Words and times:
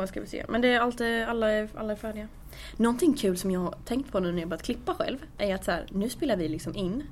Så 0.00 0.06
ska 0.06 0.20
vi 0.20 0.26
se. 0.26 0.44
Men 0.48 0.60
det 0.60 0.68
är 0.68 0.80
alltid, 0.80 1.22
alla 1.24 1.50
är, 1.50 1.68
alla 1.74 1.92
är 1.92 1.96
färdiga. 1.96 2.28
Någonting 2.76 3.14
kul 3.14 3.36
som 3.38 3.50
jag 3.50 3.60
har 3.60 3.74
tänkt 3.84 4.12
på 4.12 4.20
nu 4.20 4.32
när 4.32 4.40
jag 4.40 4.48
börjat 4.48 4.62
klippa 4.62 4.94
själv 4.94 5.18
är 5.38 5.54
att 5.54 5.64
så 5.64 5.70
här, 5.70 5.86
nu 5.90 6.08
spelar 6.08 6.36
vi 6.36 6.48
liksom 6.48 6.76
in 6.76 7.02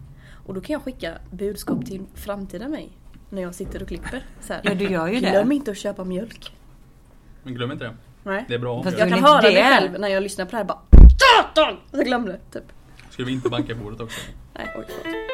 och 0.46 0.54
då 0.54 0.60
kan 0.60 0.72
jag 0.72 0.82
skicka 0.82 1.12
budskap 1.30 1.86
till 1.86 2.02
framtida 2.14 2.68
mig 2.68 2.88
när 3.30 3.42
jag 3.42 3.54
sitter 3.54 3.82
och 3.82 3.88
klipper. 3.88 4.24
Så 4.40 4.52
här, 4.52 4.62
Ja, 4.64 4.74
du 4.74 4.84
gör 4.90 5.06
ju 5.08 5.18
Glöm 5.20 5.48
det. 5.48 5.54
inte 5.54 5.70
att 5.70 5.76
köpa 5.78 6.04
mjölk. 6.04 6.52
Men 7.42 7.54
glöm 7.54 7.72
inte 7.72 7.84
det. 7.84 7.94
Nej. 8.22 8.44
Det 8.48 8.54
är 8.54 8.58
bra. 8.58 8.82
Fast 8.82 8.98
Jag 8.98 9.08
Jag 9.08 9.14
kan 9.14 9.24
höra 9.24 9.40
det- 9.40 9.52
mig 9.54 9.62
själv 9.62 10.00
när 10.00 10.08
jag 10.08 10.22
lyssnar 10.22 10.44
på 10.44 10.50
det 10.50 10.56
här 10.56 10.64
bara 10.64 10.78
Satan! 11.18 11.76
Jag 11.90 12.04
glömde 12.04 12.38
typ. 12.52 12.64
Skulle 13.10 13.26
vi 13.26 13.32
inte 13.32 13.48
banka 13.48 13.72
i 13.72 13.74
bordet 13.74 14.00
också? 14.00 14.20
Nej, 14.54 14.66
oj 14.78 14.84
förlåt. 14.88 15.29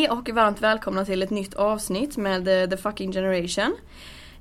Hej 0.00 0.10
och 0.10 0.28
varmt 0.28 0.60
välkomna 0.60 1.04
till 1.04 1.22
ett 1.22 1.30
nytt 1.30 1.54
avsnitt 1.54 2.16
med 2.16 2.62
eh, 2.62 2.68
The 2.70 2.76
Fucking 2.76 3.12
Generation. 3.12 3.76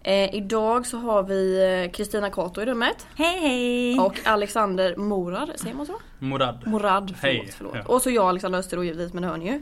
Eh, 0.04 0.36
idag 0.36 0.86
så 0.86 0.98
har 0.98 1.24
vi 1.24 1.62
eh, 1.86 1.92
Kristina 1.92 2.30
Kato 2.30 2.62
i 2.62 2.66
rummet 2.66 3.08
Hej 3.16 3.40
hej! 3.40 4.00
och 4.00 4.20
Alexander 4.26 4.96
Morad, 4.96 5.52
säger 5.56 5.76
man 5.76 5.86
så? 5.86 5.94
Morad. 6.20 6.68
Morad, 6.68 7.16
förlåt. 7.20 7.36
Hej. 7.36 7.50
förlåt. 7.58 7.76
Ja. 7.76 7.84
Och 7.86 8.02
så 8.02 8.10
jag 8.10 8.26
Alexander 8.26 8.60
Öster 8.60 8.84
givetvis, 8.84 9.14
men 9.14 9.24
det 9.24 9.30
hör 9.30 9.38
ni 9.38 9.46
ju. 9.46 9.62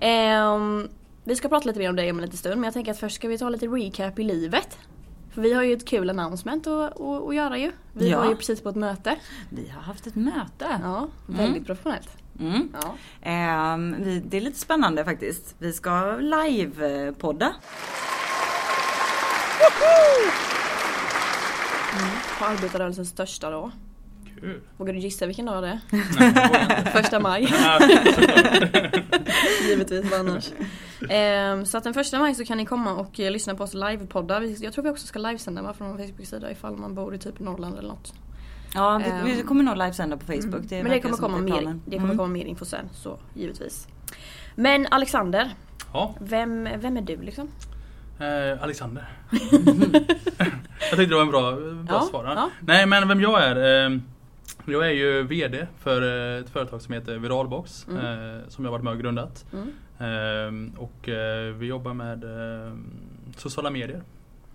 Ehm, 0.00 0.88
vi 1.24 1.36
ska 1.36 1.48
prata 1.48 1.66
lite 1.66 1.78
mer 1.78 1.88
om 1.88 1.96
dig 1.96 2.10
om 2.10 2.16
en 2.16 2.24
liten 2.24 2.38
stund, 2.38 2.54
men 2.54 2.64
jag 2.64 2.74
tänker 2.74 2.92
att 2.92 2.98
först 3.00 3.16
ska 3.16 3.28
vi 3.28 3.38
ta 3.38 3.48
lite 3.48 3.66
recap 3.66 4.18
i 4.18 4.24
livet. 4.24 4.78
För 5.38 5.42
vi 5.42 5.52
har 5.52 5.62
ju 5.62 5.72
ett 5.72 5.84
kul 5.86 6.10
announcement 6.10 6.66
att, 6.66 7.00
att, 7.00 7.28
att 7.28 7.34
göra 7.34 7.58
ju. 7.58 7.72
Vi 7.92 8.10
Ja. 8.10 8.18
var 8.18 8.28
ju 8.28 8.36
precis 8.36 8.60
på 8.60 8.68
ett 8.68 8.76
möte. 8.76 9.16
Vi 9.50 9.68
har 9.68 9.82
haft 9.82 10.06
ett 10.06 10.14
möte. 10.14 10.80
Ja, 10.82 11.08
väldigt 11.26 11.66
professionellt. 11.66 12.08
Mm. 12.40 12.68
Ja. 12.82 13.76
Vi, 13.98 14.22
det 14.26 14.36
är 14.36 14.40
lite 14.40 14.58
spännande 14.58 15.04
faktiskt. 15.04 15.54
Vi 15.58 15.72
ska 15.72 15.90
live-podda. 16.20 17.48
På 22.38 22.44
arbetarrörelsens 22.44 23.08
största 23.08 23.50
dag. 23.50 23.70
Kul. 24.40 24.60
Vågar 24.76 24.92
du 24.92 24.98
gissa 24.98 25.26
vilken 25.26 25.46
dag 25.46 25.62
det 25.62 25.68
är? 25.68 25.80
Nej. 26.18 26.92
Första 26.92 27.20
maj. 27.20 27.42
Givetvis, 29.68 30.10
vad 30.10 30.20
annars? 30.20 30.50
Ehm, 31.10 31.66
så 31.66 31.78
att 31.78 31.84
den 31.84 31.94
första 31.94 32.18
maj 32.18 32.34
så 32.34 32.44
kan 32.44 32.56
ni 32.58 32.66
komma 32.66 32.94
och 32.94 33.20
eh, 33.20 33.30
lyssna 33.30 33.54
på 33.54 33.64
oss 33.64 33.74
livepodda. 33.74 34.40
Vi- 34.40 34.56
Jag 34.64 34.72
tror 34.72 34.84
vi 34.84 34.90
också 34.90 35.06
ska 35.06 35.18
livesända 35.18 35.62
va, 35.62 35.72
från 35.74 35.88
vår 35.90 35.98
Facebook-sida 36.06 36.50
ifall 36.50 36.76
man 36.76 36.94
bor 36.94 37.14
i 37.14 37.18
typ 37.18 37.40
Norrland 37.40 37.78
eller 37.78 37.88
något. 37.88 38.12
Ja, 38.74 39.00
vi, 39.04 39.30
vi 39.32 39.40
Ehm. 39.40 39.46
kommer 39.46 39.62
nog 39.64 39.76
livesända 39.76 40.16
på 40.16 40.26
Facebook. 40.26 40.62
Det 40.68 40.82
Men 40.82 40.92
det 40.92 41.00
kommer, 41.00 41.16
komma 41.16 41.38
mer, 41.38 41.52
planen. 41.52 41.82
det 41.86 41.90
kommer 41.96 42.04
Mm. 42.04 42.16
komma 42.18 42.28
mer 42.32 42.44
info 42.44 42.64
sen, 42.64 42.88
så 42.92 43.18
givetvis. 43.34 43.88
Men 44.54 44.86
Alexander, 44.90 45.50
Ja, 45.92 46.14
vem, 46.20 46.68
vem 46.78 46.96
är 46.96 47.00
du 47.02 47.16
liksom? 47.22 47.48
eh, 48.20 48.62
Alexander. 48.62 49.08
jag 49.30 50.98
tyckte 50.98 51.04
det 51.06 51.14
var 51.14 51.22
en 51.22 51.30
bra, 51.30 51.52
bra 51.52 51.84
Ja, 51.88 52.00
svar. 52.10 52.24
ja. 52.24 52.50
Nej 52.60 52.86
men 52.86 53.08
vem 53.08 53.20
jag 53.20 53.42
är. 53.44 53.84
Eh, 53.86 53.98
jag 54.72 54.86
är 54.86 54.90
ju 54.92 55.22
VD 55.22 55.66
för 55.78 56.02
eh, 56.36 56.40
ett 56.40 56.50
företag 56.50 56.82
som 56.82 56.94
heter 56.94 57.18
Viralbox. 57.18 57.86
Mm. 57.90 58.04
Eh, 58.36 58.48
som 58.48 58.64
jag 58.64 58.72
varit 58.72 58.84
med 58.84 58.92
och 58.92 58.98
grundat. 58.98 59.44
Mm. 59.52 59.68
Eh, 59.98 60.80
och 60.82 61.08
eh, 61.08 61.52
vi 61.54 61.66
jobbar 61.66 61.94
med 61.94 62.24
eh, 62.24 62.72
sociala 63.36 63.70
medier 63.70 64.02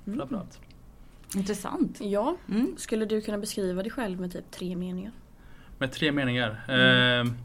Mm. 0.08 0.20
framförallt. 0.20 0.60
Intressant. 1.36 1.98
Ja, 2.02 2.36
Mm. 2.50 2.76
skulle 2.78 3.06
du 3.06 3.22
kunna 3.22 3.38
beskriva 3.38 3.82
dig 3.84 3.92
själv 3.92 4.22
med 4.22 4.32
typ 4.34 4.52
tre 4.52 4.76
meningar? 4.76 5.12
Med 5.78 5.92
tre 5.92 6.12
meningar. 6.12 6.62
Mm. 6.68 7.36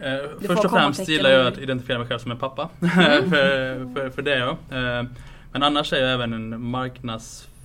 Eh, 0.00 0.12
eh, 0.14 0.20
först 0.46 0.64
och 0.64 0.70
främst 0.70 1.08
gillar 1.08 1.30
jag 1.30 1.46
att 1.46 1.58
identifiera 1.58 1.98
mig 1.98 2.08
själv 2.08 2.18
som 2.18 2.30
en 2.30 2.38
pappa. 2.38 2.68
Mm. 2.80 2.92
för, 3.30 3.94
för, 3.94 4.10
för 4.10 4.22
det 4.22 4.34
är 4.34 4.38
jag. 4.38 4.50
Eh, 4.50 5.04
men 5.52 5.62
annars 5.62 5.92
är 5.92 5.96
jag 6.00 6.12
även 6.12 6.32
en 6.32 6.60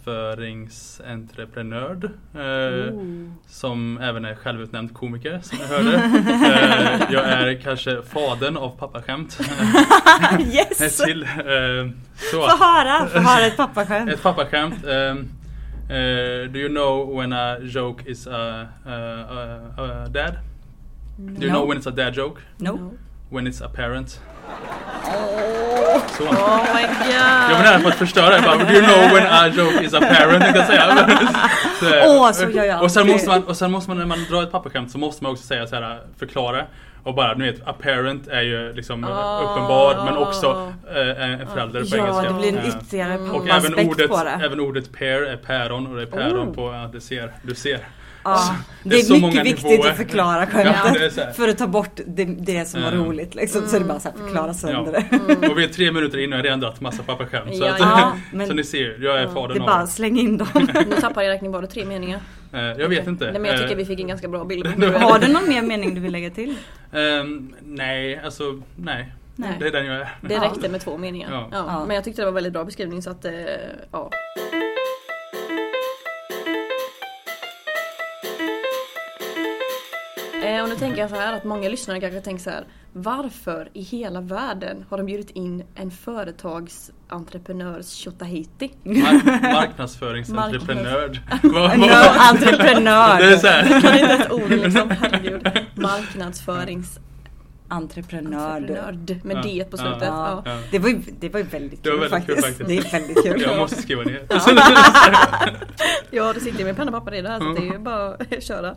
marknadsföringsentreprenör. 0.05 2.11
Eh, 2.35 2.93
som 3.47 3.97
även 3.97 4.25
är 4.25 4.35
självutnämnd 4.35 4.93
komiker 4.93 5.39
som 5.43 5.57
jag 5.61 5.67
hörde. 5.67 5.95
Eh, 5.95 7.13
jag 7.13 7.23
är 7.25 7.61
kanske 7.61 8.01
fadern 8.01 8.57
av 8.57 8.69
pappaskämt. 8.77 9.39
yes! 10.53 10.97
till. 10.97 11.23
Eh, 11.23 11.29
så. 12.31 12.41
Få 12.41 12.57
höra, 12.63 13.07
få 13.07 13.19
höra 13.19 13.45
ett 13.45 13.57
pappaskämt. 13.57 14.11
Ett 14.11 14.23
pappaskämt. 14.23 14.85
Um, 14.85 15.17
uh, 15.89 16.51
do 16.51 16.59
you 16.59 16.69
know 16.69 17.15
when 17.17 17.33
a 17.33 17.57
joke 17.61 18.09
is 18.11 18.27
a, 18.27 18.67
a, 18.85 18.93
a, 19.29 19.59
a 19.77 20.07
dad? 20.09 20.33
Do 21.17 21.23
you 21.45 21.51
No. 21.51 21.59
know 21.59 21.67
when 21.69 21.77
it's 21.77 21.87
a 21.87 21.91
dad 21.91 22.15
joke? 22.17 22.41
No. 22.57 22.91
When 23.29 23.47
it's 23.47 23.65
a 23.65 23.69
parent? 23.75 24.19
Så. 26.17 26.23
Oh 26.23 26.75
my 26.75 26.81
god! 26.81 27.13
Jag 27.49 27.55
var 27.57 27.63
nära 27.63 27.79
på 27.79 27.87
att 27.87 27.95
förstöra 27.95 28.35
det. 28.35 28.41
Bara, 28.41 28.57
Do 28.57 28.71
you 28.73 28.81
know 28.85 29.13
when 29.13 29.27
a 29.27 29.47
joke 29.47 29.83
is 29.85 29.93
a 29.93 29.99
parent? 30.01 30.67
säga. 30.67 31.09
Så, 31.79 31.85
Åh, 32.05 32.31
så 32.31 32.49
gör 32.49 32.63
jag 32.63 32.81
och 32.83 32.91
sen, 32.91 33.07
måste 33.07 33.29
man, 33.29 33.43
och 33.43 33.57
sen 33.57 33.71
måste 33.71 33.89
man 33.89 33.97
när 33.97 34.05
man 34.05 34.25
drar 34.29 34.43
ett 34.43 34.51
pappaskämt 34.51 34.91
så 34.91 34.97
måste 34.97 35.23
man 35.23 35.31
också 35.31 35.43
säga 35.47 35.67
så 35.67 35.75
här, 35.75 35.99
förklara. 36.19 36.63
Och 37.03 37.15
bara, 37.15 37.33
ni 37.33 37.51
vet, 37.51 37.67
a 37.67 37.73
parent 37.83 38.27
är 38.27 38.41
ju 38.41 38.73
liksom 38.73 39.03
Ah. 39.03 39.41
uppenbar 39.41 40.05
men 40.05 40.17
också 40.17 40.73
eh, 40.95 41.23
en 41.41 41.47
förälder 41.47 41.81
på 41.81 41.97
Ja, 41.97 42.03
engelska. 42.03 42.21
det 42.33 42.33
blir 42.39 42.49
en 42.49 42.57
Eh, 42.57 42.67
ytterligare 42.67 43.13
Mm. 43.13 43.31
och 43.35 43.47
även 43.49 43.89
ordet, 43.89 44.09
på 44.09 44.23
det. 44.23 44.45
även 44.45 44.59
ordet 44.59 44.93
pear 44.93 45.21
är 45.21 45.37
päron 45.37 45.87
och 45.87 45.95
det 45.95 46.01
är 46.01 46.05
päron 46.05 46.49
Oh. 46.49 46.53
på, 46.55 46.73
ja, 46.73 46.89
du 46.93 47.01
ser, 47.01 47.31
du 47.41 47.55
ser. 47.55 47.79
Ja, 48.25 48.55
det 48.83 48.89
det 48.89 48.95
är 48.95 48.99
är 48.99 49.03
så 49.03 49.13
mycket 49.13 49.21
många 49.29 49.43
viktigt 49.43 49.65
nivåer. 49.69 49.89
att 49.89 49.97
förklara 49.97 50.39
Ja, 50.39 50.45
skämtet. 50.45 51.01
är 51.01 51.09
så 51.09 51.21
här. 51.21 51.31
för 51.31 51.47
att 51.47 51.57
ta 51.57 51.67
bort 51.67 51.99
det, 52.07 52.25
det 52.25 52.65
som 52.65 52.81
var 52.81 52.91
Mm. 52.91 53.05
roligt 53.05 53.35
liksom. 53.35 53.67
Så 53.67 53.75
är 53.75 53.79
det 53.79 53.85
bara 53.85 53.99
så 53.99 54.09
här, 54.09 54.17
förklara 54.25 54.53
sönder 54.53 54.91
det. 54.91 55.17
Mm. 55.35 55.51
Och 55.51 55.57
vi 55.59 55.63
är 55.63 55.67
tre 55.67 55.91
minuter 55.91 56.17
in 56.17 56.33
och 56.33 56.37
jag 56.37 56.37
har 56.37 56.43
redan 56.43 56.59
dragit 56.59 56.81
massa 56.81 57.03
pappaskämt. 57.03 57.55
Så, 57.57 57.63
Ja, 57.63 57.73
att, 57.73 57.79
ja, 57.79 58.15
men- 58.33 58.47
så 58.47 58.53
ni 58.53 58.63
ser, 58.63 58.97
jag 59.03 59.15
är 59.15 59.19
Ja, 59.21 59.27
Det 59.27 59.33
fadern 59.33 59.61
är 59.61 59.65
bara 59.65 59.87
släng 59.87 60.19
in 60.19 60.37
dem. 60.37 60.47
Nu 60.89 60.95
tappar 61.01 61.21
jag 61.21 61.31
räkning, 61.33 61.51
det 61.51 61.67
tre 61.67 61.85
meningar? 61.85 62.19
Eh, 62.53 62.59
Jag 62.61 62.89
vet 62.89 63.07
inte. 63.07 63.31
Nej 63.31 63.41
men 63.41 63.51
jag 63.51 63.59
tycker 63.59 63.71
Eh, 63.71 63.77
vi 63.77 63.85
fick 63.85 63.99
en 63.99 64.07
ganska 64.07 64.27
bra 64.27 64.43
bild 64.45 64.65
Har 64.95 65.19
du 65.19 65.33
någon 65.33 65.49
mer 65.49 65.61
mening 65.61 65.95
du 65.95 66.01
vill 66.01 66.11
lägga 66.11 66.29
till? 66.29 66.55
ehm, 66.93 67.53
Nej, 67.63 68.19
alltså 68.25 68.61
nej. 68.75 69.11
Nej. 69.35 69.57
Det 69.59 69.67
är 69.67 69.71
den 69.71 69.85
jag 69.85 69.95
är. 69.95 70.09
Det 70.21 70.33
Ja. 70.33 70.43
räckte 70.43 70.69
med 70.69 70.81
två 70.81 70.97
meningar. 70.97 71.29
Ja. 71.31 71.49
Ja. 71.51 71.65
Ja. 71.67 71.85
Men 71.85 71.95
jag 71.95 72.03
tyckte 72.03 72.21
det 72.21 72.25
var 72.25 72.31
väldigt 72.31 72.53
bra 72.53 72.63
beskrivning 72.63 73.01
så 73.01 73.09
att, 73.09 73.25
eh, 73.25 73.31
ja. 73.91 74.09
Eh, 80.45 80.63
och 80.63 80.69
nu 80.69 80.75
tänker 80.75 81.01
jag 81.01 81.09
så 81.09 81.15
här 81.15 81.33
att 81.33 81.43
många 81.43 81.69
lyssnare 81.69 81.99
kanske 81.99 82.21
tänker 82.21 82.43
så 82.43 82.49
här. 82.49 82.65
Varför 82.93 83.69
i 83.73 83.81
hela 83.81 84.21
världen 84.21 84.85
har 84.89 84.97
de 84.97 85.05
bjudit 85.05 85.29
in 85.29 85.63
en 85.75 85.91
företagsentreprenörs 85.91 87.85
tjotahejti? 87.89 88.71
Mark- 88.83 89.41
Marknadsföringsentreprenör. 89.41 91.21
Entreprenör. 92.31 93.17
Det 93.21 93.33
är 93.33 93.37
så 93.37 93.47
här. 93.47 93.81
Kan 93.81 93.99
inte 93.99 94.13
ett 94.13 94.31
ord 94.31 94.49
liksom, 94.49 94.89
herregud. 94.89 95.47
Marknadsförings... 95.75 96.99
Entreprenör. 97.67 98.55
Entreprenörd 98.55 99.19
med 99.25 99.37
Ja. 99.37 99.41
D 99.41 99.65
på 99.71 99.77
slutet. 99.77 100.01
Ja. 100.01 100.41
Ja. 100.45 100.59
Det 100.71 100.79
var 100.79 100.89
ju, 100.89 101.01
det 101.19 101.29
var 101.29 101.39
ju 101.39 101.45
väldigt 101.45 101.83
Det 101.83 101.89
kul, 101.89 101.99
var 101.99 102.07
väldigt 102.07 102.25
kul 102.27 102.35
faktiskt. 102.35 102.57
faktiskt. 102.59 102.91
Det 102.91 102.95
är 102.95 102.99
väldigt 102.99 103.23
kul. 103.23 103.41
Jag 103.41 103.57
måste 103.57 103.81
skriva 103.81 104.03
ner. 104.03 104.25
ja, 106.11 106.33
det 106.33 106.39
sitter 106.39 106.59
ju 106.59 106.65
med 106.65 106.75
penna 106.75 106.91
och 106.91 106.97
papper 107.03 107.13
i 107.13 107.21
det 107.21 107.29
här 107.29 107.39
så 107.39 107.45
det 107.45 107.67
är 107.67 107.71
ju 107.71 107.77
bara 107.79 108.07
att 108.13 108.43
köra. 108.43 108.75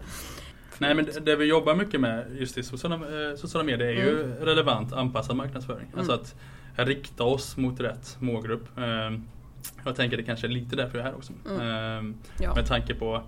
Nej 0.78 0.94
men 0.94 1.05
det, 1.05 1.21
det 1.21 1.37
vi 1.37 1.44
jobbar 1.44 1.75
mycket 1.75 2.00
med 2.00 2.25
just 2.39 2.59
i 2.59 2.62
sociala, 2.62 2.94
eh, 2.97 3.37
sociala 3.37 3.65
medier 3.65 3.89
är 3.89 3.93
ju 3.93 4.21
Mm. 4.25 4.37
relevant 4.41 4.93
anpassad 4.93 5.37
marknadsföring. 5.37 5.87
Alltså 5.97 6.12
att 6.12 6.34
rikta 6.77 7.25
oss 7.25 7.56
mot 7.56 7.81
rätt 7.81 8.16
målgrupp. 8.21 8.78
Eh, 8.78 9.19
Jag 9.84 9.97
tänker 9.97 10.17
det 10.17 10.22
kanske 10.22 10.47
är 10.47 10.49
lite 10.49 10.77
därför 10.77 10.99
jag 10.99 11.06
är 11.06 11.11
här 11.11 11.17
också. 11.19 11.33
Mm. 11.50 11.61
Eh, 12.11 12.15
Ja. 12.44 12.55
Med 12.55 12.67
tanke 12.67 12.94
på, 12.94 13.22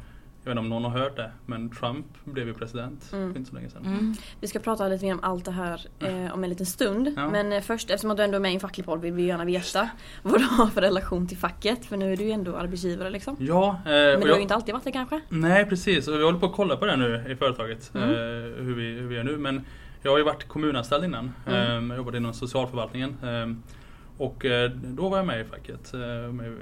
jag 0.51 0.55
vet 0.55 0.65
inte 0.65 0.75
om 0.75 0.83
någon 0.83 0.93
har 0.93 0.99
hört 1.01 1.17
det, 1.17 1.31
men 1.47 1.71
Trump 1.71 2.07
blev 2.25 2.47
ju 2.47 2.55
president 2.55 3.13
Mm. 3.13 3.33
för 3.33 3.39
inte 3.39 3.51
så 3.51 3.57
länge 3.57 3.71
sedan. 3.71 3.85
Mm. 3.87 4.15
Vi 4.41 4.47
ska 4.49 4.59
prata 4.59 4.89
lite 4.89 5.05
mer 5.05 5.13
om 5.15 5.21
allt 5.23 5.45
det 5.45 5.51
här 5.51 5.87
eh, 5.99 6.35
om 6.35 6.45
en 6.45 6.51
liten 6.51 6.67
stund. 6.67 7.13
Ja. 7.17 7.31
Men 7.31 7.53
eh, 7.53 7.61
först, 7.61 7.91
eftersom 7.91 8.17
du 8.17 8.23
ändå 8.23 8.37
är 8.37 8.41
med 8.41 8.51
i 8.51 8.55
en 8.55 8.61
facklig 8.61 8.87
podd 8.87 9.01
vill 9.01 9.13
vi 9.13 9.23
gärna 9.23 9.45
veta 9.45 9.89
vad 10.23 10.41
du 10.41 10.45
har 10.45 10.67
för 10.67 10.81
relation 10.81 11.27
till 11.29 11.37
facket. 11.39 11.87
För 11.87 11.97
nu 11.97 12.13
är 12.13 12.17
du 12.17 12.25
ju 12.25 12.31
ändå 12.31 12.57
arbetsgivare 12.57 13.11
liksom. 13.11 13.37
Ja, 13.41 13.69
eh, 13.69 13.83
Men 13.85 13.93
du 13.93 14.17
har 14.21 14.27
jag, 14.29 14.37
ju 14.37 14.43
inte 14.43 14.55
alltid 14.55 14.75
varit 14.75 14.85
det 14.85 14.93
kanske? 14.93 15.21
Nej 15.29 15.67
precis, 15.67 16.09
och 16.09 16.19
vi 16.19 16.25
håller 16.25 16.39
på 16.39 16.47
att 16.47 16.53
kolla 16.53 16.77
på 16.77 16.87
det 16.87 16.97
nu 16.97 17.25
i 17.31 17.37
företaget. 17.37 17.95
Mm. 17.95 18.11
Eh, 18.11 18.17
hur, 18.65 18.75
vi, 18.75 18.93
hur 18.93 19.09
vi 19.09 19.15
gör 19.15 19.25
nu. 19.25 19.37
Men 19.39 19.65
jag 20.03 20.11
har 20.11 20.19
ju 20.19 20.25
varit 20.25 20.49
kommunanställd 20.49 21.05
innan. 21.05 21.33
Mm. 21.47 21.85
Eh, 21.85 21.89
jag 21.89 21.97
jobbade 21.97 22.17
inom 22.19 22.35
socialförvaltningen. 22.35 23.17
Och 24.21 24.45
eh, 24.45 24.71
då 24.71 25.09
var 25.09 25.17
jag 25.17 25.27
med 25.27 25.41
i 25.41 25.45
facket. 25.45 25.95
Eh, 25.95 26.01
med, 26.33 26.47
eh, 26.47 26.53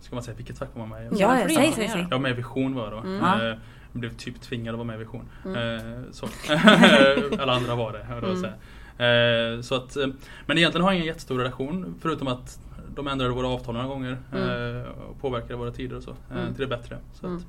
ska 0.00 0.14
man 0.14 0.22
säga 0.24 0.36
vilket 0.36 0.58
fack 0.58 0.68
var 0.74 0.86
man 0.86 1.02
med 1.02 1.12
i? 1.12 1.20
Ja, 1.20 1.28
det 1.32 1.40
ja, 1.40 1.48
säg, 1.48 1.64
jag 1.64 1.74
säg, 1.74 1.88
säg. 1.88 2.00
Jag 2.00 2.08
var 2.10 2.18
med 2.18 2.30
i 2.30 2.34
Vision 2.34 2.74
var 2.74 2.82
jag 2.82 2.92
då. 2.92 2.98
Mm. 2.98 3.18
Ja. 3.20 3.44
Jag 3.44 4.00
blev 4.00 4.16
typ 4.16 4.40
tvingad 4.40 4.74
att 4.74 4.78
vara 4.78 4.86
med 4.86 4.94
i 4.96 4.98
Vision. 4.98 5.28
Mm. 5.44 6.04
Så. 6.12 6.26
Alla 7.42 7.52
andra 7.52 7.74
var 7.74 7.92
det. 7.92 7.98
Mm. 8.26 8.36
säga. 8.36 9.62
Så 9.62 9.74
att, 9.74 9.96
men 10.46 10.58
egentligen 10.58 10.84
har 10.84 10.90
jag 10.92 10.94
ingen 10.96 11.06
jättestor 11.06 11.38
relation 11.38 11.94
förutom 12.00 12.28
att 12.28 12.58
de 12.94 13.08
ändrade 13.08 13.30
våra 13.34 13.48
avtal 13.48 13.74
några 13.74 13.86
gånger 13.88 14.18
Mm. 14.32 14.86
och 15.10 15.20
påverkade 15.20 15.54
våra 15.56 15.70
tider 15.70 15.96
och 15.96 16.02
så 16.02 16.16
Mm. 16.30 16.54
till 16.54 16.60
det 16.68 16.76
bättre. 16.76 16.98
Så 17.14 17.26
Mm. 17.26 17.38
att, 17.38 17.44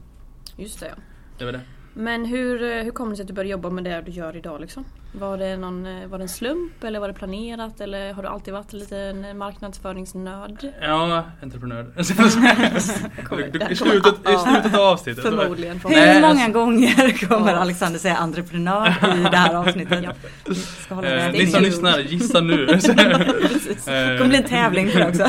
Just 0.59 0.79
det 0.79 0.85
ja. 0.87 0.95
det 1.37 1.45
var 1.45 1.51
det. 1.51 1.61
Men 1.93 2.25
hur, 2.25 2.83
hur 2.83 2.91
kom 2.91 3.09
det 3.09 3.15
sig 3.15 3.23
att 3.23 3.27
du 3.27 3.33
började 3.33 3.49
jobba 3.51 3.69
med 3.69 3.83
det 3.83 4.01
du 4.05 4.11
gör 4.11 4.35
idag 4.35 4.61
liksom? 4.61 4.85
Var 5.19 5.37
det, 5.37 5.57
någon, 5.57 5.85
eh, 5.85 6.07
var 6.07 6.17
det 6.17 6.23
en 6.23 6.29
slump 6.29 6.83
eller 6.83 6.99
var 6.99 7.07
det 7.07 7.13
planerat 7.13 7.81
eller 7.81 8.13
har 8.13 8.23
du 8.23 8.29
alltid 8.29 8.53
varit 8.53 8.73
en 8.73 8.79
liten 8.79 9.37
marknadsföringsnörd? 9.37 10.67
Ja, 10.81 11.23
entreprenör. 11.43 11.83
kommer- 13.23 13.49
Du- 13.51 13.59
där 13.59 13.71
I 13.71 13.75
slutet, 13.75 14.13
i 14.13 14.37
slutet 14.37 14.73
av 14.75 14.81
avsnittet. 14.81 15.23
Förmodligen. 15.23 15.79
Hur 15.79 16.21
många 16.21 16.49
gånger 16.49 17.27
kommer. 17.27 17.53
Alexander 17.53 17.99
säga 17.99 18.15
entreprenör 18.15 18.87
i 19.27 19.29
det 19.31 19.37
här 19.37 19.55
avsnittet? 19.55 20.03
Ja. 20.03 20.53
Ska 20.55 20.95
hålla 20.95 21.07
Eh, 21.09 21.15
med. 21.15 21.33
ni 21.33 21.47
som 21.47 21.63
lyssnar, 21.63 21.99
gissa 21.99 22.41
nu. 22.41 22.65
Det 23.85 24.17
kommer 24.17 24.27
bli 24.27 24.37
en 24.37 24.43
tävling 24.43 24.89
för 24.89 24.99
det 24.99 25.07
också. 25.07 25.27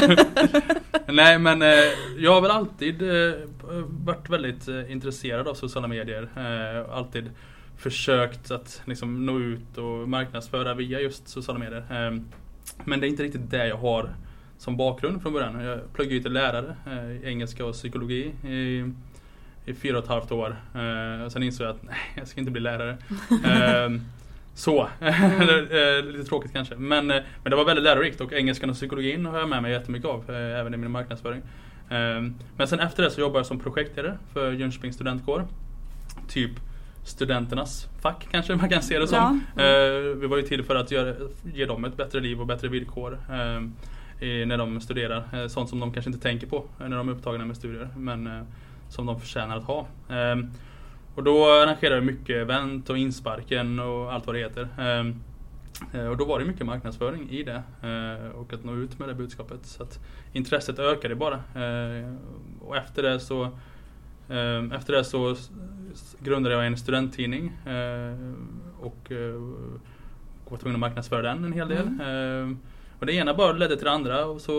Nej 1.07 1.39
men 1.39 1.63
eh, 1.63 1.69
jag 2.19 2.35
har 2.35 2.41
väl 2.41 2.51
alltid 2.51 3.03
eh, 3.03 3.33
varit 3.89 4.31
väldigt 4.31 4.69
intresserad 4.89 5.49
av 5.49 5.55
sociala 5.55 5.89
medier. 5.89 6.29
Alltid 6.93 7.31
försökt 7.77 8.51
att 8.51 8.83
liksom, 8.85 9.27
nå 9.27 9.39
ut 9.39 9.79
och 9.79 10.09
marknadsföra 10.09 10.75
via 10.75 11.01
just 11.01 11.29
sociala 11.29 11.59
medier. 11.59 11.85
Eh, 11.91 12.21
men 12.85 13.01
det 13.01 13.07
är 13.07 13.09
inte 13.09 13.23
riktigt 13.23 13.51
det 13.51 13.67
jag 13.67 13.77
har 13.77 14.15
som 14.59 14.77
bakgrund 14.77 15.23
från 15.23 15.33
början. 15.33 15.61
Jag 15.65 15.93
pluggade 15.93 16.15
ju 16.15 16.23
till 16.23 16.33
lärare 16.33 16.77
eh, 16.87 17.11
i 17.11 17.21
engelska 17.25 17.65
och 17.65 17.73
psykologi 17.73 18.33
i, 18.45 18.93
i 19.65 19.75
fyra 19.75 19.99
och 19.99 20.05
ett 20.05 20.11
halvt 20.11 20.33
år. 20.33 20.57
Eh, 20.75 21.25
och 21.25 21.33
sen 21.33 21.43
insåg 21.43 21.67
jag 21.67 21.75
att 21.75 21.83
nej, 21.83 21.97
jag 22.17 22.29
ska 22.29 22.41
inte 22.41 22.53
bli 22.53 22.61
lärare. 22.61 22.99
Eh, 23.45 24.01
så, 24.55 24.89
Eh, 25.01 26.05
lite 26.05 26.25
tråkigt 26.29 26.53
kanske. 26.53 26.77
Men, 26.77 27.11
eh, 27.11 27.23
men 27.43 27.51
det 27.51 27.57
var 27.57 27.65
väldigt 27.65 27.85
lärorikt 27.85 28.21
och 28.21 28.33
engelskan 28.33 28.71
och 28.71 28.77
psykologin 28.77 29.27
har 29.27 29.39
jag 29.39 29.49
med 29.49 29.63
mig 29.63 29.73
jättemycket 29.73 30.09
av, 30.09 30.31
eh, 30.31 30.61
även 30.61 30.75
i 30.75 30.77
min 30.77 30.91
marknadsföring. 30.91 31.43
Eh, 31.89 32.23
Men 32.57 32.69
sen 32.69 32.81
efter 32.81 33.03
det 33.03 33.11
så 33.11 33.21
jobbade 33.21 33.39
jag 33.39 33.47
som 33.47 33.61
projektledare 33.61 34.19
för 34.33 34.53
Jönköpings 34.53 34.95
studentkår. 34.95 35.47
Typ 36.29 36.51
studenternas 37.05 37.89
fack 38.01 38.29
kanske 38.31 38.57
man 38.57 38.69
kan 38.71 38.83
se 38.83 38.99
det 38.99 39.07
som. 39.09 39.41
Eh, 39.57 40.17
Vi 40.21 40.27
var 40.27 40.37
ju 40.37 40.43
till 40.43 40.65
för 40.65 40.75
att 40.77 40.91
göra, 40.91 41.15
ge 41.55 41.67
dem 41.67 41.85
ett 41.85 41.97
bättre 41.97 42.21
liv 42.21 42.41
och 42.41 42.47
bättre 42.47 42.69
villkor 42.69 43.19
eh, 43.29 44.47
när 44.47 44.59
de 44.59 44.81
studerar. 44.81 45.29
Eh, 45.33 45.47
Sånt 45.47 45.69
som 45.69 45.81
de 45.81 45.93
kanske 45.93 46.09
inte 46.11 46.23
tänker 46.23 46.47
på 46.47 46.65
när 46.79 46.97
de 46.97 47.09
är 47.09 47.13
upptagna 47.13 47.45
med 47.45 47.57
studier. 47.57 47.89
Men 47.97 48.47
som 48.89 49.07
de 49.07 49.21
förtjänar 49.21 49.57
att 49.57 49.65
ha. 49.65 49.87
Och 51.15 51.23
då 51.23 51.45
arrangerade 51.51 52.01
vi 52.01 52.07
mycket 52.07 52.37
event 52.37 52.91
och 52.91 52.99
insparken 52.99 53.79
och 53.79 54.13
allt 54.13 54.27
vad 54.27 54.35
det 54.35 54.39
heter. 54.39 54.69
Och 56.11 56.17
då 56.17 56.25
var 56.25 56.39
det 56.39 56.45
mycket 56.45 56.67
marknadsföring 56.67 57.31
i 57.31 57.43
det 57.43 57.63
och 58.35 58.53
att 58.53 58.65
nå 58.65 58.75
ut 58.77 58.99
med 58.99 59.09
det 59.09 59.15
budskapet. 59.15 59.67
Så 59.67 59.83
att 59.83 59.99
intresset 60.33 60.79
ökade 60.79 61.15
bara. 61.15 61.43
Och 62.61 62.77
efter 62.77 63.03
det 63.03 63.21
så 63.21 63.51
efter 64.75 64.93
det 64.93 65.05
så 65.05 65.37
grundade 66.21 66.55
jag 66.55 66.67
en 66.67 66.77
studenttidning 66.77 67.53
eh, 67.67 68.31
och 68.81 69.13
eh, 69.13 69.41
var 70.49 70.59
tvungen 70.59 70.77
att 70.77 70.81
marknadsföra 70.81 71.23
den 71.23 71.45
en 71.45 71.53
hel 71.53 71.69
del. 71.69 71.87
Eh, 71.87 72.57
Och 72.99 73.07
det 73.07 73.13
ena 73.13 73.35
bara 73.35 73.53
ledde 73.53 73.77
till 73.77 73.85
det 73.85 73.91
andra 73.91 74.25
och 74.27 74.41
så 74.41 74.53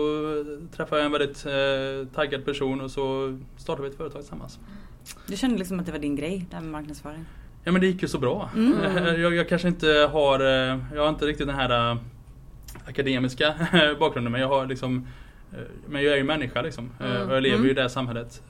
träffade 0.76 1.00
jag 1.00 1.06
en 1.06 1.12
väldigt 1.12 1.46
eh, 1.46 2.14
taggad 2.14 2.44
person 2.44 2.80
och 2.80 2.90
så 2.90 3.38
startade 3.56 3.82
vi 3.88 3.92
ett 3.92 3.96
företag 3.96 4.20
tillsammans. 4.20 4.58
Du 5.26 5.36
kände 5.36 5.58
liksom 5.58 5.80
att 5.80 5.86
det 5.86 5.92
var 5.92 5.98
din 5.98 6.16
grej, 6.16 6.46
det 6.50 6.56
här 6.56 6.62
med 6.62 6.72
marknadsföring? 6.72 7.24
Ja 7.64 7.72
men 7.72 7.80
det 7.80 7.86
gick 7.86 8.02
ju 8.02 8.08
så 8.08 8.18
bra. 8.18 8.50
Mm. 8.54 8.74
Jag, 9.20 9.34
jag 9.34 9.48
kanske 9.48 9.68
inte 9.68 10.08
har, 10.12 10.40
jag 10.94 11.02
har 11.02 11.08
inte 11.08 11.26
riktigt 11.26 11.46
den 11.46 11.56
här 11.56 11.98
akademiska 12.86 13.54
bakgrunden 14.00 14.32
men 14.32 14.40
jag 14.40 14.48
har 14.48 14.66
liksom 14.66 15.06
men 15.88 16.02
jag 16.02 16.12
är 16.12 16.16
ju 16.16 16.24
människa 16.24 16.62
liksom. 16.62 16.90
Mm. 17.00 17.28
Och 17.28 17.34
jag 17.36 17.42
lever 17.42 17.54
Mm. 17.56 17.64
ju 17.66 17.70
i 17.70 17.74
det 17.74 17.82
här 17.82 17.88
samhället. 17.88 18.42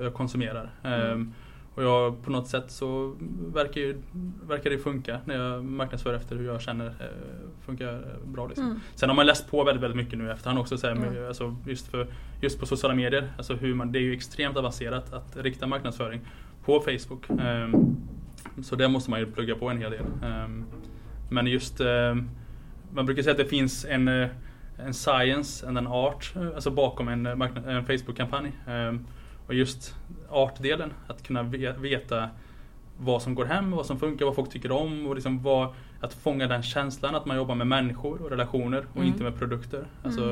Jag 0.00 0.14
konsumerar. 0.14 0.70
Mm. 0.82 1.32
Och 1.76 1.82
jag, 1.82 2.22
på 2.22 2.30
något 2.30 2.48
sätt 2.48 2.70
så 2.70 3.16
verkar, 3.54 3.80
ju, 3.80 4.02
verkar 4.48 4.70
det 4.70 4.78
funka 4.78 5.20
när 5.24 5.34
jag 5.34 5.64
marknadsför 5.64 6.14
efter 6.14 6.36
hur 6.36 6.46
jag 6.46 6.60
känner 6.60 6.86
eh, 6.86 6.92
funkar 7.66 8.02
bra. 8.24 8.46
Liksom. 8.46 8.64
Mm. 8.64 8.80
Sen 8.94 9.08
har 9.08 9.16
man 9.16 9.26
läst 9.26 9.50
på 9.50 9.64
väldigt, 9.64 9.82
väldigt 9.82 9.96
mycket 9.96 10.18
nu 10.18 10.30
efterhand 10.30 10.58
också. 10.58 10.78
Så 10.78 10.86
här, 10.86 10.94
med, 10.94 11.08
Mm. 11.08 11.26
alltså, 11.28 11.56
just, 11.66 11.86
för, 11.86 12.06
just 12.40 12.60
på 12.60 12.66
sociala 12.66 12.94
medier. 12.94 13.32
Alltså 13.36 13.54
hur 13.54 13.74
man, 13.74 13.92
det 13.92 13.98
är 13.98 14.02
ju 14.02 14.12
extremt 14.12 14.56
avancerat 14.56 15.12
att 15.12 15.36
rikta 15.36 15.66
marknadsföring 15.66 16.20
på 16.64 16.80
Facebook. 16.80 17.30
Ehm, 17.40 17.96
så 18.62 18.76
det 18.76 18.88
måste 18.88 19.10
man 19.10 19.20
ju 19.20 19.26
plugga 19.26 19.54
på 19.54 19.68
en 19.68 19.78
hel 19.78 19.90
del. 19.90 20.06
Ehm, 20.24 20.64
men 21.30 21.46
just, 21.46 21.80
ehm, 21.80 22.28
man 22.92 23.06
brukar 23.06 23.22
säga 23.22 23.32
att 23.32 23.38
det 23.38 23.44
finns 23.44 23.84
en, 23.84 24.08
eh, 24.08 24.28
en 24.78 24.94
science 24.94 25.68
and 25.68 25.78
en 25.78 25.86
art 25.86 26.32
eh, 26.36 26.46
alltså 26.46 26.70
bakom 26.70 27.08
en, 27.08 27.26
eh, 27.26 27.32
en 27.66 27.84
Facebook-kampanj. 27.84 28.52
Och 29.46 29.54
just 29.54 29.94
artdelen, 30.30 30.92
att 31.06 31.22
kunna 31.26 31.42
ve- 31.42 31.72
veta 31.78 32.28
vad 32.98 33.22
som 33.22 33.34
går 33.34 33.44
hem, 33.44 33.70
vad 33.70 33.86
som 33.86 33.98
funkar, 33.98 34.26
vad 34.26 34.34
folk 34.34 34.50
tycker 34.50 34.72
om 34.72 35.06
och 35.06 35.14
liksom 35.14 35.42
vad, 35.42 35.74
att 36.00 36.14
fånga 36.14 36.46
den 36.46 36.62
känslan 36.62 37.14
att 37.14 37.26
man 37.26 37.36
jobbar 37.36 37.54
med 37.54 37.66
människor 37.66 38.22
och 38.22 38.30
relationer 38.30 38.86
och 38.90 38.96
Mm. 38.96 39.08
inte 39.08 39.22
med 39.22 39.38
produkter. 39.38 39.84
Alltså, 40.04 40.24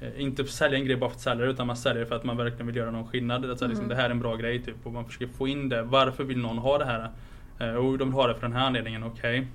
Mm. 0.00 0.20
inte 0.20 0.44
sälja 0.44 0.78
en 0.78 0.84
grej 0.84 0.96
bara 0.96 1.10
för 1.10 1.16
att 1.16 1.22
sälja 1.22 1.44
utan 1.46 1.66
man 1.66 1.76
säljer 1.76 2.04
för 2.04 2.14
att 2.16 2.24
man 2.24 2.36
verkligen 2.36 2.66
vill 2.66 2.76
göra 2.76 2.90
någon 2.90 3.06
skillnad. 3.08 3.50
Att, 3.50 3.58
så 3.58 3.64
här, 3.64 3.68
liksom, 3.68 3.84
Mm. 3.84 3.96
Det 3.96 4.02
här 4.02 4.06
är 4.06 4.10
en 4.10 4.20
bra 4.20 4.36
grej 4.36 4.62
typ 4.62 4.76
och 4.86 4.92
man 4.92 5.04
försöker 5.04 5.26
få 5.26 5.48
in 5.48 5.68
det. 5.68 5.82
Varför 5.82 6.24
vill 6.24 6.38
någon 6.38 6.58
ha 6.58 6.78
det 6.78 6.84
här? 6.84 7.10
Eh, 7.58 7.74
och 7.74 7.98
de 7.98 8.08
vill 8.08 8.14
ha 8.14 8.26
det 8.26 8.34
för 8.34 8.42
den 8.42 8.52
här 8.52 8.66
anledningen, 8.66 9.04
okej. 9.04 9.46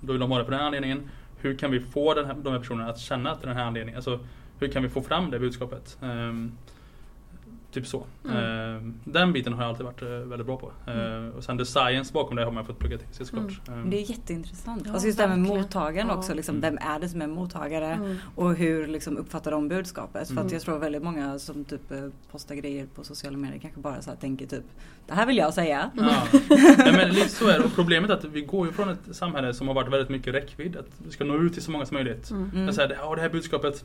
Då 0.00 0.12
vill 0.12 0.20
de 0.20 0.30
ha 0.30 0.38
det 0.38 0.44
för 0.44 0.50
den 0.50 0.60
här 0.60 0.66
anledningen. 0.66 1.10
Hur 1.40 1.56
kan 1.56 1.70
vi 1.70 1.80
få 1.80 2.14
den 2.14 2.26
här, 2.26 2.34
de 2.42 2.52
här 2.52 2.58
personerna 2.60 2.90
att 2.90 2.98
känna 2.98 3.30
att 3.30 3.40
det 3.40 3.44
är 3.44 3.48
den 3.48 3.56
här 3.56 3.64
anledningen? 3.64 3.96
Alltså, 3.96 4.20
hur 4.58 4.68
kan 4.68 4.82
vi 4.82 4.88
få 4.88 5.00
fram 5.02 5.30
det 5.30 5.38
budskapet? 5.38 5.98
Ehm, 6.02 6.52
typ 7.72 7.86
så. 7.86 8.06
Mm. 8.24 8.36
Ehm, 8.36 8.94
den 9.04 9.32
biten 9.32 9.52
har 9.52 9.62
jag 9.62 9.68
alltid 9.68 9.84
varit 9.86 10.02
eh, 10.02 10.08
väldigt 10.08 10.46
bra 10.46 10.56
på. 10.56 10.72
Ehm, 10.90 11.30
och 11.30 11.44
sen 11.44 11.58
the 11.58 11.64
science 11.64 12.12
bakom 12.12 12.36
det 12.36 12.44
har 12.44 12.52
man 12.52 12.64
fått 12.66 12.78
plugga 12.78 12.98
till 12.98 13.14
sig 13.14 13.26
såklart. 13.26 13.68
Ehm, 13.68 13.90
Det 13.90 13.96
är 13.96 14.10
jätteintressant. 14.10 14.82
Ja, 14.86 14.92
alltså 14.92 15.06
just 15.06 15.18
det 15.18 15.26
här 15.26 15.36
med 15.36 15.48
mottagaren 15.48 16.08
Ja. 16.08 16.16
också. 16.16 16.34
Liksom, 16.34 16.60
vem 16.60 16.78
är 16.78 17.00
det 17.00 17.08
som 17.08 17.22
är 17.22 17.26
mottagare? 17.26 17.86
Mm. 17.92 18.16
Och 18.34 18.54
hur 18.54 18.86
liksom, 18.86 19.16
uppfattar 19.16 19.50
de 19.50 19.68
budskapet? 19.68 20.28
För 20.28 20.34
att 20.34 20.40
Mm. 20.40 20.52
jag 20.52 20.62
tror 20.62 20.78
väldigt 20.78 21.02
många 21.02 21.38
som 21.38 21.64
typ 21.64 21.90
eh, 21.92 21.98
postar 22.30 22.54
grejer 22.54 22.86
på 22.94 23.04
sociala 23.04 23.36
medier 23.38 23.58
kanske 23.60 23.80
bara 23.80 24.02
så 24.02 24.10
här 24.10 24.16
tänker 24.16 24.46
typ 24.46 24.64
Det 25.06 25.14
här 25.14 25.26
vill 25.26 25.36
jag 25.36 25.54
säga. 25.54 25.90
Ja. 25.96 26.22
Nej, 26.78 26.92
men 26.92 27.08
lite 27.08 27.28
så 27.28 27.48
är 27.48 27.58
det. 27.58 27.64
Och 27.64 27.74
problemet 27.74 28.10
är 28.10 28.14
att 28.14 28.24
vi 28.24 28.40
går 28.42 28.66
ju 28.66 28.72
från 28.72 28.88
ett 28.88 28.98
samhälle 29.16 29.54
som 29.54 29.68
har 29.68 29.74
varit 29.74 29.92
väldigt 29.92 30.08
mycket 30.10 30.34
räckvidd. 30.34 30.76
Att 30.76 30.86
vi 31.04 31.10
ska 31.10 31.24
nå 31.24 31.36
ut 31.36 31.52
till 31.52 31.62
så 31.62 31.70
många 31.70 31.86
som 31.86 31.94
möjligt. 31.94 32.30
Mm. 32.30 32.50
Mm. 32.54 32.64
Jag 32.64 32.74
säger, 32.74 32.96
ja, 33.00 33.14
det 33.14 33.20
här 33.20 33.28
budskapet 33.28 33.84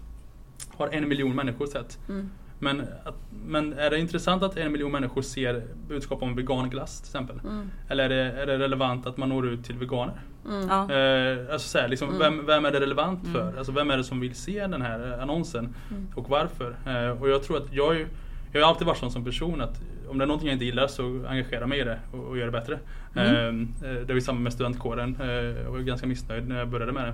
har 0.69 0.87
en 0.87 1.07
miljon 1.09 1.35
människor 1.35 1.67
sett. 1.67 1.99
Mm. 2.09 2.29
Men, 2.59 2.81
att, 3.03 3.15
men 3.45 3.73
är 3.73 3.89
det 3.89 3.99
intressant 3.99 4.43
att 4.43 4.57
en 4.57 4.71
miljon 4.71 4.91
människor 4.91 5.21
ser 5.21 5.63
budskap 5.87 6.21
om 6.23 6.35
veganglass 6.35 7.01
till 7.01 7.07
exempel? 7.09 7.39
Mm. 7.43 7.69
Eller 7.89 8.03
är 8.03 8.09
det, 8.09 8.41
är 8.41 8.45
det 8.45 8.57
relevant 8.57 9.07
att 9.07 9.17
man 9.17 9.29
når 9.29 9.47
ut 9.47 9.65
till 9.65 9.77
veganer? 9.77 10.21
Mm. 10.49 10.67
Ja. 10.69 10.93
Eh, 10.95 11.53
alltså 11.53 11.69
så 11.69 11.77
här, 11.77 11.87
liksom, 11.87 12.07
Mm. 12.09 12.19
vem, 12.19 12.45
vem 12.45 12.65
är 12.65 12.71
det 12.71 12.79
relevant 12.79 13.23
Mm. 13.23 13.33
för? 13.33 13.57
Alltså, 13.57 13.71
vem 13.71 13.91
är 13.91 13.97
det 13.97 14.03
som 14.03 14.19
vill 14.19 14.35
se 14.35 14.67
den 14.67 14.81
här 14.81 15.13
eh, 15.13 15.21
annonsen? 15.23 15.75
Mm. 15.91 16.07
Och 16.15 16.29
varför? 16.29 16.75
Eh, 16.85 17.21
och 17.21 17.29
jag 17.29 17.43
tror 17.43 17.57
att 17.57 17.73
jag, 17.73 17.95
är 17.95 18.07
jag 18.51 18.61
har 18.61 18.69
alltid 18.69 18.87
varit 18.87 18.97
sån 18.97 19.11
som 19.11 19.23
person 19.25 19.61
att 19.61 19.81
om 20.09 20.17
det 20.17 20.23
är 20.23 20.27
någonting 20.27 20.47
jag 20.47 20.55
inte 20.55 20.65
gillar 20.65 20.87
så 20.87 21.03
engagerar 21.27 21.59
jag 21.61 21.69
mig 21.69 21.79
i 21.79 21.83
det 21.83 21.99
och, 22.11 22.23
och 22.23 22.37
gör 22.37 22.45
det 22.45 22.51
bättre. 22.51 22.79
Mm. 23.15 23.73
Eh, 23.83 23.89
eh, 23.91 23.95
det 24.07 24.13
var 24.13 24.19
samma 24.19 24.39
med 24.39 24.53
studentkåren. 24.53 25.17
Eh, 25.21 25.27
jag 25.31 25.71
var 25.71 25.79
ganska 25.79 26.07
missnöjd 26.07 26.47
när 26.47 26.59
jag 26.59 26.67
började 26.67 26.91
med 26.91 27.13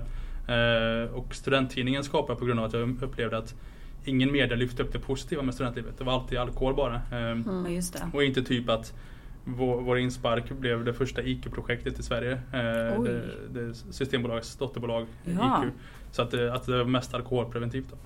Eh, 0.54 1.14
och 1.14 1.34
studenttidningen 1.34 2.04
skapade 2.04 2.38
på 2.38 2.44
grund 2.44 2.60
av 2.60 2.66
att 2.66 2.72
jag 2.72 3.02
upplevde 3.02 3.38
att 3.38 3.54
ingen 4.04 4.32
media 4.32 4.56
lyfte 4.56 4.82
upp 4.82 4.92
det 4.92 4.98
positiva 4.98 5.42
med 5.42 5.54
studentlivet. 5.54 5.98
Det 5.98 6.04
var 6.04 6.12
alltid 6.12 6.38
alkohol 6.38 6.74
bara. 6.74 6.94
Eh, 6.94 7.30
Mm. 7.30 7.80
Ja 7.94 8.00
och 8.12 8.24
inte 8.24 8.42
typ 8.42 8.68
att 8.68 8.92
vår, 9.44 9.80
vår 9.80 9.98
inspark 9.98 10.50
blev 10.50 10.84
det 10.84 10.94
första 10.94 11.22
IQ-projektet 11.22 11.98
i 11.98 12.02
Sverige. 12.02 12.32
Eh, 12.32 13.02
det, 13.02 13.22
det 13.50 13.74
Systembolagets 13.74 14.56
dotterbolag 14.56 15.06
Ja. 15.24 15.64
IQ. 15.66 15.72
Så 16.12 16.22
att 16.22 16.30
det, 16.30 16.54
att 16.54 16.66
det 16.66 16.78
var 16.78 16.84
mest 16.84 17.14
alkoholpreventivt. 17.14 17.86
Då. 17.90 17.96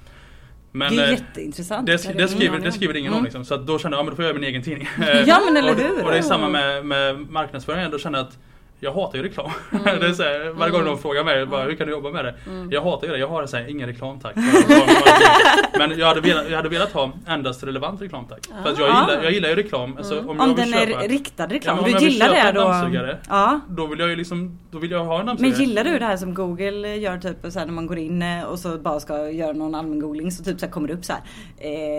Men 0.72 0.96
det 0.96 1.02
är 1.02 1.06
eh, 1.06 1.10
jätteintressant. 1.10 1.86
det, 1.86 1.92
det 2.06 2.12
det, 2.12 2.28
skriver, 2.28 2.58
det 2.58 2.72
skriver 2.72 2.96
ingen 2.96 3.12
om 3.12 3.16
Mm. 3.18 3.24
liksom. 3.24 3.44
Så 3.44 3.54
att 3.54 3.66
då 3.66 3.78
kände 3.78 3.96
jag, 3.96 4.00
ja 4.00 4.04
men 4.04 4.10
då 4.10 4.16
får 4.16 4.24
jag 4.24 4.30
göra 4.30 4.40
min 4.40 4.48
egen 4.48 4.62
tidning. 4.62 4.88
Ja, 5.26 5.40
men 5.46 5.56
eller 5.56 5.72
och, 5.72 5.78
hur? 5.80 6.04
Och 6.04 6.10
det 6.10 6.18
är 6.18 6.22
samma 6.22 6.48
med, 6.48 6.86
med 6.86 7.20
marknadsföringen. 7.30 7.90
Då 7.90 7.98
kände 7.98 8.18
jag 8.18 8.26
att 8.26 8.38
jag 8.80 8.92
hatar 8.92 9.18
ju 9.18 9.24
reklam. 9.24 9.50
Mm. 9.72 9.84
det 10.00 10.06
är 10.06 10.12
så 10.12 10.22
här, 10.22 10.50
varje 10.52 10.70
gång 10.72 10.80
Mm. 10.80 10.92
de 10.92 10.98
frågar 11.02 11.24
mig 11.24 11.46
bara, 11.46 11.62
hur 11.62 11.74
kan 11.74 11.86
du 11.86 11.92
jobba 11.92 12.10
med 12.10 12.24
det? 12.24 12.34
Mm. 12.46 12.70
Jag 12.70 12.82
hatar 12.82 13.06
ju 13.06 13.12
det. 13.12 13.18
Jag 13.18 13.28
har 13.28 13.46
så 13.46 13.56
här, 13.56 13.70
ingen 13.70 13.86
reklam 13.88 14.20
tack. 14.20 14.36
Men 15.78 15.98
jag 15.98 16.06
hade, 16.06 16.20
velat, 16.20 16.50
jag 16.50 16.56
hade 16.56 16.68
velat 16.68 16.92
ha 16.92 17.12
endast 17.26 17.64
relevant 17.64 18.02
reklam 18.02 18.24
tack. 18.28 18.46
För 18.62 18.70
att 18.72 18.78
jag 18.78 18.90
Ah. 18.90 19.00
gillar, 19.10 19.22
jag 19.22 19.32
gillar 19.32 19.48
ju 19.48 19.54
reklam. 19.54 19.96
Alltså, 19.96 20.14
Mm. 20.14 20.28
om 20.30 20.40
Om 20.40 20.54
den 20.56 20.72
köpa, 20.72 21.04
är 21.04 21.08
riktad 21.08 21.46
reklam. 21.46 21.76
Ja, 21.76 21.82
men 21.82 21.92
du 22.00 22.08
gillar 22.08 22.28
det 22.28 22.52
då? 22.52 23.18
Ja. 23.28 23.60
Då 23.68 23.86
vill 23.86 23.98
jag 23.98 24.08
ju 24.08 24.16
liksom, 24.16 24.58
då 24.70 24.78
vill 24.78 24.90
jag 24.90 25.04
ha 25.04 25.20
en 25.20 25.26
Men 25.26 25.36
dammsugare. 25.36 25.64
gillar 25.64 25.84
du 25.84 25.98
det 25.98 26.04
här 26.04 26.16
som 26.16 26.34
Google 26.34 26.96
gör 26.96 27.18
typ 27.18 27.36
så 27.52 27.58
här, 27.58 27.66
när 27.66 27.72
man 27.72 27.86
går 27.86 27.98
in 27.98 28.22
eh, 28.22 28.42
och 28.44 28.58
så 28.58 28.78
bara 28.78 29.00
ska 29.00 29.30
göra 29.30 29.52
någon 29.52 29.74
allmän 29.74 30.00
googling 30.00 30.32
så 30.32 30.44
typ 30.44 30.60
så 30.60 30.66
här 30.66 30.72
kommer 30.72 30.88
det 30.88 30.94
upp 30.94 31.04
så 31.04 31.12
här. 31.12 31.22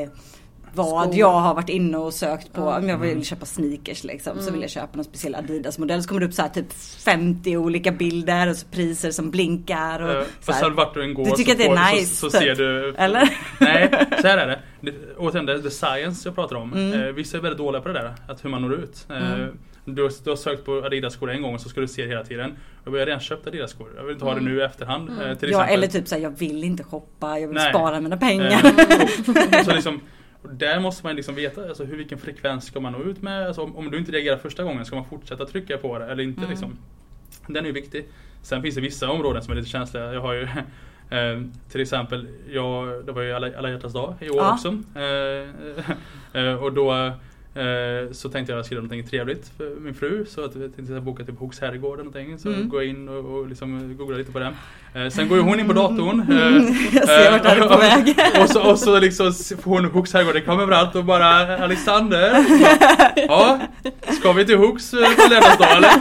Eh, 0.03 0.09
vad 0.73 1.03
Skor. 1.09 1.19
jag 1.19 1.31
har 1.31 1.53
varit 1.53 1.69
inne 1.69 1.97
och 1.97 2.13
sökt 2.13 2.53
på. 2.53 2.61
Om 2.61 2.89
jag 2.89 2.97
vill 2.97 3.11
Mm. 3.11 3.23
köpa 3.23 3.45
sneakers 3.45 4.03
liksom 4.03 4.33
så 4.35 4.41
Mm. 4.41 4.53
vill 4.53 4.61
jag 4.61 4.71
köpa 4.71 4.89
någon 4.93 5.03
speciell 5.05 5.35
Adidas 5.35 5.77
modell. 5.79 6.03
Så 6.03 6.07
kommer 6.09 6.21
det 6.21 6.27
upp 6.27 6.33
så 6.33 6.41
här 6.41 6.49
typ 6.49 6.73
50 7.05 7.57
olika 7.57 7.91
bilder 7.91 8.49
och 8.49 8.55
så 8.55 8.67
priser 8.67 9.11
som 9.11 9.31
blinkar. 9.31 9.99
Och 10.01 10.09
Eh, 10.11 10.23
så 10.39 10.51
här. 10.51 10.59
sen 10.59 10.75
vart 10.75 10.93
du 10.93 11.03
än 11.03 11.13
går 11.13 11.25
Du 11.25 11.31
tycker 11.31 11.45
så, 11.45 11.51
att 11.51 11.75
det 11.77 11.81
är 11.81 11.93
nice, 11.95 12.15
så, 12.15 12.29
så 12.29 12.39
typ? 12.39 12.47
ser 12.47 12.55
du 12.55 12.95
Eller? 12.97 13.29
Nej, 13.59 13.89
så 14.21 14.27
här 14.27 14.37
är 14.37 14.47
det. 14.47 14.59
det 14.81 14.93
återigen, 15.17 15.45
det 15.45 15.53
är 15.53 15.59
the 15.59 15.69
science 15.69 16.27
jag 16.29 16.35
pratar 16.35 16.55
om. 16.55 16.73
Mm. 16.73 17.01
Eh, 17.01 17.07
vissa 17.11 17.37
är 17.37 17.41
väldigt 17.41 17.57
dåliga 17.57 17.81
på 17.81 17.87
det 17.87 17.93
där, 17.93 18.13
att 18.27 18.45
hur 18.45 18.49
man 18.49 18.61
når 18.61 18.73
ut. 18.73 19.05
Eh, 19.09 19.33
Mm. 19.33 19.95
du, 19.95 20.01
har, 20.03 20.11
du 20.23 20.29
har 20.29 20.37
sökt 20.37 20.65
på 20.65 20.71
Adidas-skor 20.85 21.31
en 21.31 21.41
gång 21.41 21.53
och 21.55 21.61
så 21.61 21.69
ska 21.69 21.81
du 21.81 21.87
se 21.87 22.01
det 22.01 22.07
hela 22.09 22.23
tiden. 22.23 22.53
Jag 22.85 22.91
har 22.91 22.97
redan 23.05 23.19
köpt 23.19 23.47
Adidas-skor. 23.47 23.87
Jag 23.97 24.03
vill 24.03 24.13
inte 24.13 24.25
ha 24.25 24.33
det 24.33 24.39
Mm. 24.39 24.53
nu 24.53 24.59
i 24.59 24.63
efterhand. 24.63 25.09
Mm. 25.09 25.29
Eh, 25.29 25.37
till 25.37 25.51
Ja 25.51 25.65
eller 25.65 25.87
typ 25.87 26.07
såhär, 26.07 26.21
jag 26.21 26.39
vill 26.39 26.63
inte 26.63 26.83
shoppa, 26.83 27.39
jag 27.39 27.47
vill 27.47 27.57
Nej. 27.57 27.69
spara 27.69 27.99
mina 28.01 28.17
pengar. 28.17 28.61
Eh, 28.65 29.59
och, 29.59 29.65
så 29.65 29.71
liksom, 29.73 30.01
och 30.41 30.49
där 30.49 30.79
måste 30.79 31.05
man 31.05 31.15
liksom 31.15 31.35
veta 31.35 31.67
alltså, 31.67 31.83
hur, 31.83 31.97
vilken 31.97 32.17
frekvens 32.17 32.65
ska 32.65 32.79
man 32.79 32.93
nå 32.93 33.03
ut 33.03 33.21
med. 33.21 33.47
Alltså, 33.47 33.61
om, 33.61 33.77
om 33.77 33.91
du 33.91 33.97
inte 33.97 34.11
reagerar 34.11 34.37
första 34.37 34.63
gången, 34.63 34.85
ska 34.85 34.95
man 34.95 35.05
fortsätta 35.05 35.45
trycka 35.45 35.77
på 35.77 35.99
det 35.99 36.05
eller 36.05 36.23
inte? 36.23 36.39
Mm. 36.39 36.49
Liksom. 36.49 36.77
Den 37.47 37.63
är 37.63 37.67
ju 37.67 37.73
viktig. 37.73 38.07
Sen 38.41 38.61
finns 38.61 38.75
det 38.75 38.81
vissa 38.81 39.09
områden 39.09 39.43
som 39.43 39.51
är 39.51 39.55
lite 39.55 39.69
känsliga. 39.69 40.13
Jag 40.13 40.21
har 40.21 40.33
ju 40.33 40.43
eh, 41.17 41.41
till 41.71 41.81
exempel, 41.81 42.27
jag, 42.49 43.05
det 43.05 43.11
var 43.11 43.21
ju 43.21 43.33
alla, 43.33 43.57
alla 43.57 43.69
hjärtans 43.69 43.93
dag 43.93 44.15
i 44.19 44.29
år 44.29 44.37
Ja. 44.37 44.53
också. 44.53 44.77
Eh, 44.99 46.41
eh, 46.43 46.63
och 46.63 46.73
då 46.73 47.13
så 48.11 48.29
tänkte 48.29 48.53
jag 48.53 48.65
skriva 48.65 48.81
någonting 48.81 49.07
trevligt 49.09 49.51
för 49.57 49.79
min 49.79 49.93
fru. 49.93 50.25
Så 50.25 50.45
att 50.45 50.55
jag 50.55 50.75
tänkte 50.75 50.99
boka 51.01 51.23
typ 51.23 51.39
Hooks 51.39 51.59
herrgård 51.61 51.93
eller 51.99 52.03
någonting. 52.11 52.39
Så 52.39 52.49
Mm. 52.49 52.69
går 52.69 52.83
jag 52.83 52.89
in 52.89 53.09
och, 53.09 53.25
och 53.39 53.47
liksom 53.49 53.97
googlar 53.97 54.17
lite 54.17 54.31
på 54.31 54.39
det. 54.39 54.53
Eh, 54.93 55.09
sen 55.09 55.27
går 55.29 55.37
ju 55.37 55.43
hon 55.43 55.59
in 55.59 55.67
på 55.67 55.73
datorn. 55.73 56.19
eh, 56.19 56.95
jag 56.95 57.07
ser 57.07 57.31
vart 57.31 57.43
det 57.43 57.49
är 57.49 57.67
på 57.67 57.73
Eh, 57.73 57.79
väg. 57.79 58.15
och 58.43 58.49
så, 58.49 58.61
och 58.71 58.79
så 58.79 58.99
liksom 58.99 59.33
får 59.61 59.71
hon 59.71 59.85
Hooks 59.85 60.13
herrgård-reklam 60.13 60.59
överallt 60.59 60.95
och 60.95 61.05
bara 61.05 61.57
Alexander 61.63 62.31
bara, 62.31 63.11
Ja, 63.27 63.59
ska 64.19 64.31
vi 64.33 64.45
till 64.45 64.57
Hooks 64.57 64.93
eh, 64.93 64.99
på 64.99 65.29
lördagsdag 65.29 65.77
eller? 65.77 65.91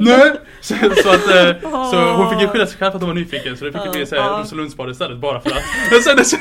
Nej! 0.00 0.32
Så, 0.60 0.74
så 1.02 1.08
att 1.08 1.28
eh, 1.30 1.70
så 1.90 2.12
hon 2.16 2.30
fick 2.30 2.40
ju 2.40 2.48
skylla 2.48 2.66
sig 2.66 2.78
själv 2.78 2.90
för 2.90 2.96
att 2.96 3.02
hon 3.02 3.08
var 3.10 3.14
nyfiken 3.14 3.56
så 3.56 3.64
det 3.64 3.72
fick 3.72 3.84
ju 3.84 3.90
bli 3.90 4.06
såhär 4.06 4.22
Ja. 4.22 4.38
Roselundsbad 4.42 4.90
istället 4.90 5.18
bara 5.18 5.40
för 5.40 5.50
att 5.50 5.62
Men 5.90 6.00
sen, 6.00 6.24
så, 6.24 6.36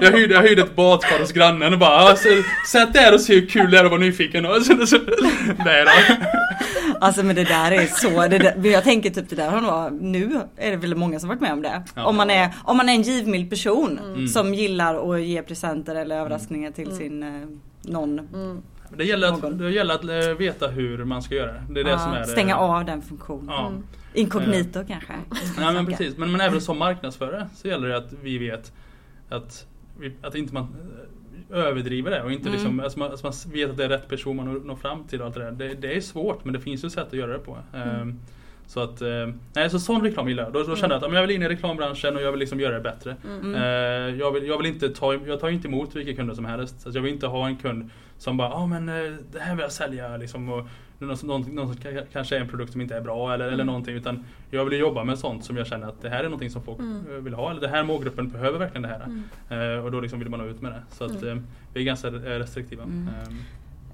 jag, 0.00 0.12
hyrde, 0.12 0.34
jag 0.34 0.42
hyrde 0.42 0.62
ett 0.62 0.76
badkar 0.76 1.18
hos 1.20 1.32
grannen 1.32 1.72
och 1.72 1.78
bara 1.78 2.10
"Ja, 2.10 2.16
så, 2.16 2.28
Sätt 2.70 2.93
där 2.94 3.14
och 3.14 3.20
se 3.20 3.34
hur 3.34 3.46
kul 3.46 3.70
det 3.70 3.78
är 3.78 3.84
att 3.84 3.90
vara 3.90 4.00
nyfiken 4.00 4.42
Nej 5.64 5.84
då. 5.84 5.90
Alltså 7.00 7.22
men 7.22 7.36
det 7.36 7.44
där 7.44 7.70
är 7.72 7.86
så, 7.86 8.28
det 8.28 8.38
där, 8.38 8.70
jag 8.70 8.84
tänker 8.84 9.10
typ 9.10 9.28
det 9.28 9.36
där 9.36 9.50
har 9.50 9.60
nog, 9.90 10.02
nu 10.02 10.40
är 10.56 10.70
det 10.70 10.76
väl 10.76 10.94
många 10.94 11.20
som 11.20 11.28
varit 11.28 11.40
med 11.40 11.52
om 11.52 11.62
det. 11.62 11.82
Ja. 11.94 12.04
Om, 12.06 12.16
man 12.16 12.30
är, 12.30 12.54
om 12.64 12.76
man 12.76 12.88
är 12.88 12.92
en 12.92 13.02
givmild 13.02 13.50
person 13.50 14.00
Mm. 14.04 14.28
som 14.28 14.54
gillar 14.54 15.14
att 15.14 15.22
ge 15.22 15.42
presenter 15.42 15.94
eller 15.94 16.16
överraskningar 16.20 16.70
till 16.70 16.84
Mm. 16.86 16.98
sin 16.98 17.22
eh, 17.22 17.48
någon. 17.82 18.18
Mm. 18.18 18.62
Det 18.96 19.04
gäller 19.04 19.28
att, 19.32 19.58
det 19.58 19.70
gäller 19.70 19.94
att 19.94 20.04
eh, 20.04 20.34
veta 20.38 20.66
hur 20.66 21.04
man 21.04 21.22
ska 21.22 21.34
göra 21.34 21.52
det. 21.52 21.62
Det 21.70 21.80
är 21.80 21.84
det 21.84 21.90
Ja, 21.90 21.98
som 21.98 22.12
är 22.12 22.18
det. 22.20 22.26
stänga 22.26 22.56
av 22.56 22.84
den 22.84 23.02
funktionen. 23.02 23.46
Ja. 23.48 23.66
Mm. 23.68 23.82
Inkognito 24.14 24.84
kanske. 24.88 25.12
Ja 25.60 25.72
men 25.72 25.86
precis, 25.86 26.16
men, 26.16 26.32
men 26.32 26.40
även 26.40 26.60
som 26.60 26.78
marknadsförare 26.78 27.48
så 27.56 27.68
gäller 27.68 27.88
det 27.88 27.96
att 27.96 28.12
vi 28.22 28.38
vet 28.38 28.72
att, 29.28 29.66
vi, 30.00 30.12
att 30.22 30.34
inte 30.34 30.54
man 30.54 30.76
överdriver 31.50 32.10
det 32.10 32.22
och 32.22 32.32
inte 32.32 32.48
Mm. 32.48 32.52
liksom, 32.52 32.80
alltså 32.80 32.98
man, 32.98 33.10
alltså 33.10 33.26
man 33.26 33.52
vet 33.54 33.70
att 33.70 33.76
det 33.76 33.84
är 33.84 33.88
rätt 33.88 34.08
person 34.08 34.36
man 34.36 34.54
når, 34.66 34.76
fram 34.76 35.04
till 35.04 35.20
och 35.20 35.26
allt 35.26 35.34
det 35.34 35.40
där. 35.44 35.50
Det, 35.50 35.74
det 35.74 35.96
är 35.96 36.00
svårt 36.00 36.44
men 36.44 36.54
det 36.54 36.60
finns 36.60 36.84
ju 36.84 36.90
sätt 36.90 37.06
att 37.06 37.12
göra 37.18 37.32
det 37.32 37.38
på. 37.38 37.58
Ehm, 37.74 38.20
Så 38.66 38.80
att, 38.80 39.02
eh, 39.02 39.28
nej 39.54 39.70
så 39.70 39.78
sån 39.78 40.02
reklam 40.02 40.28
gillar 40.28 40.42
jag. 40.42 40.52
Då, 40.52 40.62
då 40.62 40.76
känner 40.76 40.94
jag 40.94 41.04
att 41.04 41.10
men 41.10 41.20
jag 41.20 41.26
vill 41.26 41.36
in 41.36 41.42
i 41.42 41.48
reklambranschen 41.48 42.16
och 42.16 42.22
jag 42.22 42.30
vill 42.30 42.40
liksom 42.40 42.60
göra 42.60 42.74
det 42.74 42.80
bättre. 42.80 43.16
Mm. 43.24 43.54
Eh, 43.54 44.18
jag, 44.20 44.32
vill, 44.32 44.46
jag 44.46 44.56
vill 44.58 44.66
inte 44.66 44.88
ta, 44.88 45.14
jag 45.14 45.40
tar 45.40 45.48
inte 45.48 45.68
emot 45.68 45.94
vilka 45.96 46.12
kunder 46.14 46.34
som 46.34 46.44
helst. 46.44 46.74
Alltså 46.74 46.98
jag 46.98 47.02
vill 47.02 47.12
inte 47.12 47.26
ha 47.26 47.46
en 47.46 47.56
kund 47.56 47.90
som 48.18 48.36
bara, 48.36 48.48
ja 48.48 48.54
ah, 48.54 48.66
men 48.66 48.88
eh, 48.88 49.12
det 49.32 49.38
här 49.40 49.54
vill 49.54 49.62
jag 49.62 49.72
sälja 49.72 50.16
liksom. 50.16 50.48
Och 50.48 50.66
någon, 50.98 51.16
som- 51.16 51.28
någon, 51.28 51.42
någon 51.54 51.76
kanske 52.12 52.36
är 52.36 52.40
en 52.40 52.48
produkt 52.48 52.72
som 52.72 52.80
inte 52.80 52.96
är 52.96 53.00
bra 53.00 53.34
eller, 53.34 53.44
eller 53.44 53.54
Mm. 53.54 53.66
någonting. 53.66 53.94
Utan 53.96 54.24
jag 54.50 54.64
vill 54.64 54.80
jobba 54.80 55.04
med 55.04 55.18
sånt 55.18 55.44
som 55.44 55.56
jag 55.56 55.66
känner 55.66 55.86
att 55.88 56.02
det 56.02 56.08
här 56.08 56.18
är 56.18 56.24
någonting 56.24 56.50
som 56.50 56.62
folk 56.62 56.78
Mm. 56.78 57.06
eh, 57.10 57.14
vill 57.14 57.34
ha. 57.34 57.50
Eller 57.50 57.60
den 57.60 57.70
här 57.70 57.84
målgruppen 57.84 58.28
behöver 58.28 58.58
verkligen 58.58 58.82
det 58.82 58.88
här. 58.88 59.04
Mm. 59.50 59.78
Eh, 59.78 59.84
och 59.84 59.90
då 59.92 60.00
liksom 60.00 60.18
vill 60.18 60.28
man 60.28 60.40
nå 60.40 60.46
ut 60.46 60.60
med 60.62 60.72
det. 60.72 60.82
Så 60.90 61.04
att 61.04 61.22
Mm. 61.22 61.46
vi 61.72 61.80
är 61.80 61.84
ganska 61.84 62.10
restriktiva. 62.10 62.82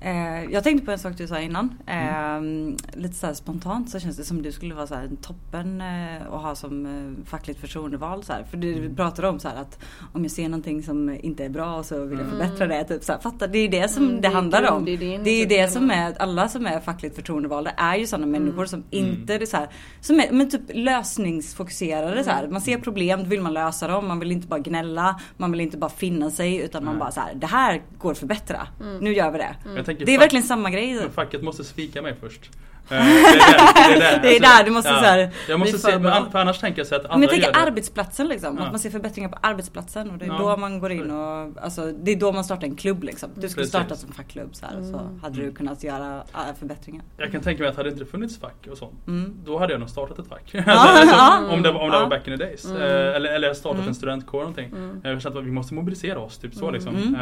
Mm. 0.01 0.17
Ehm, 0.17 0.31
Eh, 0.31 0.53
jag 0.53 0.65
tänkte 0.65 0.87
på 0.87 0.93
en 0.93 0.99
sak 0.99 1.13
du 1.19 1.27
sa 1.27 1.41
innan. 1.41 1.75
Mm. 1.87 2.69
Eh, 2.95 2.99
lite 3.01 3.15
så 3.15 3.27
här 3.27 3.35
spontant 3.35 3.91
så 3.91 4.01
känns 4.01 4.17
det 4.17 4.25
som 4.25 4.43
du 4.43 4.53
skulle 4.53 4.75
vara 4.75 4.87
så 4.87 4.95
här 4.95 5.03
en 5.05 5.17
toppen 5.17 5.81
eh, 5.81 6.33
att 6.33 6.43
ha 6.43 6.55
som 6.55 6.87
eh, 6.87 7.25
fackligt 7.31 7.61
förtroendeval. 7.61 8.25
Så 8.25 8.33
här. 8.33 8.45
För 8.45 8.57
du 8.57 8.75
Mm. 8.79 8.97
pratar 8.97 9.23
om 9.23 9.39
så 9.41 9.49
här 9.49 9.57
att 9.57 9.79
om 10.13 10.23
jag 10.23 10.31
ser 10.31 10.49
någonting 10.49 10.83
som 10.83 11.19
inte 11.23 11.45
är 11.45 11.49
bra 11.49 11.83
så 11.83 12.05
vill 12.05 12.19
jag 12.19 12.27
Mm. 12.29 12.39
förbättra 12.39 12.67
det. 12.67 12.85
Typ 12.85 13.05
så 13.05 13.13
här, 13.13 13.21
fatta, 13.21 13.47
det 13.47 13.59
är 13.59 13.69
det 13.69 13.89
som 13.89 14.05
Mm, 14.09 14.21
det, 14.21 14.29
är 14.29 14.33
handlar 14.33 14.71
om. 14.71 14.85
grundidén, 14.85 15.25
Det 15.25 15.31
är 15.31 15.35
ju 15.37 15.41
typ, 15.43 15.49
det 15.51 15.69
som 15.69 15.91
är, 15.91 16.15
alla 16.23 16.49
som 16.49 16.67
är 16.67 16.81
fackligt 16.81 17.17
förtroendevalda 17.17 17.71
är 17.71 17.97
ju 17.97 18.07
sådana 18.07 18.27
Mm. 18.27 18.43
människor 18.43 18.65
som 18.67 18.85
Mm. 18.91 19.09
inte 19.11 19.35
är 19.35 19.47
så 19.47 19.57
här, 19.57 19.69
som 20.01 20.21
är 20.21 20.33
men 20.33 20.51
typ 20.51 20.63
lösningsfokuserade 20.75 22.25
så 22.25 22.31
här. 22.31 22.49
Man 22.49 22.61
ser 22.61 22.79
problem, 22.79 23.19
då 23.23 23.29
vill 23.29 23.41
man 23.41 23.53
lösa 23.55 23.89
dem, 23.89 24.09
man 24.09 24.19
vill 24.21 24.33
inte 24.33 24.47
bara 24.49 24.61
gnälla, 24.61 25.21
man 25.37 25.51
vill 25.53 25.61
inte 25.61 25.77
bara 25.77 25.91
finna 25.91 26.31
sig 26.31 26.57
utan 26.57 26.85
man 26.85 26.99
bara 26.99 27.11
så 27.11 27.21
här, 27.21 27.35
det 27.35 27.47
här 27.47 27.83
går 27.99 28.11
att 28.13 28.19
förbättra. 28.19 28.67
Mm. 28.81 28.99
Nu 28.99 29.13
gör 29.15 29.31
vi 29.31 29.39
det. 29.39 29.57
Tänker 29.97 30.07
Det 30.07 30.13
är 30.15 30.17
fack- 30.19 30.21
verkligen 30.23 30.43
samma 30.45 30.71
grej. 30.71 30.95
Men 30.95 31.11
facket 31.11 31.43
måste 31.43 31.65
svika 31.65 32.03
mig 32.03 32.15
först. 32.21 32.51
Eh, 32.93 32.97
det 33.05 33.11
är 33.11 33.99
där, 34.01 34.01
det 34.01 34.07
är 34.07 34.13
där, 34.13 34.21
Det 34.23 34.37
är 34.37 34.41
där, 34.41 34.65
du 34.65 34.71
måste 34.71 34.89
så 34.89 34.95
här 34.95 35.31
Jag 35.49 35.59
måste 35.61 35.79
se, 35.79 35.99
men 35.99 36.31
för 36.31 36.39
annars 36.39 36.59
tänker 36.59 36.81
jag 36.81 36.87
så 36.87 36.95
att 36.95 37.01
andra 37.01 37.15
Men 37.15 37.23
jag 37.23 37.31
tänker 37.31 37.47
gör 37.47 37.53
det. 37.53 37.59
arbetsplatsen 37.61 38.29
liksom. 38.29 38.57
Ja. 38.59 38.65
Att 38.65 38.71
man 38.73 38.79
ser 38.81 38.91
förbättringar 38.91 39.29
på 39.29 39.39
arbetsplatsen 39.43 40.11
och 40.11 40.19
det 40.19 40.25
är 40.25 40.29
Ja. 40.29 40.39
då 40.39 40.57
man 40.57 40.79
går 40.81 40.93
in 40.93 41.11
och 41.11 41.63
alltså, 41.63 41.93
Det 41.93 42.11
är 42.13 42.17
då 42.17 42.33
man 42.33 42.45
startar 42.45 42.67
en 42.67 42.77
klubb 42.77 43.03
liksom. 43.05 43.31
Du 43.35 43.49
skulle 43.49 43.67
starta 43.67 43.97
som 43.97 44.13
fackklubb 44.13 44.55
så 44.57 44.67
här, 44.67 44.79
och 44.79 44.85
så 44.85 44.99
Mm. 44.99 45.21
hade 45.23 45.37
du 45.43 45.53
kunnat 45.53 45.85
göra 45.85 46.17
äh, 46.35 46.41
förbättringar. 46.59 47.03
Jag 47.17 47.33
kan 47.33 47.41
tänka 47.41 47.63
mig 47.63 47.71
att 47.71 47.77
hade 47.77 47.91
det 47.91 47.93
inte 47.93 48.07
funnits 48.07 48.39
fack 48.41 48.67
och 48.71 48.79
sånt 48.79 49.07
Mm. 49.07 49.35
Då 49.45 49.59
hade 49.59 49.73
jag 49.73 49.81
nog 49.81 49.91
startat 49.91 50.19
ett 50.19 50.29
fack. 50.29 50.43
Ja, 50.53 50.63
alltså, 50.67 51.17
ja. 51.17 51.39
om 51.51 51.63
det, 51.63 51.73
var- 51.73 51.81
om 51.81 51.91
det 51.91 51.97
Ja. 51.97 52.03
var 52.03 52.11
back 52.11 52.29
in 52.29 52.39
the 52.39 52.45
days. 52.45 52.65
Mm. 52.65 52.77
Eh, 52.83 52.89
eller, 53.17 53.33
eller 53.35 53.55
startat 53.55 53.77
Mm. 53.79 53.89
en 53.89 53.95
studentkår 53.95 54.39
eller 54.43 54.51
någonting. 54.51 54.79
Mm. 54.79 55.01
Jag 55.05 55.23
kände 55.23 55.39
att 55.39 55.45
vi 55.45 55.51
måste 55.53 55.75
mobilisera 55.75 56.19
oss, 56.19 56.39
typ 56.39 56.55
så 56.55 56.69
Mm. 56.69 56.75
liksom. 56.75 57.17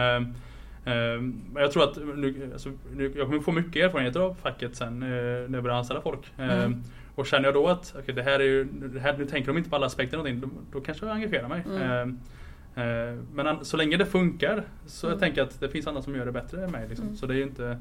Mm. 0.93 0.99
Eh, 0.99 1.15
eh, 1.15 1.21
men 1.53 1.63
jag 1.63 1.73
tror 1.73 1.85
att 1.85 1.97
nu, 2.17 2.51
alltså, 2.53 2.71
jag 2.99 3.27
kommer 3.27 3.41
få 3.41 3.53
mycket 3.53 3.85
erfarenheter 3.85 4.21
av 4.21 4.35
facket 4.35 4.77
sen 4.77 5.03
eh, 5.03 5.09
när 5.09 5.55
jag 5.55 5.63
börjar 5.63 5.77
anställa 5.77 6.01
folk. 6.01 6.33
Eh, 6.39 6.59
Mm. 6.65 6.83
Och 7.15 7.27
känner 7.27 7.45
jag 7.45 7.55
då 7.55 7.69
att 7.69 7.97
okay, 7.99 8.15
det 8.15 8.23
här 8.23 8.41
är 8.41 8.45
ju, 8.45 8.65
det 8.65 9.01
här, 9.01 9.19
nu 9.19 9.27
tänker 9.27 9.47
de 9.49 9.59
inte 9.59 9.71
på 9.71 9.77
alla 9.77 9.87
aspekter 9.87 10.17
någonting, 10.17 10.41
då, 10.41 10.49
då 10.73 10.81
kanske 10.81 11.07
jag 11.07 11.15
engagerar 11.15 11.49
mig. 11.49 11.65
Mm. 11.67 12.19
Eh, 12.75 12.85
eh, 12.85 13.15
men 13.35 13.65
så 13.65 13.77
länge 13.77 13.97
det 13.97 14.07
funkar 14.07 14.63
så 14.87 15.07
Mm. 15.07 15.15
jag 15.15 15.21
tänker 15.21 15.43
att 15.43 15.61
det 15.61 15.69
finns 15.69 15.87
andra 15.87 16.03
som 16.03 16.15
gör 16.15 16.27
det 16.27 16.33
bättre 16.33 16.65
än 16.65 16.71
mig. 16.71 16.89
Liksom. 16.89 17.07
Mm. 17.07 17.17
Så 17.17 17.27
det 17.27 17.37
är 17.37 17.43
inte 17.43 17.79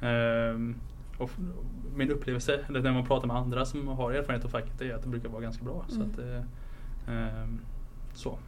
ehm, 0.00 0.74
och 1.18 1.30
min 1.96 2.10
upplevelse, 2.10 2.60
eller 2.68 2.80
när 2.80 2.92
man 2.92 3.06
pratar 3.06 3.26
med 3.26 3.36
andra 3.36 3.64
som 3.64 3.88
har 3.88 4.12
erfarenhet 4.12 4.44
av 4.44 4.48
facket, 4.48 4.80
är 4.82 4.94
att 4.94 5.02
det 5.02 5.08
brukar 5.08 5.28
vara 5.28 5.42
ganska 5.42 5.64
bra. 5.64 5.84
Så, 5.88 5.96
Mm. 5.96 6.10
att, 6.12 6.18
eh, 6.18 6.42
ehm, 7.42 7.58
så. 8.14 8.38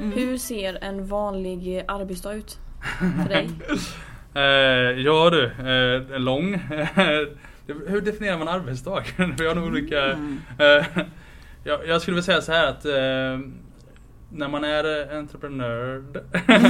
Mm. 0.00 0.12
Hur 0.12 0.36
ser 0.38 0.78
en 0.84 1.06
vanlig 1.06 1.78
eh, 1.78 1.84
arbetsdag 1.88 2.32
ut 2.34 2.58
för 3.22 3.28
dig? 3.28 3.50
Eh, 4.36 4.40
ja 5.00 5.30
du, 5.30 5.44
eh, 5.44 6.18
lång. 6.20 6.54
Hur 7.86 8.00
definierar 8.00 8.38
man 8.38 8.48
arbetsdag? 8.48 9.02
Vi 9.38 9.46
har 9.46 9.54
nog 9.54 9.64
olika... 9.66 10.02
Mm. 10.04 10.40
Eh, 10.58 10.84
jag, 11.64 11.86
jag 11.88 12.02
skulle 12.02 12.14
vilja 12.14 12.22
säga 12.22 12.40
så 12.40 12.52
här 12.52 12.66
att 12.66 12.84
eh, 12.84 13.38
när 14.30 14.48
man 14.48 14.64
är 14.64 15.12
eh, 15.12 15.18
entreprenör 15.18 16.04
eh, 16.32 16.60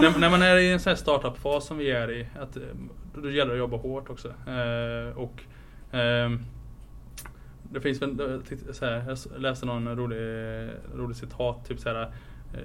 när, 0.00 0.18
när- 0.18 0.30
man 0.30 0.42
är 0.42 0.56
i 0.56 0.72
en 0.72 0.80
sån 0.80 0.90
här 0.90 0.96
startup-fas 0.96 1.66
som 1.66 1.78
vi 1.78 1.90
är 1.90 2.10
i, 2.12 2.26
att, 2.40 2.56
då 3.14 3.30
gäller 3.30 3.46
det 3.46 3.52
att 3.52 3.58
jobba 3.58 3.76
hårt 3.76 4.10
också. 4.10 4.28
Och 5.14 5.42
ehm, 5.96 6.44
det 7.72 7.80
finns 7.80 8.02
väl, 8.02 8.16
jag 8.18 8.44
tyckte 8.48 8.74
så 8.74 8.84
här, 8.84 8.92
jag 8.92 9.12
s- 9.12 9.28
läste 9.38 9.66
någon 9.66 9.96
rolig, 9.96 10.18
rolig 10.96 11.16
citat, 11.16 11.64
typ 11.68 11.78
så 11.80 11.88
här 11.88 12.02
eh, 12.02 12.08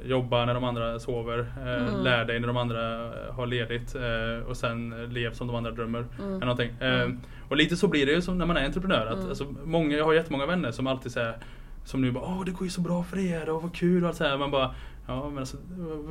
Jobba 0.05 0.45
när 0.45 0.53
de 0.53 0.63
andra 0.63 0.99
sover, 0.99 1.39
eh, 1.39 1.87
Mm. 1.87 2.03
lär 2.03 2.25
dig 2.25 2.39
när 2.39 2.47
de 2.47 2.57
andra 2.57 3.05
eh, 3.05 3.33
har 3.33 3.45
ledigt 3.47 3.95
och 4.47 4.57
sen 4.57 4.89
lev 5.13 5.33
som 5.33 5.47
de 5.47 5.55
andra 5.55 5.71
drömmer. 5.71 6.05
Mm. 6.19 6.41
Eller. 6.41 6.71
Mm. 6.79 7.19
Och 7.49 7.57
lite 7.57 7.75
så 7.75 7.87
blir 7.87 8.05
det 8.05 8.11
ju 8.11 8.21
när 8.33 8.45
man 8.45 8.57
är 8.57 8.65
entreprenör. 8.65 9.05
Att, 9.05 9.15
Mm. 9.17 9.29
alltså, 9.29 9.45
många, 9.63 9.97
jag 9.97 10.05
har 10.05 10.13
jättemånga 10.13 10.45
vänner 10.45 10.71
som 10.71 10.87
alltid 10.87 11.11
säger 11.11 11.35
som 11.87 12.01
nu 12.01 12.11
bara 12.11 12.23
Åh 12.23 12.45
det 12.45 12.51
går 12.51 12.63
ju 12.63 12.69
så 12.69 12.81
bra 12.81 13.03
för 13.03 13.17
er 13.19 13.49
och 13.49 13.61
vad 13.61 13.73
kul 13.75 14.03
och 14.03 14.09
allt 14.09 14.17
så 14.17 14.23
här. 14.23 14.37
Man 14.37 14.51
bara 14.51 14.75
Ja 15.09 15.29
men 15.29 15.37
alltså 15.37 15.57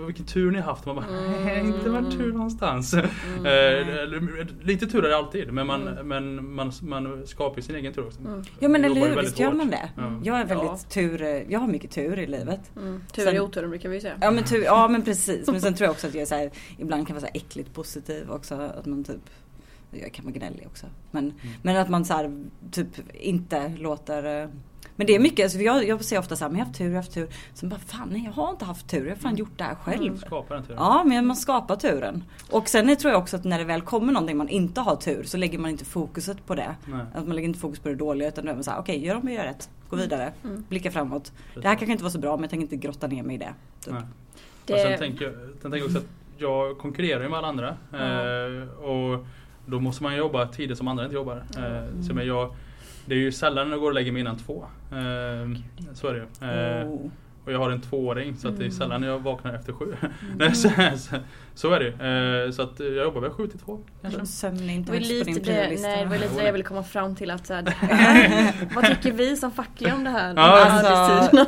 vilken 0.06 0.24
tur 0.26 0.50
ni 0.50 0.58
har 0.58 0.64
haft. 0.64 0.86
Man 0.86 0.96
bara 0.96 1.06
Mm. 1.06 1.44
Nej 1.44 1.60
inte 1.66 1.90
varit 1.90 2.10
tur 2.18 2.32
någonstans. 2.32 2.94
Mm. 2.94 3.06
Eh, 3.46 4.46
lite 4.66 4.86
tur 4.86 5.04
är 5.04 5.08
det 5.08 5.16
alltid 5.16 5.52
men 5.52 5.66
man, 5.66 5.88
Mm. 5.88 6.08
men 6.08 6.54
man, 6.54 6.72
man 6.82 7.26
skapar 7.26 7.56
ju 7.56 7.62
sin 7.62 7.76
egen 7.76 7.92
tur 7.92 8.06
också. 8.06 8.20
Mm. 8.20 8.42
Ja 8.58 8.68
men 8.68 8.84
eller 8.84 9.08
hur, 9.08 9.20
visst 9.22 9.38
gör 9.38 9.52
man 9.52 9.70
det? 9.70 9.88
Ja. 9.96 10.20
Jag 10.24 10.40
är 10.40 10.44
väldigt 10.44 10.66
Ja. 10.66 10.78
tur, 10.88 11.22
eh, 11.22 11.28
jag 11.28 11.60
har 11.60 11.68
mycket 11.68 11.90
tur 11.90 12.18
i 12.18 12.26
livet. 12.26 12.60
Mm. 12.76 13.02
Tur 13.12 13.22
Sen- 13.22 13.36
i 13.36 13.40
oturen 13.40 13.70
brukar 13.70 13.88
vi 13.88 14.00
säga. 14.00 14.14
Ja 14.20 14.30
men, 14.30 14.44
tur, 14.44 14.64
ja 14.64 14.88
men 14.88 15.02
precis, 15.02 15.46
men 15.50 15.60
sen 15.60 15.74
tror 15.74 15.84
jag 15.86 15.92
också 15.92 16.06
att 16.06 16.14
jag 16.14 16.22
är 16.22 16.26
så 16.26 16.34
här, 16.34 16.50
ibland 16.78 17.06
kan 17.06 17.14
vara 17.14 17.20
så 17.20 17.26
här 17.26 17.36
äckligt 17.36 17.74
positiv 17.74 18.30
också. 18.30 18.54
Att 18.54 18.86
man 18.86 19.04
typ 19.04 19.30
jag 19.90 20.12
kan 20.12 20.24
vara 20.24 20.34
gnällig 20.34 20.66
också. 20.66 20.86
Men, 21.10 21.32
men 21.62 21.76
att 21.76 21.88
man 21.88 22.04
så 22.04 22.14
här, 22.14 22.44
typ 22.70 22.88
inte 23.14 23.68
låter 23.78 24.42
eh, 24.42 24.48
men 24.96 25.06
det 25.06 25.14
är 25.14 25.18
mycket, 25.18 25.44
alltså 25.44 25.58
jag, 25.58 25.88
jag 25.88 26.04
säger 26.04 26.20
ofta 26.20 26.36
så 26.36 26.44
här, 26.44 26.50
men 26.50 26.58
jag 26.58 26.64
har 26.64 26.68
haft 26.68 26.78
tur, 26.78 26.84
jag 26.84 26.90
har 26.92 26.96
haft 26.96 27.14
tur. 27.14 27.28
Sen 27.54 27.68
bara, 27.68 27.80
fan 27.80 28.08
nej 28.12 28.22
jag 28.24 28.32
har 28.32 28.50
inte 28.50 28.64
haft 28.64 28.88
tur, 28.90 29.04
jag 29.06 29.14
har 29.14 29.20
fan 29.20 29.36
gjort 29.36 29.58
det 29.58 29.64
här 29.64 29.74
själv. 29.74 30.16
Skapar 30.18 30.56
inte 30.58 30.68
det. 30.72 30.74
Ja 30.74 31.04
men 31.06 31.26
man 31.26 31.36
skapar 31.36 31.76
turen. 31.76 32.24
Och 32.50 32.68
sen 32.68 32.96
tror 32.96 33.12
jag 33.12 33.22
också 33.22 33.36
att 33.36 33.44
när 33.44 33.58
det 33.58 33.64
väl 33.64 33.80
kommer 33.80 34.12
någonting 34.12 34.36
man 34.36 34.48
inte 34.48 34.80
har 34.80 34.96
tur 34.96 35.22
så 35.24 35.36
lägger 35.36 35.58
man 35.58 35.70
inte 35.70 35.84
fokuset 35.84 36.46
på 36.46 36.54
det. 36.54 36.76
Nej. 36.86 37.00
Att 37.14 37.26
man 37.26 37.36
lägger 37.36 37.48
inte 37.48 37.60
fokus 37.60 37.78
på 37.78 37.88
det 37.88 37.94
dåliga 37.94 38.28
utan 38.28 38.44
då 38.44 38.50
är 38.50 38.54
man 38.54 38.64
såhär, 38.64 38.78
okej 38.80 39.04
gör 39.06 39.14
om 39.16 39.28
jag 39.28 39.34
gör 39.34 39.44
rätt. 39.44 39.70
Gå 39.90 39.96
vidare, 39.96 40.32
Mm. 40.44 40.64
blicka 40.68 40.90
framåt. 40.90 41.32
Det 41.54 41.68
här 41.68 41.74
kanske 41.74 41.92
inte 41.92 42.04
var 42.04 42.10
så 42.10 42.18
bra 42.18 42.36
men 42.36 42.42
jag 42.42 42.50
tänker 42.50 42.62
inte 42.62 42.76
grotta 42.76 43.06
ner 43.06 43.22
mig 43.22 43.34
i 43.34 43.38
det. 43.38 43.54
Typ. 43.84 43.94
Det- 44.64 44.72
Och 44.74 44.78
sen 44.80 44.98
tänker 44.98 45.24
jag, 45.24 45.34
sen 45.62 45.70
tänker 45.70 45.76
jag 45.78 45.84
också 45.86 45.98
att 45.98 46.04
jag 46.38 46.78
konkurrerar 46.78 47.22
ju 47.22 47.28
med 47.28 47.38
alla 47.38 47.48
andra. 47.48 47.68
Eh, 47.92 48.68
och 48.84 49.26
då 49.66 49.80
måste 49.80 50.02
man 50.02 50.16
jobba 50.16 50.46
tider 50.46 50.74
som 50.74 50.88
andra 50.88 51.04
inte 51.04 51.14
jobbar. 51.16 51.36
Eh, 51.58 52.02
så 52.08 52.14
men 52.14 52.26
jag, 52.26 52.54
det 53.06 53.14
är 53.14 53.18
ju 53.18 53.32
sällan 53.32 53.70
jag 53.70 53.80
går 53.80 53.86
och 53.88 53.94
lägger 53.94 54.12
mig 54.12 54.20
innan 54.20 54.38
två. 54.38 54.64
Eh, 54.90 55.60
så 55.94 56.08
är 56.08 56.14
det 56.14 56.18
ju. 56.18 56.50
Eh, 56.50 56.88
Oh. 56.88 57.10
Och 57.46 57.52
jag 57.52 57.58
har 57.58 57.70
en 57.70 57.80
tvååring 57.80 58.36
så 58.36 58.48
att 58.48 58.58
det 58.58 58.66
är 58.66 58.70
sällan 58.70 59.02
jag 59.02 59.18
vaknar 59.18 59.54
efter 59.54 59.72
sju. 59.72 59.84
Mm. 60.02 60.12
Nej, 60.38 60.54
så, 60.54 60.68
så, 60.98 61.16
så 61.54 61.70
är 61.72 61.80
det. 61.80 62.44
Eh, 62.46 62.50
så 62.52 62.62
att 62.62 62.80
jag 62.80 62.94
jobbar 62.96 63.20
väl 63.20 63.30
sju 63.30 63.46
till 63.46 63.58
två 63.58 63.78
kanske. 64.02 64.26
Sömn 64.26 64.60
är 64.60 64.66
Det 64.66 64.72
inte 64.72 64.90
var 64.92 64.96
högst 64.98 65.10
på 65.10 65.14
lite 65.16 65.30
din 65.30 65.42
det, 65.54 65.60
priolista. 65.62 65.88
nej, 65.88 66.04
det 66.04 66.10
var 66.10 66.18
lite 66.18 66.34
det 66.38 66.44
jag 66.44 66.52
ville 66.52 66.64
komma 66.64 66.82
fram 66.82 67.16
till 67.16 67.30
att 67.30 67.46
så 67.46 67.54
här, 67.54 67.64
Vad 68.74 68.84
tycker 68.86 69.12
vi 69.12 69.36
som 69.36 69.52
fackliga 69.52 69.94
om 69.94 70.04
det 70.04 70.10
här? 70.10 70.34
Alltså-? 70.36 71.42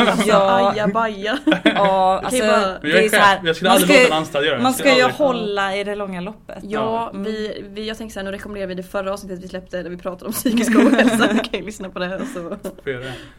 Alltså, 0.00 0.28
Ja. 0.28 0.70
ajabaja. 0.72 1.38
Ja, 1.64 2.22
Okej, 2.26 2.40
alltså, 2.42 2.46
bara- 2.46 2.78
jag 2.82 2.90
är 2.90 3.00
det 3.00 3.04
är 3.04 3.08
så 3.08 3.16
här, 3.16 3.36
chef, 3.36 3.46
jag 3.46 3.56
skulle 3.56 3.68
man 3.70 3.76
aldrig 3.76 3.90
låta 3.90 4.00
en 4.02 4.06
ska, 4.06 4.14
anställd 4.16 4.46
göra 4.46 4.56
det. 4.56 4.62
man 4.62 4.72
Jag 4.72 4.78
ska 4.78 4.96
ju 4.96 5.02
hålla 5.12 5.76
i 5.76 5.84
det 5.84 5.94
långa 5.94 6.20
loppet. 6.20 6.58
Ja, 6.62 7.10
Mm. 7.10 7.24
vi, 7.24 7.64
vi, 7.70 7.88
jag 7.88 7.98
tänker 7.98 8.12
så 8.12 8.18
här, 8.20 8.24
nu 8.24 8.30
rekommenderar 8.32 8.66
vi 8.68 8.74
det 8.74 8.82
förra 8.82 9.12
avsnittet 9.12 9.44
vi 9.44 9.48
släppte 9.48 9.82
där 9.82 9.90
vi 9.90 9.96
pratade 9.96 10.26
om 10.26 10.32
psykisk 10.32 10.76
ohälsa. 10.78 11.32
Ni 11.32 11.38
kan 11.38 11.60
ju 11.60 11.66
lyssna 11.66 11.88
på 11.88 11.98
det 11.98 12.06
här 12.06 12.20
och 12.20 12.26
så. 12.26 12.56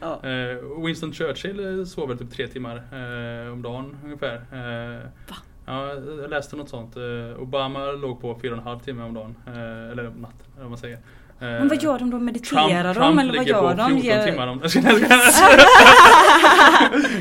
Ja. 0.00 0.28
Eh, 0.28 0.84
Winston 0.86 1.12
Churchill 1.12 1.78
eh, 1.80 1.84
sover 2.06 2.16
typ 2.16 2.30
tre 2.36 2.46
timmar 2.46 2.76
eh, 2.76 3.52
om 3.52 3.62
dagen 3.62 3.96
ungefär. 4.04 4.34
Eh, 4.52 5.08
Ja, 5.68 5.88
jag 6.22 6.30
läste 6.30 6.56
något 6.56 6.68
sånt. 6.68 6.96
Eh, 6.96 7.42
Obama 7.42 7.84
låg 7.86 8.20
på 8.20 8.38
fyra 8.42 8.52
och 8.52 8.58
en 8.58 8.64
halv 8.64 8.78
timme 8.78 9.02
om 9.02 9.14
dagen. 9.14 9.34
Eh, 9.46 9.52
eller 9.92 10.06
om 10.08 10.14
natten, 10.14 10.46
eller 10.54 10.62
vad 10.62 10.70
man 10.70 10.78
säger. 10.78 10.96
Eh, 10.96 11.00
Men 11.40 11.68
vad 11.68 11.82
gör 11.82 11.98
de 11.98 12.10
då? 12.10 12.18
Mediterar 12.18 12.60
Trump, 12.94 12.94
de 12.94 12.94
Trump 12.94 13.20
eller 13.20 13.32
vad 13.32 13.46
ligger 13.46 13.54
gör 13.54 13.60
på 13.60 13.82
de? 13.82 13.86
14 13.88 14.02
Ger- 14.02 14.24
timmar 14.26 14.46
om 14.46 14.60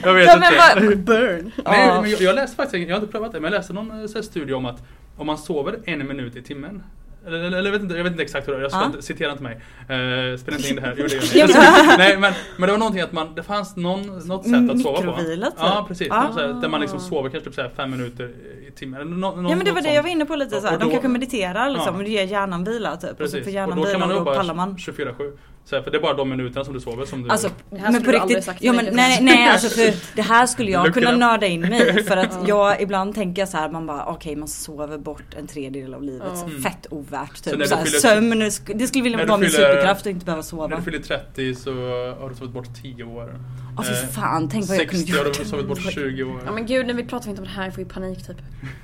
Jag 0.04 0.14
vet 0.14 0.28
Ja, 0.28 0.36
inte. 0.82 0.96
Burn! 0.96 1.52
Nej, 1.66 2.02
men 2.02 2.10
jag, 2.10 2.22
jag 2.22 2.36
läste 2.36 2.56
faktiskt, 2.56 2.88
jag 2.90 2.96
har 2.96 3.02
inte 3.02 3.12
prövat 3.12 3.32
det, 3.32 3.40
men 3.40 3.52
jag 3.52 3.58
läste 3.60 3.74
någon 3.74 3.92
eh, 3.92 3.98
här 4.16 4.22
studie 4.22 4.54
om 4.54 4.66
att 4.66 4.84
om 5.18 5.28
man 5.28 5.38
sover 5.38 5.80
en 5.86 6.08
minut 6.08 6.36
i 6.36 6.42
timmen 6.42 6.84
eller, 7.28 7.40
eller, 7.40 7.58
eller 7.58 7.66
jag, 7.66 7.72
vet 7.72 7.82
inte, 7.82 7.96
jag 7.96 8.04
vet 8.04 8.12
inte 8.12 8.24
exakt 8.24 8.48
hur 8.48 8.54
det 8.54 8.60
är, 8.60 8.62
jag 8.62 8.72
ska 8.72 8.86
inte, 8.86 9.02
citera 9.02 9.32
inte 9.32 9.44
mig. 9.44 9.56
Uh, 9.56 10.38
spela 10.38 10.58
inte 10.58 10.70
in 10.70 10.76
det 10.76 10.82
här, 10.82 10.96
jo 10.98 11.08
det 11.08 11.36
gör. 11.36 11.48
Nej 11.98 12.18
men, 12.18 12.34
men 12.58 12.68
det 12.68 12.72
var 12.72 12.80
någonting 12.80 13.02
att 13.02 13.12
man, 13.12 13.36
det 13.36 13.44
fanns 13.44 13.76
någon, 13.76 14.02
något 14.28 14.44
sätt 14.44 14.70
att 14.70 14.82
sova 14.82 15.02
på. 15.02 15.08
Mikrovila, 15.08 15.46
typ. 15.46 15.56
Ja 15.60 15.86
precis, 15.88 16.08
Ah. 16.12 16.32
här, 16.36 16.62
där 16.62 16.70
man 16.70 16.82
liksom 16.82 17.00
sover 17.00 17.30
kanske 17.30 17.50
typ 17.50 17.56
så 17.56 17.70
fem 17.76 17.92
minuter 17.92 18.32
Eller 18.82 19.06
nå, 19.06 19.36
nå, 19.36 19.50
Ja 19.50 19.56
men 19.56 19.66
det 19.66 19.72
var 19.72 19.82
det 19.82 19.94
jag 19.94 20.04
var 20.04 20.10
inne 20.10 20.26
på 20.26 20.36
lite 20.36 20.56
Ja, 20.56 20.62
så 20.62 20.68
här. 20.68 20.74
och 20.74 20.80
De 20.80 20.90
kanske 20.92 21.08
mediterar 21.08 21.70
liksom 21.70 21.94
Ja. 21.94 21.98
och 21.98 22.04
det 22.04 22.10
ger 22.10 22.24
hjärnan 22.24 22.64
vila 22.64 22.98
typ. 22.98 23.10
Och 23.12 23.18
så 23.18 23.24
Precis, 23.24 23.40
får 23.40 23.48
och 23.48 23.54
hjärnan 23.54 23.78
då 23.78 23.84
kan 23.84 24.00
man 24.00 24.10
jobba 24.12 24.36
pallar 24.36 24.54
man. 24.54 24.76
24-7. 24.78 25.38
Så 25.66 25.76
här, 25.76 25.84
för 25.84 25.92
det 25.92 25.98
är 25.98 26.02
bara 26.02 26.14
de 26.14 26.30
minuterna 26.30 26.66
som 26.66 26.74
du 26.74 26.80
sover 26.80 27.06
som 27.06 27.24
du... 27.24 27.30
Alltså, 27.30 27.50
men 27.70 28.04
på 28.04 28.12
riktigt. 28.12 28.48
mig, 28.48 28.74
men, 28.74 28.86
nej, 28.92 29.20
nej 29.22 29.50
alltså 29.50 29.70
för 29.70 30.16
det 30.16 30.22
här 30.22 30.46
skulle 30.46 30.72
jag 30.72 30.94
kunna 30.94 31.12
nörda 31.12 31.48
in 31.48 31.62
mig 31.62 32.04
för 32.08 32.18
att 32.18 32.34
Ja. 32.34 32.44
jag 32.48 32.82
ibland 32.82 33.16
tänker 33.16 33.46
så 33.46 33.58
här 33.58 33.70
man 33.70 33.88
bara 33.88 34.06
okej 34.06 34.36
man 34.36 34.48
sover 34.48 34.98
bort 34.98 35.34
en 35.38 35.48
tredjedel 35.48 35.94
av 35.94 36.04
livet. 36.04 36.44
Mm. 36.46 36.62
Fett 36.62 36.88
ovärt 36.90 37.38
Så 37.38 37.50
när 37.50 37.52
typ. 37.52 37.60
du 37.64 37.68
Så 37.68 37.76
här, 37.76 37.84
fyller- 37.86 38.00
sömn, 38.00 38.80
det 38.80 38.88
skulle 38.88 39.04
vilja 39.04 39.18
när 39.18 39.26
vara 39.26 39.38
min 39.38 39.50
superkraft 39.50 40.06
och 40.06 40.12
inte 40.12 40.26
behöva 40.26 40.38
När 40.40 40.44
sova. 40.44 40.76
du 40.76 40.82
fyller 40.82 41.00
30 41.00 41.56
så 41.56 41.72
har 42.20 42.30
du 42.30 42.36
sovit 42.36 42.54
bort 42.54 42.68
10 42.82 43.04
år. 43.04 43.40
Ja 43.78 43.84
fy 43.84 43.92
Eh, 43.94 44.10
fan, 44.10 44.50
tänk 44.50 44.68
vad 44.68 44.78
jag 44.78 44.90
kunde 44.90 45.06
60 45.06 45.18
har 45.20 45.26
gjort. 45.26 45.38
du 45.40 45.46
sovit 45.46 45.68
bort 45.68 45.92
20 45.94 46.24
år. 46.24 46.42
Ja 46.46 46.52
men 46.52 46.66
gud, 46.66 46.88
när 46.88 46.94
vi 46.94 47.04
pratar 47.06 47.30
inte 47.30 47.42
om 47.42 47.48
det 47.48 47.54
här, 47.54 47.64
jag 47.64 47.74
får 47.74 47.84
ju 47.84 47.90
panik 47.90 48.28
typ. 48.28 48.38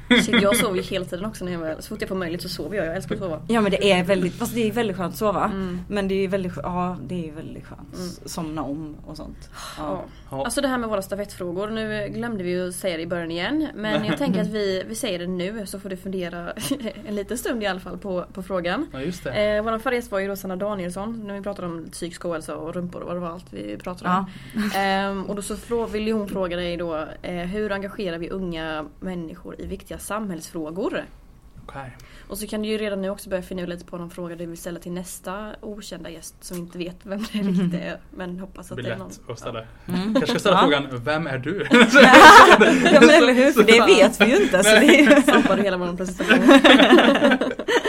Shit, 0.25 0.41
jag 0.41 0.57
sover 0.57 0.75
ju 0.75 0.81
hela 0.81 1.05
tiden 1.05 1.25
också 1.25 1.45
när 1.45 1.51
jag 1.51 1.83
så 1.83 1.89
fort 1.89 2.01
jag 2.01 2.09
får 2.09 2.15
möjlighet 2.15 2.41
så 2.41 2.49
sover 2.49 2.77
jag, 2.77 2.85
jag 2.85 2.95
älskar 2.95 3.15
att 3.15 3.21
sova. 3.21 3.41
Ja 3.47 3.61
men 3.61 3.71
det 3.71 3.91
är 3.91 4.03
väldigt, 4.03 4.33
fast 4.33 4.53
det 4.55 4.67
är 4.67 4.71
väldigt 4.71 4.97
skönt 4.97 5.13
att 5.13 5.19
sova. 5.19 5.45
Mm. 5.45 5.81
Men 5.87 6.07
det 6.07 6.15
är 6.15 6.27
väldigt, 6.27 6.53
ja 6.55 6.97
det 7.07 7.29
är 7.29 7.33
väldigt 7.33 7.65
skönt. 7.65 7.95
Mm. 7.97 8.09
Somna 8.25 8.63
om 8.63 8.95
och 9.05 9.17
sånt. 9.17 9.49
Ja. 9.77 9.83
Ja. 9.83 10.05
Ja. 10.31 10.43
Alltså 10.45 10.61
det 10.61 10.67
här 10.67 10.77
med 10.77 10.89
våra 10.89 11.01
stafettfrågor, 11.01 11.69
nu 11.69 12.07
glömde 12.09 12.43
vi 12.43 12.49
ju 12.49 12.71
säga 12.71 12.97
det 12.97 13.03
i 13.03 13.07
början 13.07 13.31
igen. 13.31 13.67
Men 13.75 14.05
jag 14.05 14.17
tänker 14.17 14.41
att 14.41 14.47
vi, 14.47 14.83
vi 14.87 14.95
säger 14.95 15.19
det 15.19 15.27
nu 15.27 15.65
så 15.65 15.79
får 15.79 15.89
du 15.89 15.97
fundera 15.97 16.53
en 17.07 17.15
liten 17.15 17.37
stund 17.37 17.63
i 17.63 17.65
alla 17.67 17.79
fall 17.79 17.97
på, 17.97 18.25
på 18.33 18.43
frågan. 18.43 18.87
Ja 18.93 19.01
just 19.01 19.23
det. 19.23 19.55
Eh, 19.57 19.63
vår 19.63 19.79
förra 19.79 19.95
gäst 19.95 20.11
var 20.11 20.19
ju 20.19 20.27
då 20.27 20.35
Sanna 20.35 20.55
Danielsson 20.55 21.27
när 21.27 21.33
vi 21.33 21.41
pratade 21.41 21.67
om 21.67 21.85
psykisk 21.91 22.25
ohälsa 22.25 22.55
och 22.55 22.73
rumpor 22.73 23.01
och 23.01 23.07
vad 23.07 23.15
det 23.15 23.19
var 23.19 23.29
allt 23.29 23.53
vi 23.53 23.77
pratade 23.77 24.09
om. 24.09 24.25
Ja. 24.73 24.79
Ehm, 24.79 25.23
och 25.25 25.35
då 25.35 25.41
så 25.41 25.55
frå- 25.55 25.89
vill 25.89 26.07
ju 26.07 26.13
hon 26.13 26.27
fråga 26.27 26.55
dig 26.57 26.77
då, 26.77 27.07
eh, 27.21 27.33
hur 27.35 27.71
engagerar 27.71 28.17
vi 28.17 28.29
unga 28.29 28.85
människor 28.99 29.55
i 29.61 29.65
viktiga 29.65 29.97
samhällsfrågor? 29.97 31.03
Okej. 31.75 31.91
Och 32.27 32.37
så 32.37 32.47
kan 32.47 32.61
du 32.61 32.67
ju 32.67 32.77
redan 32.77 33.01
nu 33.01 33.09
också 33.09 33.29
börja 33.29 33.43
finna 33.43 33.65
lite 33.65 33.85
på 33.85 33.97
någon 33.97 34.09
fråga 34.09 34.35
du 34.35 34.45
vill 34.45 34.57
ställa 34.57 34.79
till 34.79 34.91
nästa 34.91 35.49
okända 35.61 36.09
gäst 36.09 36.35
som 36.43 36.57
inte 36.57 36.77
vet 36.77 36.95
vem 37.03 37.19
det 37.33 37.39
riktigt 37.39 37.73
är. 37.81 37.97
Men 38.15 38.39
hoppas 38.39 38.71
att 38.71 38.77
det 38.77 38.89
är 38.89 38.97
någon. 38.97 39.11
att 39.29 39.39
ställa. 39.39 39.63
Mm. 39.87 40.13
Kanske 40.13 40.27
ska 40.27 40.39
ställa 40.39 40.55
Ja. 40.55 40.61
frågan, 40.61 41.03
vem 41.03 41.27
är 41.27 41.37
du? 41.37 41.67
ja 42.91 42.99
men 42.99 43.09
eller 43.09 43.33
hur, 43.33 43.51
för 43.51 43.63
det 43.63 43.85
vet 43.85 44.21
vi 44.21 44.25
ju 44.25 44.43
inte. 44.43 44.63
Så 44.63 44.69
det 44.75 44.99
är 44.99 45.11
Ja. 45.11 45.21
Sabbar 45.21 45.55
du 45.57 45.61
hela 45.63 45.77
vår 45.77 45.97
presentation. 45.97 46.39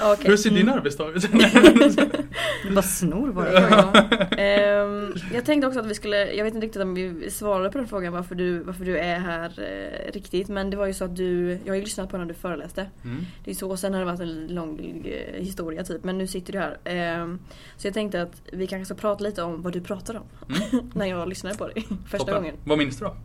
Okej. 0.00 0.30
Hur 0.30 0.36
ser 0.36 0.50
din 0.50 0.68
arbetsdag 0.68 1.08
ut? 1.08 1.28
Du 2.62 2.70
bara 2.74 2.82
snor 2.82 3.28
våra 3.28 3.52
ja. 3.52 3.92
Ehm, 4.36 5.14
jag 5.34 5.44
tänkte 5.44 5.66
också 5.66 5.80
att 5.80 5.86
vi 5.86 5.94
skulle, 5.94 6.32
jag 6.32 6.44
vet 6.44 6.54
inte 6.54 6.66
riktigt 6.66 6.82
om 6.82 6.94
vi 6.94 7.30
svarade 7.30 7.70
på 7.70 7.78
den 7.78 7.88
frågan 7.88 8.12
varför 8.12 8.34
du, 8.34 8.58
varför 8.58 8.84
du 8.84 8.98
är 8.98 9.18
här 9.18 9.52
eh, 9.58 10.12
riktigt. 10.12 10.48
Men 10.48 10.70
det 10.70 10.76
var 10.76 10.86
ju 10.86 10.94
så 10.94 11.04
att 11.04 11.16
du, 11.16 11.58
jag 11.64 11.72
har 11.72 11.76
ju 11.76 11.82
lyssnat 11.82 12.10
på 12.10 12.18
när 12.18 12.24
du 12.24 12.34
föreläste. 12.34 12.86
Mm. 13.04 13.26
Det 13.44 13.50
är 13.50 13.54
så, 13.54 13.70
och 13.70 13.78
sen 13.78 13.92
har 13.92 14.00
det 14.00 14.06
varit 14.06 14.20
en 14.20 14.46
lång 14.46 15.06
eh, 15.06 15.40
historia 15.42 15.84
typ. 15.84 16.04
Men 16.04 16.18
nu 16.18 16.26
sitter 16.26 16.52
du 16.52 16.58
här. 16.58 16.78
Ehm, 16.84 17.38
så 17.76 17.86
jag 17.86 17.94
tänkte 17.94 18.22
att 18.22 18.42
vi 18.52 18.66
kanske 18.66 18.84
ska 18.84 18.94
prata 19.00 19.24
lite 19.24 19.42
om 19.42 19.62
vad 19.62 19.72
du 19.72 19.80
pratade 19.80 20.18
om. 20.18 20.26
Mm. 20.48 20.90
när 20.94 21.06
jag 21.06 21.28
lyssnade 21.28 21.56
på 21.56 21.68
dig 21.68 21.86
första 22.08 22.18
Toppen. 22.18 22.34
gången. 22.34 22.54
Vad 22.64 22.78
minns 22.78 22.98
du 22.98 23.04
då? 23.04 23.16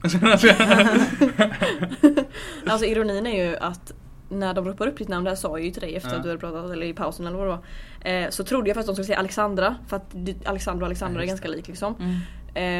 Alltså 2.67 2.85
ironin 2.85 3.27
är 3.27 3.49
ju 3.49 3.57
att 3.57 3.93
när 4.39 4.53
de 4.53 4.65
ropar 4.65 4.87
upp 4.87 4.97
ditt 4.97 5.07
namn, 5.07 5.23
det 5.23 5.29
här 5.31 5.35
sa 5.35 5.47
jag 5.57 5.65
ju 5.65 5.71
till 5.71 5.81
dig 5.81 5.95
efter 5.95 6.09
Ja. 6.09 6.15
att 6.15 6.23
du 6.23 6.29
hade 6.29 6.39
pratat, 6.39 6.71
eller 6.71 6.85
i 6.85 6.93
pausen 6.93 7.27
eller 7.27 7.37
vad 7.37 7.47
det 7.47 7.57
var. 8.03 8.23
Eh, 8.23 8.29
så 8.29 8.43
trodde 8.43 8.69
jag 8.69 8.75
först 8.75 8.81
att 8.89 8.95
de 8.95 8.95
skulle 8.95 9.05
säga 9.05 9.19
Alexandra, 9.19 9.75
för 9.87 9.97
att 9.97 10.15
Alexandra 10.45 10.83
och 10.83 10.87
Alexandra 10.87 11.19
Ja, 11.19 11.23
är 11.23 11.27
ganska 11.27 11.47
lik 11.47 11.67
liksom. 11.67 11.95
Mm. 11.99 12.15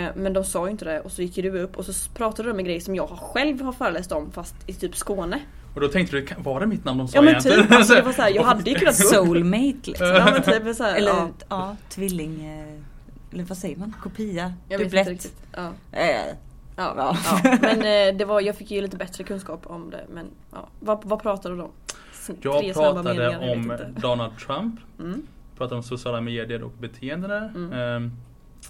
Eh, 0.08 0.12
men 0.16 0.34
de 0.34 0.44
sa 0.44 0.66
ju 0.66 0.72
inte 0.72 0.86
det 0.86 1.00
och 1.00 1.12
så 1.12 1.22
gick 1.22 1.38
ju 1.38 1.44
du 1.52 1.60
upp 1.60 1.78
och 1.78 1.86
så 1.86 2.10
pratade 2.12 2.50
de 2.50 2.54
om 2.54 2.60
en 2.60 2.66
grej 2.66 2.82
som 2.82 2.96
jag 2.96 3.10
själv 3.10 3.62
har 3.62 3.72
föreläst 3.74 4.12
om 4.12 4.32
fast 4.32 4.56
i 4.66 4.74
typ 4.74 4.96
Skåne. 4.96 5.40
Och 5.76 5.82
då 5.82 5.88
tänkte 5.88 6.16
du, 6.16 6.28
var 6.38 6.60
det 6.60 6.66
mitt 6.66 6.86
namn 6.86 6.98
de 6.98 7.08
sa 7.08 7.18
Ja 7.18 7.22
men 7.22 7.30
egentligen? 7.30 7.62
typ, 7.62 7.72
alltså, 7.72 7.94
det 7.96 8.02
var 8.02 8.12
så 8.12 8.22
här, 8.22 8.30
jag 8.36 8.44
hade 8.44 8.70
ju 8.70 8.76
kunnat. 8.76 8.96
Soulmate 8.96 9.80
liksom. 9.86 10.08
Ja 10.08 10.26
men 10.32 10.44
typ 10.64 10.76
så 10.76 10.84
här, 10.84 10.96
Eller 10.96 11.08
ja, 11.12 11.30
ja, 11.50 11.76
tvilling... 11.90 12.46
eh, 12.46 13.34
Eller 13.34 13.44
vad 13.44 13.58
säger 13.58 13.78
man? 13.78 13.94
Kopia? 14.04 14.54
jag 14.70 14.82
riktigt. 14.82 15.34
Ja. 15.56 15.72
Eh, 15.92 16.08
Ja, 16.76 16.94
Ja. 16.98 17.18
ja. 17.44 17.58
Men 17.62 17.80
eh, 17.80 18.18
det 18.18 18.26
var, 18.26 18.42
jag 18.42 18.56
fick 18.56 18.72
ju 18.72 18.82
lite 18.82 18.98
bättre 18.98 19.24
kunskap 19.24 19.68
om 19.68 19.90
det. 19.90 20.06
Men 20.14 20.26
ja. 20.52 20.68
vad, 20.80 21.06
vad 21.06 21.22
pratade 21.22 21.56
du 21.56 21.62
om? 21.62 21.72
Jag 22.42 22.74
pratade 22.74 23.04
meningar, 23.04 23.32
jag 23.32 23.52
om. 23.52 23.78
Donald 24.02 24.38
Trump, 24.38 24.80
Mm. 25.00 25.22
pratade 25.58 25.76
om 25.76 25.84
sociala 25.84 26.22
medier 26.22 26.64
och 26.64 26.72
beteenden 26.80 27.30
där. 27.30 27.52
Mm. 27.56 27.74
Ehm, 27.74 28.12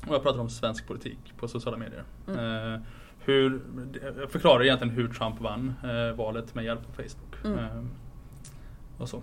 och 0.08 0.16
jag 0.16 0.24
pratade 0.24 0.42
om 0.42 0.50
svensk 0.50 0.88
politik 0.88 1.20
på 1.38 1.48
sociala 1.48 1.78
medier. 1.78 2.04
Mm. 2.28 2.40
Ehm, 2.40 2.82
hur, 3.26 3.62
jag 4.20 4.32
förklarar 4.32 4.64
egentligen 4.64 4.94
hur 4.94 5.08
Trump 5.08 5.42
vann 5.42 5.74
eh, 5.84 6.16
valet 6.18 6.56
med 6.56 6.66
hjälp 6.66 6.80
av 6.90 6.94
Facebook. 7.04 7.46
Mm. 7.46 7.60
Ehm, 7.60 7.90
och 8.98 9.10
så. 9.10 9.22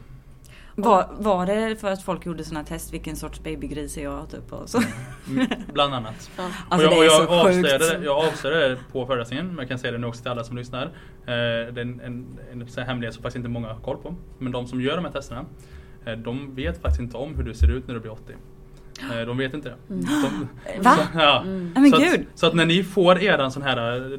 Var, 0.74 1.06
var 1.18 1.46
det 1.46 1.76
för 1.76 1.90
att 1.90 2.02
folk 2.02 2.26
gjorde 2.26 2.44
såna 2.44 2.64
test 2.64 2.92
vilken 2.92 3.16
sorts 3.16 3.40
babygris 3.40 3.96
är 3.96 4.02
jag 4.02 4.30
typ 4.30 4.52
och 4.52 4.68
så? 4.68 4.82
Mm, 5.28 5.46
Bland 5.72 5.94
annat. 5.94 6.30
Ja. 6.36 6.48
Alltså 6.68 6.88
och 6.88 7.04
jag, 7.04 7.28
och 7.28 7.34
jag, 7.34 7.46
avslöjade, 7.46 8.04
jag 8.04 8.26
avslöjade 8.26 8.68
det 8.68 8.78
på 8.92 9.06
föreläsningen, 9.06 9.46
men 9.46 9.56
jag 9.56 9.68
kan 9.68 9.78
säga 9.78 9.92
det 9.92 9.98
nu 9.98 10.06
också 10.06 10.22
till 10.22 10.30
alla 10.30 10.44
som 10.44 10.56
lyssnar. 10.56 10.82
Eh, 10.82 10.90
det 11.26 11.32
är 11.32 11.80
en, 11.80 12.00
en, 12.00 12.38
en 12.76 12.86
hemlighet 12.86 13.14
som 13.14 13.22
faktiskt 13.22 13.36
inte 13.36 13.48
många 13.48 13.68
har 13.68 13.80
koll 13.80 13.96
på. 13.96 14.14
Men 14.38 14.52
de 14.52 14.66
som 14.66 14.80
gör 14.80 14.96
de 14.96 15.04
här 15.04 15.12
testerna, 15.12 15.44
eh, 16.04 16.12
de 16.12 16.54
vet 16.54 16.82
faktiskt 16.82 17.00
inte 17.00 17.16
om 17.16 17.34
hur 17.34 17.42
du 17.42 17.54
ser 17.54 17.70
ut 17.70 17.86
när 17.86 17.94
du 17.94 18.00
blir 18.00 18.12
80. 18.12 18.34
Eh, 19.00 19.26
de 19.26 19.38
vet 19.38 19.54
inte 19.54 19.68
det. 19.68 19.94
Mm. 19.94 20.04
De, 20.04 20.48
Va? 20.82 20.90
Så, 20.90 21.18
ja. 21.18 21.42
Mm. 21.42 21.90
Så, 21.90 21.98
gud. 21.98 22.20
att, 22.20 22.38
så 22.38 22.46
att 22.46 22.54
när 22.54 22.66
ni 22.66 22.84
får 22.84 23.22
eran 23.22 23.50
sån 23.50 23.62
här 23.62 24.12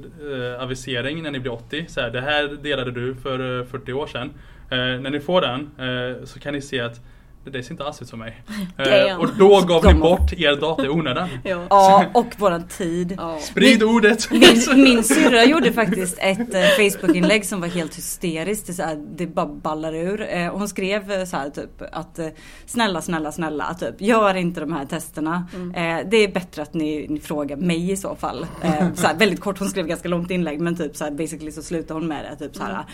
eh, 0.56 0.64
avisering 0.64 1.24
när 1.24 1.32
ni 1.32 1.40
blir 1.40 1.52
80, 1.52 1.86
så 1.88 2.02
här, 2.02 2.10
det 2.10 2.22
här 2.22 2.48
delade 2.64 2.92
du 2.92 3.16
för 3.16 3.60
eh, 3.60 3.66
40 3.66 3.94
år 3.94 4.08
sedan. 4.08 4.34
Eh, 4.70 4.78
när 4.78 5.10
ni 5.10 5.20
får 5.20 5.42
den 5.42 5.60
eh, 5.62 6.26
så 6.26 6.40
kan 6.40 6.54
ni 6.54 6.62
se 6.62 6.82
att 6.82 7.02
det 7.46 7.64
ser 7.64 7.72
inte 7.72 7.84
alls 7.84 8.02
ut 8.02 8.08
som 8.08 8.20
mig. 8.20 8.42
Eh, 8.78 9.20
och 9.20 9.30
då 9.38 9.62
gav 9.62 9.86
ni 9.86 9.94
bort 9.94 10.34
er 10.34 10.56
data 10.56 10.86
i 10.86 10.90
onödan. 10.90 11.30
Ja. 11.44 11.68
Ja, 11.70 12.06
och 12.14 12.34
våran 12.38 12.68
tid. 12.68 13.16
Ja. 13.18 13.38
Sprid 13.42 13.84
ordet! 13.84 14.32
Min, 14.32 14.84
min 14.84 15.04
syrra 15.04 15.46
gjorde 15.46 15.74
faktiskt 15.74 16.18
ett 16.20 16.54
eh, 16.54 16.62
Facebook-inlägg 16.62 17.46
som 17.46 17.62
var 17.62 17.68
helt 17.68 17.98
hysteriskt. 17.98 18.68
Det, 18.68 18.74
så 18.74 18.84
här, 18.84 18.96
det 19.16 19.28
bara 19.28 19.46
ballar 19.46 19.96
ur. 19.96 20.28
Eh, 20.30 20.48
och 20.48 20.60
hon 20.60 20.68
skrev 20.68 21.12
eh, 21.12 21.26
så 21.26 21.38
här 21.38 21.50
typ 21.50 21.82
att 21.92 22.20
eh, 22.20 22.28
snälla, 22.66 23.02
snälla, 23.02 23.32
snälla, 23.32 23.74
typ 23.74 24.02
gör 24.02 24.36
inte 24.36 24.60
de 24.60 24.74
här 24.74 24.86
testerna. 24.86 25.48
Eh, 25.54 26.10
det 26.10 26.18
är 26.18 26.32
bättre 26.34 26.62
att 26.62 26.74
ni, 26.74 27.08
ni 27.10 27.20
frågar 27.20 27.58
mig 27.58 27.92
i 27.92 27.98
så 27.98 28.16
fall. 28.16 28.46
Eh, 28.62 28.94
så 28.96 29.08
här, 29.08 29.16
väldigt 29.16 29.40
kort, 29.40 29.60
hon 29.60 29.70
skrev 29.70 29.88
ganska 29.88 30.10
långt 30.10 30.32
inlägg 30.32 30.60
men 30.60 30.76
typ 30.76 30.96
så 30.96 31.04
här, 31.04 31.12
basically 31.12 31.52
så 31.52 31.62
slutade 31.62 32.00
hon 32.00 32.08
med 32.08 32.26
det. 32.26 32.46
Typ 32.46 32.56
så 32.56 32.64
här, 32.64 32.86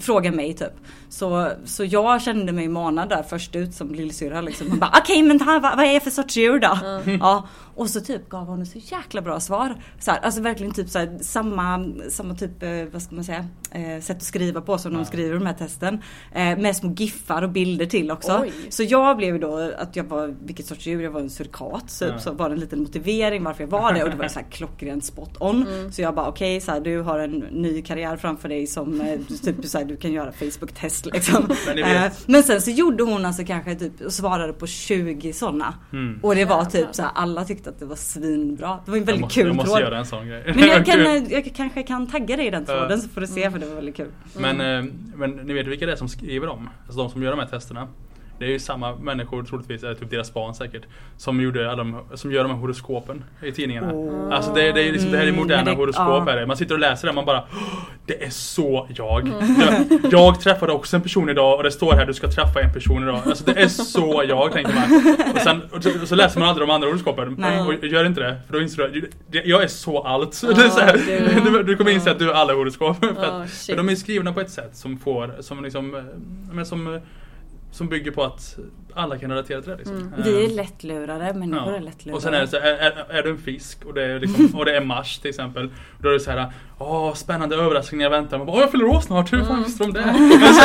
Fråga 0.00 0.32
mig 0.32 0.54
typ. 0.54 0.72
Så, 1.08 1.50
så 1.64 1.84
jag 1.84 2.22
kände 2.22 2.52
mig 2.52 2.68
manad 2.68 3.08
där 3.08 3.22
först 3.22 3.56
ut 3.56 3.74
som 3.74 3.94
lillsyrra 3.94 4.40
liksom. 4.40 4.78
Bara 4.78 4.90
okej 5.02 5.22
men 5.22 5.40
här, 5.40 5.60
vad, 5.60 5.76
vad 5.76 5.86
är 5.86 5.92
jag 5.92 6.02
för 6.02 6.10
sorts 6.10 6.36
djur 6.36 6.58
då? 6.58 6.78
Ja, 7.20 7.48
och 7.74 7.90
så 7.90 8.00
typ 8.00 8.28
gav 8.28 8.46
hon 8.46 8.66
så 8.66 8.78
jäkla 8.78 9.22
bra 9.22 9.40
svar. 9.40 9.74
Så 9.98 10.10
här, 10.10 10.20
alltså 10.20 10.40
verkligen 10.40 10.72
typ 10.74 10.88
så 10.88 10.98
här, 10.98 11.18
samma, 11.20 11.86
samma 12.10 12.34
typ, 12.34 12.62
eh, 12.62 12.70
vad 12.92 13.02
ska 13.02 13.14
man 13.14 13.24
säga, 13.24 13.46
eh, 13.70 14.00
sätt 14.02 14.16
att 14.16 14.22
skriva 14.22 14.60
på 14.60 14.78
som 14.78 14.94
de 14.94 15.04
skriver 15.04 15.34
de 15.34 15.46
här 15.46 15.54
testen. 15.54 16.02
Eh, 16.32 16.58
med 16.58 16.76
små 16.76 16.92
giffar 16.92 17.42
och 17.42 17.50
bilder 17.50 17.86
till 17.86 18.10
också. 18.10 18.38
Oj. 18.42 18.52
Så 18.68 18.82
jag 18.82 19.16
blev 19.16 19.34
ju 19.34 19.40
då 19.40 19.72
att 19.78 19.96
jag 19.96 20.04
var, 20.04 20.34
vilket 20.44 20.66
sorts 20.66 20.86
djur, 20.86 21.02
jag 21.02 21.10
var 21.10 21.20
en 21.20 21.30
surkat. 21.30 21.90
Så, 21.90 22.04
Ja. 22.04 22.18
så 22.18 22.32
var 22.32 22.48
det 22.48 22.54
en 22.54 22.60
liten 22.60 22.78
motivering 22.80 23.44
varför 23.44 23.62
jag 23.62 23.68
var 23.70 23.92
det 23.92 24.04
och 24.04 24.10
det 24.10 24.16
var 24.16 24.28
så 24.28 24.38
här 24.40 24.46
klockrent 24.50 25.04
spot 25.04 25.36
on. 25.40 25.66
Så 25.92 26.02
jag 26.02 26.14
bara 26.14 26.28
okej, 26.28 26.60
så 26.60 26.70
här, 26.72 26.80
du 26.80 27.00
har 27.00 27.18
en 27.18 27.32
ny 27.38 27.82
karriär 27.82 28.16
framför 28.16 28.48
dig 28.48 28.66
som 28.66 29.00
eh, 29.00 29.20
typ 29.42 29.64
så 29.64 29.78
här, 29.78 29.84
du 29.84 29.96
kan 29.96 30.12
göra 30.12 30.32
Facebook-test 30.32 31.06
liksom. 31.06 31.48
Men 31.74 32.10
men 32.26 32.42
sen 32.42 32.60
så 32.60 32.70
gjorde 32.70 33.04
hon 33.04 33.24
alltså 33.24 33.44
kanske 33.44 33.74
typ 33.74 34.00
och 34.00 34.12
svarade 34.12 34.52
på 34.52 34.66
20 34.66 35.32
sådana. 35.32 35.74
Mm. 35.92 36.20
Och 36.22 36.34
det 36.34 36.44
var 36.44 36.64
typ 36.64 36.86
så 36.92 37.02
här, 37.02 37.10
alla 37.14 37.44
tyckte 37.44 37.63
att 37.66 37.78
det 37.78 37.84
var 37.84 37.96
svinbra. 37.96 38.78
Det 38.84 38.90
var 38.90 38.98
en 38.98 39.04
väldigt 39.04 39.20
måste, 39.20 39.40
kul 39.40 39.46
jag 39.46 39.56
måste 39.56 39.70
tråd. 39.70 39.80
göra 39.80 39.98
en 39.98 40.06
sån 40.06 40.28
grej. 40.28 40.42
Men 40.46 40.68
jag, 40.68 40.86
kan, 40.86 41.30
jag 41.30 41.52
kanske 41.56 41.82
kan 41.82 42.06
tagga 42.06 42.36
dig 42.36 42.46
i 42.46 42.50
den 42.50 42.64
tråden 42.64 43.00
så 43.00 43.08
får 43.08 43.20
du 43.20 43.26
se 43.26 43.50
för 43.50 43.58
det 43.58 43.66
var 43.66 43.74
väldigt 43.74 43.96
kul. 43.96 44.10
Men, 44.38 44.60
eh, 44.60 44.92
men 45.14 45.30
ni 45.30 45.52
vet 45.52 45.66
vilka 45.66 45.86
det 45.86 45.92
är 45.92 45.96
som 45.96 46.08
skriver 46.08 46.46
dem? 46.46 46.68
Alltså 46.86 46.98
de 47.02 47.10
som 47.10 47.22
gör 47.22 47.30
de 47.30 47.38
här 47.40 47.46
testerna. 47.46 47.88
Det 48.38 48.44
är 48.44 48.48
ju 48.48 48.58
samma 48.58 48.96
människor 48.96 49.42
troligtvis, 49.42 49.82
eller 49.82 49.94
typ 49.94 50.10
deras 50.10 50.34
barn 50.34 50.54
säkert. 50.54 50.82
Som, 51.16 51.40
gjorde 51.40 51.66
alla 51.70 51.76
de, 51.84 52.00
som 52.14 52.32
gör 52.32 52.42
de 52.42 52.50
här 52.52 52.58
horoskopen 52.58 53.24
i 53.42 53.52
tidningarna. 53.52 53.92
Åh. 53.92 54.28
Alltså 54.36 54.52
det, 54.54 54.72
det, 54.72 54.88
är 54.88 54.92
liksom, 54.92 55.10
det 55.10 55.16
här 55.16 55.24
är 55.24 55.28
Mm, 55.28 55.40
moderna 55.40 55.64
men 55.64 55.74
det- 55.74 55.80
horoskop. 55.80 56.22
ja. 56.26 56.32
Är 56.32 56.36
det. 56.36 56.46
Man 56.46 56.56
sitter 56.56 56.74
och 56.74 56.80
läser 56.80 57.06
det 57.06 57.10
och 57.10 57.14
man 57.14 57.24
bara 57.24 57.42
"Åh, 57.52 57.58
Det 58.06 58.24
är 58.24 58.30
så 58.30 58.88
jag. 58.96 59.20
Mm. 59.28 59.56
jag. 59.60 60.12
Jag 60.12 60.40
träffade 60.40 60.72
också 60.72 60.96
en 60.96 61.02
person 61.02 61.28
idag 61.28 61.56
och 61.56 61.62
det 61.62 61.70
står 61.70 61.92
här 61.92 62.06
du 62.06 62.14
ska 62.14 62.28
träffa 62.30 62.60
en 62.60 62.72
person 62.72 63.02
idag. 63.02 63.20
Alltså 63.26 63.44
det 63.44 63.62
är 63.62 63.68
så 63.68 64.24
jag 64.28 64.52
tänkte 64.52 64.74
man. 64.74 65.02
Och, 65.34 65.40
sen, 65.40 65.62
och 65.72 65.82
så, 65.82 66.02
och 66.02 66.08
så 66.08 66.14
läser 66.14 66.40
man 66.40 66.48
aldrig 66.48 66.68
de 66.68 66.74
andra 66.74 66.88
horoskopen. 66.88 67.34
Nej. 67.38 67.60
Och 67.60 67.84
gör 67.86 68.04
inte 68.04 68.20
det. 68.20 68.36
För 68.46 68.52
då 68.52 68.60
inser 68.62 68.82
du 68.88 68.98
att 69.38 69.46
jag 69.46 69.62
är 69.62 69.68
så 69.68 70.02
allt. 70.02 70.40
det 70.56 70.62
är 70.62 70.68
så 70.68 70.80
här, 70.80 71.50
du, 71.50 71.62
du 71.62 71.76
kommer 71.76 71.90
inse 71.90 72.10
att 72.10 72.18
du 72.18 72.30
är 72.30 72.34
alla 72.34 72.52
horoskop. 72.54 72.96
För 73.00 73.14
Ja, 73.16 73.24
att, 73.42 73.50
för 73.50 73.76
de 73.76 73.88
är 73.88 73.94
skrivna 73.94 74.32
på 74.32 74.40
ett 74.40 74.50
sätt 74.50 74.76
som 74.76 74.98
får, 74.98 75.34
som 75.40 75.64
liksom, 75.64 75.94
eh, 75.94 76.02
men 76.52 76.66
som, 76.66 77.00
som 77.74 77.88
bygger 77.88 78.10
på 78.10 78.22
att 78.24 78.56
alla 78.96 79.18
kan 79.18 79.30
relatera 79.30 79.60
till 79.62 79.70
det. 79.70 79.76
Liksom. 79.76 79.96
Mm. 79.96 80.12
Eh, 80.18 80.24
Vi 80.24 80.44
är 80.44 80.48
lättlurade, 80.48 81.34
människor 81.34 81.72
Ja. 81.72 81.76
är 81.76 81.80
lättlurade. 81.80 82.16
Och 82.16 82.22
sen 82.22 82.34
är 82.34 82.40
det 82.40 82.48
så 82.48 82.56
här, 82.60 82.66
är, 82.72 82.90
är, 82.90 83.18
är 83.18 83.22
du 83.22 83.30
en 83.30 83.38
fisk 83.38 83.84
och 83.84 83.94
det 83.94 84.04
är, 84.04 84.20
liksom, 84.20 84.54
och 84.58 84.64
det 84.64 84.76
är 84.76 84.80
mars 84.80 85.18
till 85.18 85.30
exempel. 85.30 85.70
Då 86.02 86.08
är 86.08 86.12
det 86.12 86.20
så 86.20 86.30
här, 86.30 86.52
åh 86.78 87.14
spännande 87.14 87.56
överraskning 87.56 88.00
jag 88.00 88.10
väntar. 88.10 88.38
Man 88.38 88.46
bara, 88.46 88.56
åh 88.56 88.60
jag 88.62 88.70
fyller 88.70 88.84
år 88.84 89.00
snart, 89.00 89.32
hur 89.32 89.44
fan 89.44 89.62
visste 89.62 89.84
de 89.84 89.92
det? 89.92 90.00
Men 90.06 90.54
så, 90.54 90.60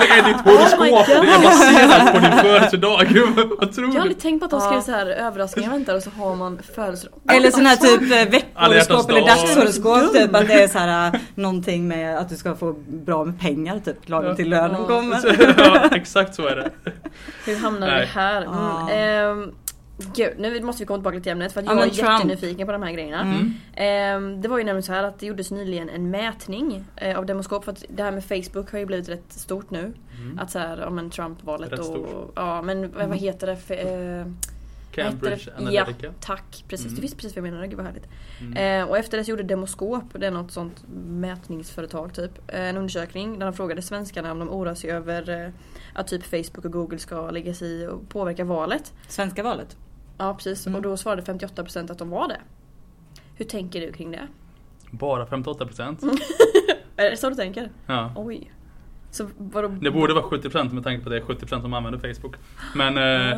det 0.00 0.08
är 0.18 0.24
ditt 0.28 0.40
horoskop, 0.40 0.80
Oh 0.80 0.84
my 0.84 0.90
God. 0.90 1.06
det 1.06 1.32
är 1.32 1.42
baserat 1.42 2.14
på 2.14 2.20
din 2.20 2.32
födelsedag. 2.38 2.98
Vad 3.58 3.72
tror 3.72 3.84
Jag 3.86 3.88
har 3.88 3.94
du? 3.94 4.00
aldrig 4.00 4.18
tänkt 4.20 4.38
på 4.40 4.44
att 4.44 4.50
de 4.50 4.60
skriver 4.60 4.80
så 4.82 4.92
här 4.92 5.06
överraskningar 5.06 5.70
väntar 5.70 5.94
och 5.96 6.02
så 6.02 6.10
har 6.10 6.36
man 6.36 6.58
födelsedag. 6.74 7.14
Eller 7.32 7.50
sån 7.50 7.66
här 7.66 7.76
typ 7.76 8.02
eh, 8.02 8.32
veckohoroskop 8.32 9.10
eller 9.10 9.20
dag. 9.20 9.28
dagshoroskop. 9.28 10.12
Typ 10.14 10.34
att 10.34 10.46
det 10.48 10.62
är 10.62 10.68
så 10.68 10.78
här 10.78 11.06
eh, 11.14 11.20
någonting 11.34 11.88
med 11.88 12.18
att 12.18 12.28
du 12.28 12.36
ska 12.36 12.54
få 12.56 12.72
bra 12.88 13.24
med 13.24 13.40
pengar 13.40 13.80
typ. 13.84 14.08
Lagom 14.08 14.36
till 14.36 14.50
lönen 14.50 14.84
kommer. 14.86 15.97
exakt 16.02 16.34
så 16.34 16.46
är 16.46 16.56
det. 16.56 16.70
Hur 17.46 17.56
hamnade 17.56 18.00
vi 18.00 18.06
här? 18.06 18.42
Mm, 18.42 18.54
Ah. 18.54 18.90
ehm, 18.90 19.54
gud, 20.14 20.32
nu 20.38 20.60
måste 20.60 20.82
vi 20.82 20.86
komma 20.86 20.96
tillbaka 20.98 21.20
till 21.20 21.32
ämnet 21.32 21.52
för 21.52 21.62
jag 21.62 21.78
är 21.78 21.88
Trump. 21.90 21.96
jättenyfiken 21.96 22.66
på 22.66 22.72
de 22.72 22.82
här 22.82 22.92
grejerna. 22.92 23.20
Mm. 23.20 23.54
Ehm, 23.76 24.40
det 24.42 24.48
var 24.48 24.58
ju 24.58 24.64
nämligen 24.64 24.82
så 24.82 24.92
här 24.92 25.02
att 25.04 25.18
det 25.18 25.26
gjordes 25.26 25.50
nyligen 25.50 25.88
en 25.88 26.10
mätning 26.10 26.84
eh, 26.96 27.18
av 27.18 27.26
Demoskop 27.26 27.64
för 27.64 27.72
att 27.72 27.84
det 27.88 28.02
här 28.02 28.12
med 28.12 28.24
Facebook 28.24 28.72
har 28.72 28.78
ju 28.78 28.86
blivit 28.86 29.08
rätt 29.08 29.32
stort 29.32 29.70
nu. 29.70 29.92
Mm. 30.22 30.38
Att 30.38 30.50
så 30.50 30.58
här, 30.58 30.78
ja 30.78 30.90
men 30.90 31.10
Trump-valet 31.10 31.78
och... 31.78 32.32
Ja 32.36 32.62
men 32.62 32.92
vad, 32.92 33.08
vad 33.08 33.18
heter 33.18 33.46
det? 33.46 33.56
För, 33.56 33.74
eh, 33.74 34.26
Cambridge? 34.92 35.50
Analytica. 35.56 36.06
Ja, 36.06 36.12
tack. 36.20 36.64
Precis, 36.68 36.86
Mm. 36.86 36.96
du 36.96 37.02
visste 37.02 37.16
precis 37.16 37.36
vad 37.36 37.46
jag 37.46 37.50
menade. 37.52 37.66
Gud 37.68 37.76
vad 37.76 37.86
härligt. 37.86 38.08
Mm. 38.40 38.82
Eh, 38.82 38.88
och 38.88 38.98
efter 38.98 39.18
det 39.18 39.24
så 39.24 39.30
gjorde 39.30 39.42
Demoskop, 39.42 40.04
det 40.12 40.26
är 40.26 40.30
något 40.30 40.52
sånt 40.52 40.84
mätningsföretag 41.06 42.14
typ, 42.14 42.30
eh, 42.48 42.60
en 42.68 42.76
undersökning 42.76 43.38
där 43.38 43.46
de 43.46 43.52
frågade 43.52 43.82
svenskarna 43.82 44.32
om 44.32 44.38
de 44.38 44.48
oroar 44.50 44.74
sig 44.74 44.90
över 44.90 45.44
eh, 45.44 45.50
att 45.94 46.06
typ 46.08 46.22
Facebook 46.24 46.64
och 46.64 46.72
Google 46.72 46.98
ska 46.98 47.30
lägga 47.30 47.54
sig 47.54 47.68
i 47.68 47.86
och 47.86 48.08
påverka 48.08 48.44
valet. 48.44 48.92
Svenska 49.08 49.42
valet. 49.42 49.76
Ja 50.18 50.34
precis, 50.34 50.66
Mm. 50.66 50.76
och 50.76 50.82
då 50.82 50.96
svarade 50.96 51.22
58% 51.22 51.90
att 51.90 51.98
de 51.98 52.10
var 52.10 52.28
det. 52.28 52.40
Hur 53.34 53.44
tänker 53.44 53.80
du 53.80 53.92
kring 53.92 54.10
det? 54.10 54.28
Bara 54.90 55.26
58%. 55.26 55.98
Är 56.96 57.10
det 57.10 57.16
så 57.16 57.28
du 57.30 57.34
tänker? 57.34 57.70
Ja. 57.86 58.12
Oj. 58.16 58.52
Så 59.10 59.28
vadå? 59.38 59.68
Det 59.68 59.90
borde 59.90 60.14
vara 60.14 60.24
70% 60.24 60.72
med 60.72 60.84
tanke 60.84 61.04
på 61.04 61.10
att 61.10 61.26
det 61.26 61.32
är 61.32 61.46
70% 61.46 61.60
som 61.62 61.74
använder 61.74 62.14
Facebook. 62.14 62.34
Men 62.74 62.98
eh, 62.98 63.30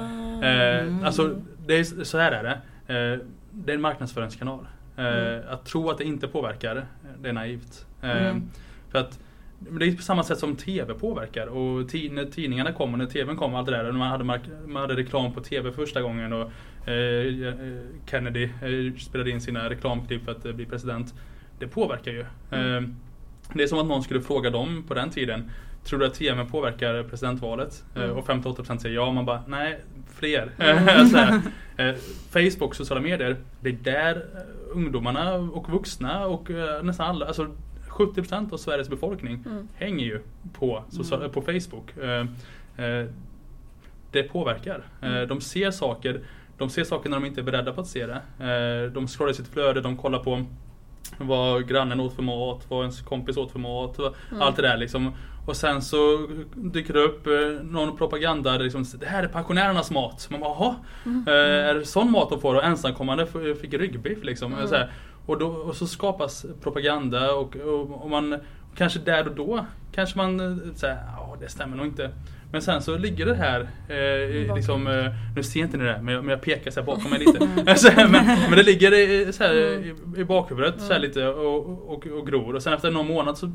eh, 0.51 1.07
alltså, 1.07 1.37
det 1.67 1.79
är, 1.79 2.05
så 2.05 2.19
här 2.19 2.33
är 2.33 2.43
det. 2.43 2.53
Eh, 2.95 3.19
det 3.53 3.73
är 3.73 3.77
en 3.77 3.81
marknadsföringskanal. 3.83 4.61
Eh, 4.97 5.05
Mm. 5.07 5.43
Att 5.49 5.65
tro 5.65 5.91
att 5.91 5.99
det 5.99 6.05
inte 6.05 6.29
påverkar, 6.29 6.87
det 7.23 7.29
är 7.29 7.33
naivt. 7.33 7.87
Eh, 8.03 8.11
Mm. 8.27 8.43
För 8.91 8.99
att 8.99 9.19
det 9.59 9.85
är 9.87 9.97
på 9.97 10.03
samma 10.03 10.23
sätt 10.25 10.39
som 10.39 10.57
TV 10.57 10.95
påverkar. 10.95 11.47
Och 11.47 11.95
när 11.95 12.31
tidningarna 12.31 12.73
kom 12.73 12.93
och 12.93 12.99
när 12.99 13.07
TVn 13.07 13.37
kom 13.37 13.53
och 13.53 13.59
allt 13.59 13.67
det 13.67 13.73
där. 13.77 13.85
och 13.85 13.95
När 13.95 13.99
man 13.99 14.09
hade, 14.09 14.25
man 14.67 14.83
hade 14.83 14.97
reklam 14.97 15.33
på 15.33 15.41
TV 15.41 15.73
första 15.73 16.03
gången 16.03 16.33
och 16.33 16.51
eh, 16.89 17.47
eh, 17.49 17.55
Kennedy 18.11 18.45
eh, 18.45 18.99
spelade 18.99 19.31
in 19.31 19.41
sina 19.41 19.71
reklamklipp 19.71 20.25
för 20.25 20.33
att 20.33 20.45
eh, 20.47 20.53
bli 20.53 20.67
president. 20.67 21.15
Det 21.59 21.69
påverkar 21.69 22.13
ju. 22.13 22.21
Eh, 22.51 22.83
det 23.55 23.63
är 23.63 23.67
som 23.67 23.79
att 23.79 23.87
någon 23.87 24.03
skulle 24.03 24.21
fråga 24.21 24.51
dem 24.51 24.85
på 24.89 24.95
den 24.95 25.11
tiden. 25.11 25.51
Tror 25.85 25.99
du 25.99 26.07
att 26.07 26.15
TVn 26.15 26.47
påverkar 26.51 27.03
presidentvalet? 27.03 27.85
Eh, 27.97 28.03
Mm. 28.03 28.17
Och 28.17 28.27
58% 28.27 28.79
säger 28.79 28.95
ja. 28.95 29.13
Man 29.13 29.25
bara, 29.25 29.43
nej, 29.47 29.81
fler. 30.15 30.51
här, 30.59 31.41
eh, 31.77 31.95
Facebook, 32.31 32.75
sociala 32.75 33.01
medier. 33.01 33.37
Det 33.61 33.69
är 33.69 33.73
där 33.83 34.17
eh, 34.17 34.77
ungdomarna 34.77 35.35
och 35.35 35.69
vuxna 35.71 36.27
och 36.27 36.51
eh, 36.51 36.83
nästan 36.83 37.07
alla, 37.07 37.27
alltså 37.27 37.47
70% 37.89 38.53
av 38.53 38.57
Sveriges 38.57 38.89
befolkning 38.89 39.45
Mm. 39.47 39.69
hänger 39.75 40.05
ju 40.05 40.21
på, 40.53 40.85
social, 40.91 41.29
på 41.29 41.43
Facebook. 41.43 41.97
Eh, 42.03 42.27
eh, 42.87 43.07
det 44.13 44.23
påverkar. 44.23 44.83
Eh, 45.03 45.21
de 45.23 45.41
ser 45.41 45.71
saker 45.71 46.21
de 46.59 46.71
ser 46.71 46.85
saker 46.85 47.11
när 47.11 47.17
de 47.21 47.27
inte 47.27 47.41
är 47.41 47.45
beredda 47.45 47.73
på 47.73 47.81
att 47.81 47.87
se 47.87 48.07
det. 48.07 48.23
Eh, 48.47 48.93
de 48.93 49.09
scrollar 49.09 49.33
sitt 49.33 49.49
flöde, 49.49 49.81
de 49.81 49.97
kollar 49.97 50.19
på 50.19 50.45
vad 51.19 51.69
grannen 51.69 52.01
åt 52.01 52.15
för 52.15 52.23
mat, 52.23 52.65
vad 52.69 52.81
ens 52.81 53.01
kompis 53.01 53.37
åt 53.37 53.53
för 53.53 53.59
mat. 53.59 53.99
vad- 53.99 54.15
Allt 54.41 54.57
det 54.57 54.63
där 54.63 54.77
liksom. 54.77 55.13
Och 55.47 55.57
sen 55.57 55.83
så 55.83 56.27
dyker 56.55 56.95
det 56.95 57.01
upp 57.01 57.27
eh, 57.27 57.33
någon 57.65 57.97
propaganda 57.97 58.53
där 58.53 58.59
liksom, 58.65 58.85
det 59.01 59.07
här 59.07 59.23
är 59.23 59.29
pensionärernas 59.29 59.91
mat. 59.91 60.29
Man 60.31 60.41
bara, 60.41 60.51
jaha? 60.59 60.75
Eh, 61.27 61.69
är 61.69 61.75
det 61.75 61.85
sån 61.85 62.11
mat 62.11 62.31
de 62.31 62.41
får? 62.41 62.55
Och 62.55 62.65
ensamkommande 62.65 63.27
fick 63.61 63.75
ryggbiff 63.75 64.25
liksom. 64.25 64.55
Så 64.69 64.75
här. 64.75 64.93
Och, 65.27 65.39
då, 65.39 65.47
och 65.49 65.77
så 65.77 65.87
skapas 65.87 66.47
propaganda 66.63 67.35
och, 67.35 67.57
och, 67.57 68.03
och 68.03 68.11
man 68.11 68.37
kanske 68.77 68.99
där 68.99 69.29
och 69.29 69.35
då 69.35 69.67
kanske 69.93 70.17
man 70.19 70.41
eh, 70.41 70.75
säger 70.75 70.99
ja 71.17 71.37
det 71.41 71.49
stämmer 71.49 71.77
nog 71.77 71.87
inte. 71.87 72.11
Men 72.53 72.63
sen 72.63 72.83
så 72.83 72.99
ligger 72.99 73.27
det 73.27 73.35
här, 73.35 73.61
eh, 73.89 74.55
liksom, 74.57 74.87
eh, 74.87 75.07
nu 75.37 75.43
ser 75.43 75.61
inte 75.61 75.77
ni 75.77 75.85
det 75.85 76.01
men 76.03 76.15
jag, 76.15 76.25
men 76.25 76.31
jag 76.31 76.41
pekar 76.43 76.71
så 76.71 76.83
bakom 76.83 77.11
mig 77.11 77.19
lite. 77.27 77.77
så 77.77 77.89
här, 77.89 78.09
men, 78.09 78.27
men 78.27 78.51
det 78.51 78.63
ligger 78.63 78.93
i, 78.93 79.33
så 79.33 79.45
här, 79.45 79.55
i, 79.55 79.95
i 80.17 80.25
bakhuvudet 80.25 80.81
så 80.81 80.93
här 80.93 81.01
lite 81.01 81.27
och, 81.29 81.91
och, 81.93 82.07
och 82.07 82.27
gror. 82.27 82.55
Och 82.55 82.63
sen 82.63 82.73
efter 82.73 82.91
någon 82.91 83.07
månad 83.07 83.39
så 83.39 83.47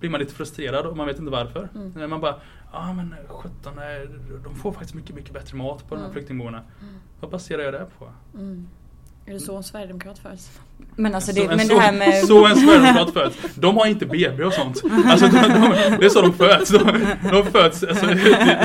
blir 0.00 0.10
man 0.10 0.20
lite 0.20 0.34
frustrerad 0.34 0.86
och 0.86 0.96
man 0.96 1.06
vet 1.06 1.18
inte 1.18 1.30
varför. 1.30 1.68
Eh, 2.00 2.06
Man 2.08 2.20
bara, 2.20 2.34
ja 2.72 2.92
men 2.92 3.14
17, 3.28 3.52
eh, 3.78 4.10
de 4.44 4.54
får 4.54 4.72
faktiskt 4.72 4.94
mycket, 4.94 5.14
mycket 5.16 5.32
bättre 5.34 5.56
mat 5.56 5.88
på 5.88 5.94
de 5.94 6.00
här 6.00 6.04
Mm. 6.06 6.12
flyktingboendena. 6.12 6.64
Vad 7.20 7.30
baserar 7.30 7.62
jag 7.62 7.72
det 7.72 7.86
på? 7.98 8.08
Mm. 8.34 8.68
Är 9.26 9.32
det 9.32 9.40
så 9.40 9.56
en 9.56 9.62
sverigedemokrat 9.62 10.18
föds? 10.18 10.50
Men 10.96 11.14
alltså 11.14 11.32
Så 11.32 11.38
det, 11.38 11.44
en 11.44 11.56
men 11.56 11.66
så, 11.66 11.74
det 11.74 11.80
här 11.80 11.92
med... 11.92 12.26
så 12.26 12.46
en 12.46 12.56
sverigedemokrat 12.56 13.12
föds. 13.14 13.36
De 13.54 13.76
har 13.76 13.86
inte 13.86 14.06
BB 14.06 14.44
och 14.44 14.52
sånt. 14.52 14.82
Alltså, 15.06 15.26
de, 15.26 15.32
de, 15.42 15.74
det 16.00 16.06
är 16.06 16.08
så 16.08 16.20
de 16.20 16.32
föds. 16.32 16.70
De, 16.70 17.06
de 17.30 17.46
föds 17.52 17.82
alltså, 17.82 18.06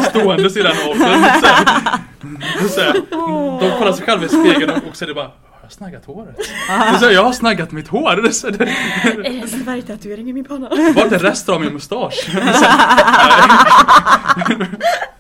stående 0.10 0.60
i 0.60 0.64
den 0.64 0.76
åldern. 0.90 1.00
Så 1.00 1.06
här, 1.48 2.68
så 2.70 2.82
här, 2.82 2.94
de 3.60 3.72
kollar 3.80 3.94
sig 3.94 4.06
själva 4.06 4.26
i 4.26 4.30
spegeln 4.30 4.70
och, 4.70 4.78
och 4.90 4.96
så 4.96 5.06
är 5.06 5.08
det 5.08 5.14
bara 5.14 5.26
har 5.26 5.34
jag 5.62 5.72
snaggat 5.72 6.06
håret? 6.06 6.36
Så 7.00 7.06
här, 7.06 7.12
jag 7.12 7.24
har 7.24 7.34
snaggat 7.34 7.72
mitt 7.72 7.88
hår. 7.88 8.16
Det 8.16 8.28
är 8.28 8.32
så, 8.32 8.50
det, 8.50 8.64
Är 8.64 9.42
det 9.42 9.48
färgtatuering 9.66 10.30
i 10.30 10.34
min 10.34 10.46
panna? 10.46 10.70
vart 10.96 11.12
är 11.12 11.20
resten 11.20 11.54
av 11.56 11.62
min 11.62 11.74
mustasch? 11.74 12.30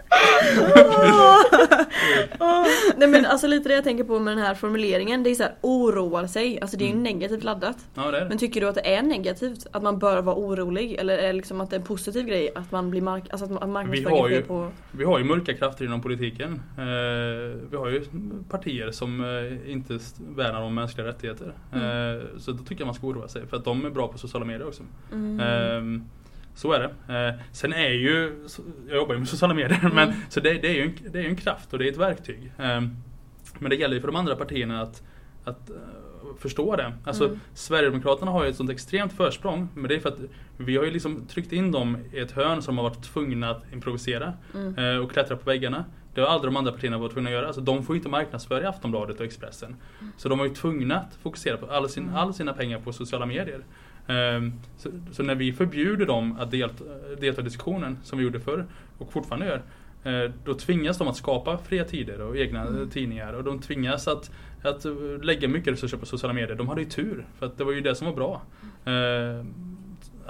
Nej 2.97 3.07
men 3.07 3.25
alltså 3.25 3.47
lite 3.47 3.69
det 3.69 3.75
jag 3.75 3.83
tänker 3.83 4.03
på 4.03 4.19
med 4.19 4.37
den 4.37 4.45
här 4.45 4.55
formuleringen, 4.55 5.23
det 5.23 5.29
är 5.29 5.35
så 5.35 5.43
här 5.43 5.55
oroar 5.61 6.27
sig. 6.27 6.61
Alltså 6.61 6.77
det 6.77 6.83
är 6.83 6.87
ju 6.87 6.91
Mm. 6.91 7.03
negativt 7.03 7.43
laddat. 7.43 7.77
Ja, 7.95 8.11
det 8.11 8.17
är 8.17 8.21
det. 8.23 8.29
Men 8.29 8.37
tycker 8.37 8.61
du 8.61 8.67
att 8.67 8.75
det 8.75 8.95
är 8.95 9.03
negativt? 9.03 9.67
Att 9.71 9.83
man 9.83 9.99
bör 9.99 10.21
vara 10.21 10.35
orolig? 10.35 10.93
Eller 10.93 11.17
är 11.17 11.27
det 11.27 11.33
liksom 11.33 11.61
att 11.61 11.69
det 11.69 11.75
är 11.75 11.79
en 11.79 11.85
positiv 11.85 12.25
grej 12.25 12.49
att 12.55 12.71
man 12.71 12.89
blir 12.89 13.01
mark 13.01 13.23
alltså 13.29 13.45
att 13.45 13.51
man- 13.51 13.63
att 13.63 13.69
Vi 13.69 13.73
marknadsföringen 13.73 14.21
har 14.21 14.29
ju- 14.29 14.35
sker 14.35 14.43
på... 14.47 14.71
Vi 14.91 15.03
har 15.03 15.19
ju 15.19 15.25
mörka 15.25 15.53
krafter 15.53 15.85
inom 15.85 16.01
politiken. 16.01 16.61
Eh, 16.77 16.83
vi 17.71 17.77
har 17.77 17.89
ju 17.89 18.03
partier 18.49 18.91
som 18.91 19.23
eh, 19.23 19.71
inte 19.71 19.99
värnar 20.35 20.61
om 20.61 20.75
mänskliga 20.75 21.07
rättigheter. 21.07 21.53
Eh, 21.73 21.79
så 22.39 22.51
då 22.51 22.57
tycker 22.63 22.81
jag 22.81 22.85
man 22.85 22.95
ska 22.95 23.07
oroa 23.07 23.27
sig 23.27 23.47
för 23.47 23.57
att 23.57 23.65
de 23.65 23.85
är 23.85 23.89
bra 23.89 24.07
på 24.07 24.17
sociala 24.17 24.45
medier 24.45 24.67
också. 24.67 24.83
Mm. 25.11 26.03
Så 26.59 26.71
är 26.73 26.79
det. 26.79 27.13
Eh, 27.29 27.41
sen 27.51 27.73
är 27.73 27.89
ju, 27.89 28.35
jag 28.87 28.95
jobbar 28.97 29.13
ju 29.13 29.19
med 29.19 29.27
sociala 29.29 29.53
medier, 29.53 29.79
Mm. 29.83 29.95
men, 29.95 30.13
så 30.29 30.39
det, 30.39 30.53
det, 30.53 30.67
är 30.67 30.73
ju 30.73 30.83
en, 30.83 31.11
det 31.11 31.19
är 31.19 31.23
en 31.25 31.35
kraft 31.35 31.73
och 31.73 31.79
det 31.79 31.87
är 31.87 31.91
ett 31.91 31.97
verktyg. 31.97 32.51
Eh, 32.57 32.81
men 33.59 33.69
det 33.69 33.75
gäller 33.75 33.95
ju 33.95 34.01
för 34.01 34.07
de 34.07 34.15
andra 34.15 34.35
partierna 34.35 34.81
att, 34.81 35.03
att 35.43 35.69
eh, 35.69 35.75
förstå 36.39 36.75
det. 36.75 36.93
Alltså 37.03 37.25
Mm. 37.25 37.39
Sverigedemokraterna 37.53 38.31
har 38.31 38.43
ju 38.43 38.49
ett 38.49 38.55
sånt 38.55 38.69
extremt 38.69 39.13
försprång, 39.13 39.69
men 39.73 39.87
det 39.89 39.95
är 39.95 39.99
för 39.99 40.09
att 40.09 40.19
vi 40.57 40.77
har 40.77 40.83
ju 40.85 40.91
liksom 40.91 41.25
tryckt 41.27 41.51
in 41.53 41.71
dem 41.71 41.97
i 42.13 42.19
ett 42.19 42.31
hörn 42.31 42.61
som 42.61 42.77
har 42.77 42.83
varit 42.89 43.03
tvungna 43.03 43.49
att 43.49 43.63
improvisera 43.73 44.33
Mm. 44.55 44.77
eh, 44.77 44.97
och 45.03 45.11
klättra 45.11 45.35
på 45.37 45.45
väggarna. 45.49 45.85
Det 46.13 46.21
har 46.21 46.27
aldrig 46.27 46.53
de 46.53 46.57
andra 46.57 46.71
partierna 46.71 46.97
varit 46.97 47.13
tvungna 47.13 47.29
att 47.29 47.33
göra. 47.33 47.47
Alltså, 47.47 47.61
de 47.61 47.83
får 47.83 47.95
ju 47.95 47.97
inte 47.99 48.09
marknadsföra 48.09 48.61
i 48.61 48.65
Aftonbladet 48.65 49.19
och 49.19 49.25
Expressen. 49.25 49.75
Så 50.17 50.29
de 50.29 50.37
var 50.39 50.45
ju 50.45 50.53
tvungna 50.53 50.95
att 50.95 51.15
fokusera 51.23 51.57
på 51.57 51.65
all, 51.65 51.89
sin, 51.89 52.09
all 52.09 52.33
sina 52.33 52.53
pengar 52.53 52.79
på 52.79 52.93
sociala 52.93 53.25
medier. 53.25 53.63
Ehm, 54.09 54.53
så, 54.77 54.89
så 55.11 55.23
när 55.23 55.35
vi 55.35 55.53
förbjuder 55.53 56.05
dem 56.05 56.37
att 56.39 56.51
delta, 56.51 56.83
delta 57.19 57.41
i 57.41 57.43
diskussionen, 57.43 57.97
som 58.03 58.17
vi 58.17 58.23
gjorde 58.23 58.39
förr 58.39 58.65
och 58.97 59.11
fortfarande 59.11 59.45
gör, 59.45 59.61
eh, 60.03 60.31
då 60.45 60.53
tvingas 60.53 60.97
de 60.97 61.07
att 61.07 61.17
skapa 61.17 61.57
fria 61.57 61.83
tider 61.83 62.21
och 62.21 62.37
egna 62.37 62.63
eh, 62.63 62.87
tidningar 62.91 63.33
och 63.33 63.43
de 63.43 63.61
tvingas 63.61 64.07
att, 64.07 64.31
att 64.63 64.85
eh, 64.85 64.93
lägga 65.21 65.47
mycket 65.47 65.73
resurser 65.73 65.97
på 65.97 66.05
sociala 66.05 66.33
medier. 66.33 66.55
De 66.55 66.67
hade 66.67 66.81
ju 66.81 66.89
tur, 66.89 67.25
för 67.39 67.45
att 67.45 67.57
det 67.57 67.63
var 67.63 67.71
ju 67.71 67.81
det 67.81 67.95
som 67.95 68.07
var 68.07 68.15
bra. 68.15 68.41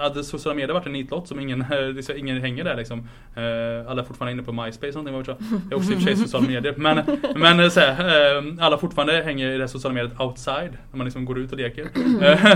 Hade 0.00 0.24
sociala 0.24 0.56
medier 0.56 0.74
varit 0.74 0.86
en 0.86 0.92
nitlott 0.92 1.28
som 1.28 1.40
ingen, 1.40 1.64
liksom, 1.94 2.16
ingen 2.16 2.40
hänger 2.40 2.64
där 2.64 2.76
liksom. 2.76 2.98
Eh, 3.36 3.90
alla 3.90 4.02
är 4.02 4.06
fortfarande 4.06 4.32
inne 4.32 4.42
på 4.42 4.52
MySpace 4.52 4.98
och 4.98 5.04
någonting 5.04 5.36
jag. 5.38 5.72
Är 5.72 5.76
också 5.76 5.92
i 5.92 5.94
och 5.94 5.98
för 5.98 6.06
sig 6.06 6.16
sociala 6.26 6.46
medier. 6.46 6.74
Men, 6.76 7.02
men 7.36 7.60
eh, 7.60 7.68
så 7.68 7.80
här, 7.80 8.60
alla 8.60 8.78
fortfarande 8.78 9.22
hänger 9.22 9.52
i 9.52 9.58
det 9.58 9.68
sociala 9.68 9.94
mediet 9.94 10.20
outside. 10.20 10.72
När 10.90 10.96
man 10.98 11.04
liksom 11.04 11.24
går 11.24 11.38
ut 11.38 11.52
och 11.52 11.58
leker. 11.58 11.88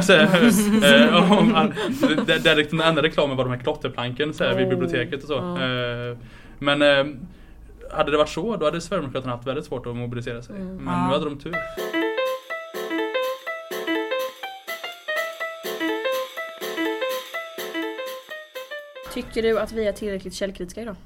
Så, 0.02 0.12
här, 0.12 0.36
där, 2.26 2.38
där 2.38 2.56
liksom 2.56 2.78
den 2.78 2.88
enda 2.88 3.02
reklamen 3.02 3.36
var 3.36 3.44
de 3.44 3.50
här 3.50 3.60
klotterplanken 3.60 4.34
så 4.34 4.44
här, 4.44 4.54
vid 4.54 4.68
biblioteket 4.68 5.22
och 5.22 5.28
så. 5.28 5.58
Men 6.58 6.82
hade 7.90 8.10
det 8.10 8.16
varit 8.16 8.28
så, 8.28 8.56
då 8.56 8.64
hade 8.64 8.80
Sverigedemokraterna 8.80 9.32
haft 9.32 9.46
väldigt 9.46 9.64
svårt 9.64 9.86
att 9.86 9.96
mobilisera 9.96 10.42
sig. 10.42 10.56
Mm. 10.56 10.76
Men 10.76 11.06
nu 11.06 11.12
hade 11.12 11.24
de 11.24 11.38
tur. 11.38 11.54
Tycker 19.14 19.42
du 19.42 19.58
att 19.58 19.72
vi 19.72 19.86
är 19.86 19.92
tillräckligt 19.92 20.34
källkritiska 20.34 20.82
idag? 20.82 20.96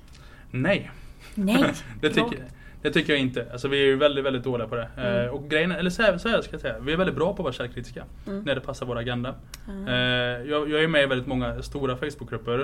Nej. 0.51 0.91
Nej! 1.35 1.75
Det 2.01 2.09
tycker, 2.09 2.45
det 2.83 2.91
tycker 2.91 3.13
jag 3.13 3.21
inte. 3.21 3.47
Alltså 3.53 3.69
vi 3.69 3.83
är 3.83 3.87
ju 3.87 3.97
väldigt, 3.97 4.25
väldigt 4.25 4.45
dåliga 4.45 4.69
på 4.69 4.75
det. 4.75 4.89
Mm. 4.97 5.25
Eh, 5.25 5.31
och 5.31 5.51
grejen, 5.51 5.73
eller 5.73 5.91
så 5.91 6.03
här, 6.03 6.19
så 6.19 6.29
här 6.29 6.43
ska 6.43 6.53
jag 6.53 6.61
säga, 6.61 6.79
vi 6.79 6.93
är 6.93 6.97
väldigt 6.97 7.17
bra 7.17 7.27
på 7.27 7.33
att 7.33 7.39
vara 7.45 7.53
källkritiska. 7.53 8.05
Mm. 8.27 8.43
När 8.43 8.55
det 8.55 8.61
passar 8.61 8.87
vår 8.87 8.99
agenda. 8.99 9.35
Mm. 9.69 9.89
Eh, 9.89 10.51
jag, 10.51 10.71
jag 10.71 10.85
är 10.85 10.89
med 10.89 11.03
i 11.03 11.07
väldigt 11.07 11.27
många 11.27 11.63
stora 11.63 11.97
Facebookgrupper 11.97 12.59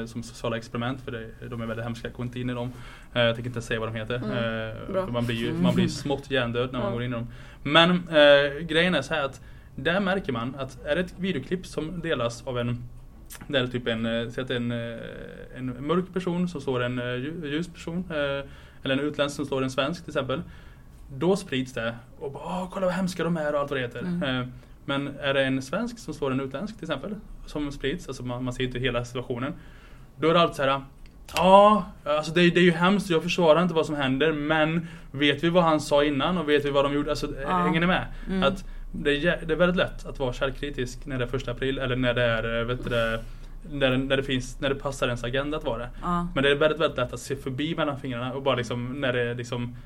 eh, 0.00 0.06
som 0.06 0.22
sociala 0.22 0.56
experiment 0.56 1.00
för 1.00 1.12
det, 1.12 1.48
de 1.48 1.60
är 1.60 1.66
väldigt 1.66 1.84
hemska, 1.84 2.08
gå 2.08 2.22
inte 2.22 2.40
in 2.40 2.50
i 2.50 2.54
dem. 2.54 2.72
Jag 3.12 3.34
tänker 3.34 3.48
inte 3.48 3.62
säga 3.62 3.80
vad 3.80 3.88
de 3.88 3.98
heter. 3.98 4.14
Mm. 4.14 5.12
Man 5.12 5.26
blir 5.26 5.36
ju 5.36 5.52
man 5.52 5.74
blir 5.74 5.88
smått 5.88 6.30
hjärndöd 6.30 6.72
när 6.72 6.78
man 6.78 6.92
går 6.92 7.02
in 7.02 7.12
i 7.12 7.14
dem. 7.14 7.26
Men 7.62 7.90
eh, 7.90 8.60
grejen 8.60 8.94
är 8.94 9.02
så 9.02 9.14
här 9.14 9.24
att 9.24 9.40
där 9.74 10.00
märker 10.00 10.32
man 10.32 10.54
att 10.58 10.86
är 10.86 10.94
det 10.94 11.00
ett 11.00 11.14
videoklipp 11.18 11.66
som 11.66 12.00
delas 12.00 12.46
av 12.46 12.58
en 12.58 12.82
där 13.48 13.62
är 13.62 13.66
typ 13.66 13.86
en, 13.86 14.06
eh, 14.06 14.28
säg 14.30 14.44
att 14.44 14.50
en, 14.50 14.72
eh, 14.72 14.98
en 15.56 15.86
mörk 15.86 16.04
person 16.12 16.48
som 16.48 16.60
står 16.60 16.82
en 16.82 16.98
eh, 16.98 17.04
lju- 17.04 17.46
ljus 17.46 17.68
person. 17.68 18.04
Eller 18.82 18.94
en 18.94 19.00
utländsk 19.00 19.36
som 19.36 19.46
står 19.46 19.62
en 19.62 19.70
svensk 19.70 20.02
till 20.04 20.10
exempel. 20.10 20.42
Då 21.16 21.36
sprids 21.36 21.72
det 21.72 21.94
och 22.18 22.32
bara 22.32 22.66
kolla 22.72 22.86
vad 22.86 22.94
hemska 22.94 23.24
de 23.24 23.36
är 23.36 23.54
och 23.54 23.60
allt 23.60 23.70
vad 23.70 23.78
det 23.78 23.82
heter. 23.86 23.98
Mm. 24.00 24.52
Men 24.84 25.08
är 25.20 25.34
det 25.34 25.44
en 25.44 25.62
svensk 25.62 25.98
som 25.98 26.14
står 26.14 26.30
en 26.30 26.40
utländsk 26.40 26.74
till 26.78 26.84
exempel 26.84 27.14
som 27.46 27.72
sprids, 27.72 28.08
alltså 28.08 28.22
man, 28.22 28.44
man 28.44 28.52
ser 28.54 28.64
inte 28.64 28.78
hela 28.78 29.04
situationen. 29.04 29.52
Då 30.20 30.28
är 30.30 30.34
det 30.34 30.40
alltid 30.40 30.56
så 30.56 30.62
här. 30.62 30.82
Ja, 31.36 31.84
alltså 32.04 32.32
det, 32.32 32.42
är- 32.42 32.50
det 32.50 32.60
är 32.60 32.64
ju 32.64 32.70
hemskt, 32.72 33.10
jag 33.10 33.22
försvarar 33.22 33.62
inte 33.62 33.74
vad 33.74 33.86
som 33.86 33.94
händer 33.94 34.32
men 34.32 34.86
vet 35.10 35.44
vi 35.44 35.48
vad 35.48 35.64
han 35.64 35.80
sa 35.80 36.04
innan 36.04 36.38
och 36.38 36.48
vet 36.48 36.64
vi 36.64 36.70
vad 36.70 36.84
de 36.84 36.92
gjorde? 36.94 37.10
Alltså, 37.10 37.28
Ja. 37.42 37.48
hänger 37.58 37.80
ni 37.80 37.86
med? 37.86 38.06
Mm. 38.28 38.42
Att 38.42 38.64
det, 39.02 39.10
är, 39.10 39.42
det 39.46 39.52
är 39.52 39.56
väldigt 39.56 39.76
lätt 39.76 40.06
att 40.06 40.18
vara 40.18 40.32
källkritisk 40.32 41.06
när 41.06 41.18
det 41.18 41.24
är 41.24 41.28
första 41.28 41.50
april 41.50 41.78
eller 41.78 41.96
när 41.96 42.14
det 42.14 42.22
är, 42.22 42.60
eh, 42.60 42.64
vet 42.66 42.84
du, 42.84 42.90
när, 43.70 43.96
när, 43.96 44.16
det 44.16 44.22
finns, 44.22 44.60
när 44.60 44.68
det 44.68 44.74
passar 44.74 45.06
ens 45.06 45.24
agenda 45.24 45.56
att 45.56 45.64
vara 45.64 45.78
det. 45.78 45.90
Ja. 46.02 46.28
Men 46.34 46.44
det 46.44 46.50
är 46.50 46.54
väldigt, 46.54 46.80
väldigt 46.80 46.98
lätt 46.98 47.12
att 47.12 47.20
se 47.20 47.36
förbi 47.36 47.74
mellan 47.76 48.00
fingrarna 48.00 48.32
och 48.32 48.42
bara 48.42 48.54
liksom 48.56 49.00
när 49.00 49.12
det 49.12 49.34
liksom 49.34 49.76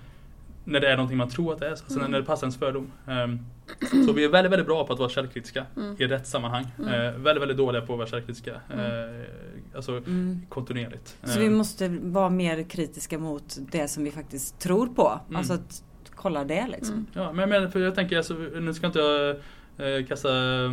när 0.65 0.81
det 0.81 0.89
är 0.89 0.97
någonting 0.97 1.19
man 1.19 1.29
tror 1.29 1.53
att 1.53 1.59
det 1.59 1.67
är, 1.67 1.71
alltså 1.71 1.99
när 2.01 2.19
det 2.21 2.25
passar 2.25 2.47
ens 2.47 2.59
fördom. 2.59 2.93
Ehm, 3.07 3.39
så 4.07 4.13
vi 4.13 4.25
är 4.25 4.29
väldigt, 4.29 4.53
väldigt 4.53 4.67
bra 4.67 4.87
på 4.87 4.93
att 4.93 4.99
vara 4.99 5.09
källkritiska 5.09 5.67
Mm. 5.77 5.97
i 5.99 6.07
rätt 6.07 6.27
sammanhang. 6.27 6.67
Mm. 6.79 6.89
Eh, 6.95 7.13
väldigt, 7.13 7.43
väldigt 7.43 7.57
dåliga 7.57 7.83
på 7.83 7.93
att 7.93 7.99
vara 7.99 8.09
källkritiska. 8.09 8.55
Mm. 8.75 8.87
Eh, 9.21 9.27
alltså 9.77 9.93
Mm. 9.93 10.43
kontinuerligt. 10.49 11.17
Så 11.25 11.39
vi 11.39 11.47
Ehm, 11.47 11.55
måste 11.55 11.89
vara 11.89 12.31
mer 12.31 12.63
kritiska 12.63 13.19
mot 13.19 13.57
det 13.73 13.89
som 13.89 14.05
vi 14.05 14.11
faktiskt 14.11 14.59
tror 14.59 14.87
på. 14.87 15.21
Mm. 15.29 15.37
Alltså 15.37 15.53
att 15.53 15.83
kolla 16.23 16.45
det 16.45 16.67
liksom. 16.69 16.95
Mm. 16.95 17.07
Ja, 17.13 17.33
men, 17.33 17.49
men 17.49 17.71
för 17.71 17.81
jag 17.81 17.95
tänker, 17.95 18.17
alltså, 18.17 18.35
nu 18.35 18.75
ska 18.75 18.87
inte 18.87 18.99
jag 18.99 19.31
eh, 19.79 20.05
kasta, 20.07 20.29
eh, 20.35 20.73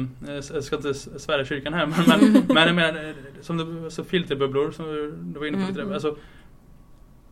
jag 0.54 0.64
ska 0.64 0.76
inte 0.76 0.94
svära 0.94 1.46
kyrkan 1.46 1.74
här, 1.74 1.86
men, 1.86 2.44
men, 2.48 2.76
men 2.76 2.96
eh, 2.98 3.16
som 3.42 3.58
det, 3.58 3.84
alltså 3.84 4.04
filterbubblor 4.04 4.72
som 4.72 4.86
du 5.34 5.40
var 5.40 5.46
inne 5.48 5.58
på 5.58 5.68
lite 5.68 5.80
Mm. 5.82 5.88
där. 5.88 5.94
Alltså, 5.94 6.18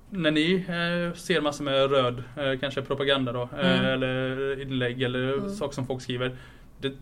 när 0.09 0.31
ni 0.31 0.53
eh, 0.55 1.13
ser 1.17 1.41
massor 1.41 1.63
med 1.63 1.91
röd, 1.91 2.23
eh, 2.35 2.59
kanske 2.59 2.81
propaganda 2.81 3.31
då, 3.31 3.41
eh, 3.59 3.79
Mm. 3.79 3.85
eller 3.85 4.61
inlägg 4.61 5.01
eller 5.01 5.33
Mm. 5.33 5.49
saker 5.49 5.75
som 5.75 5.87
folk 5.87 6.01
skriver. 6.01 6.35
Det, 6.81 6.93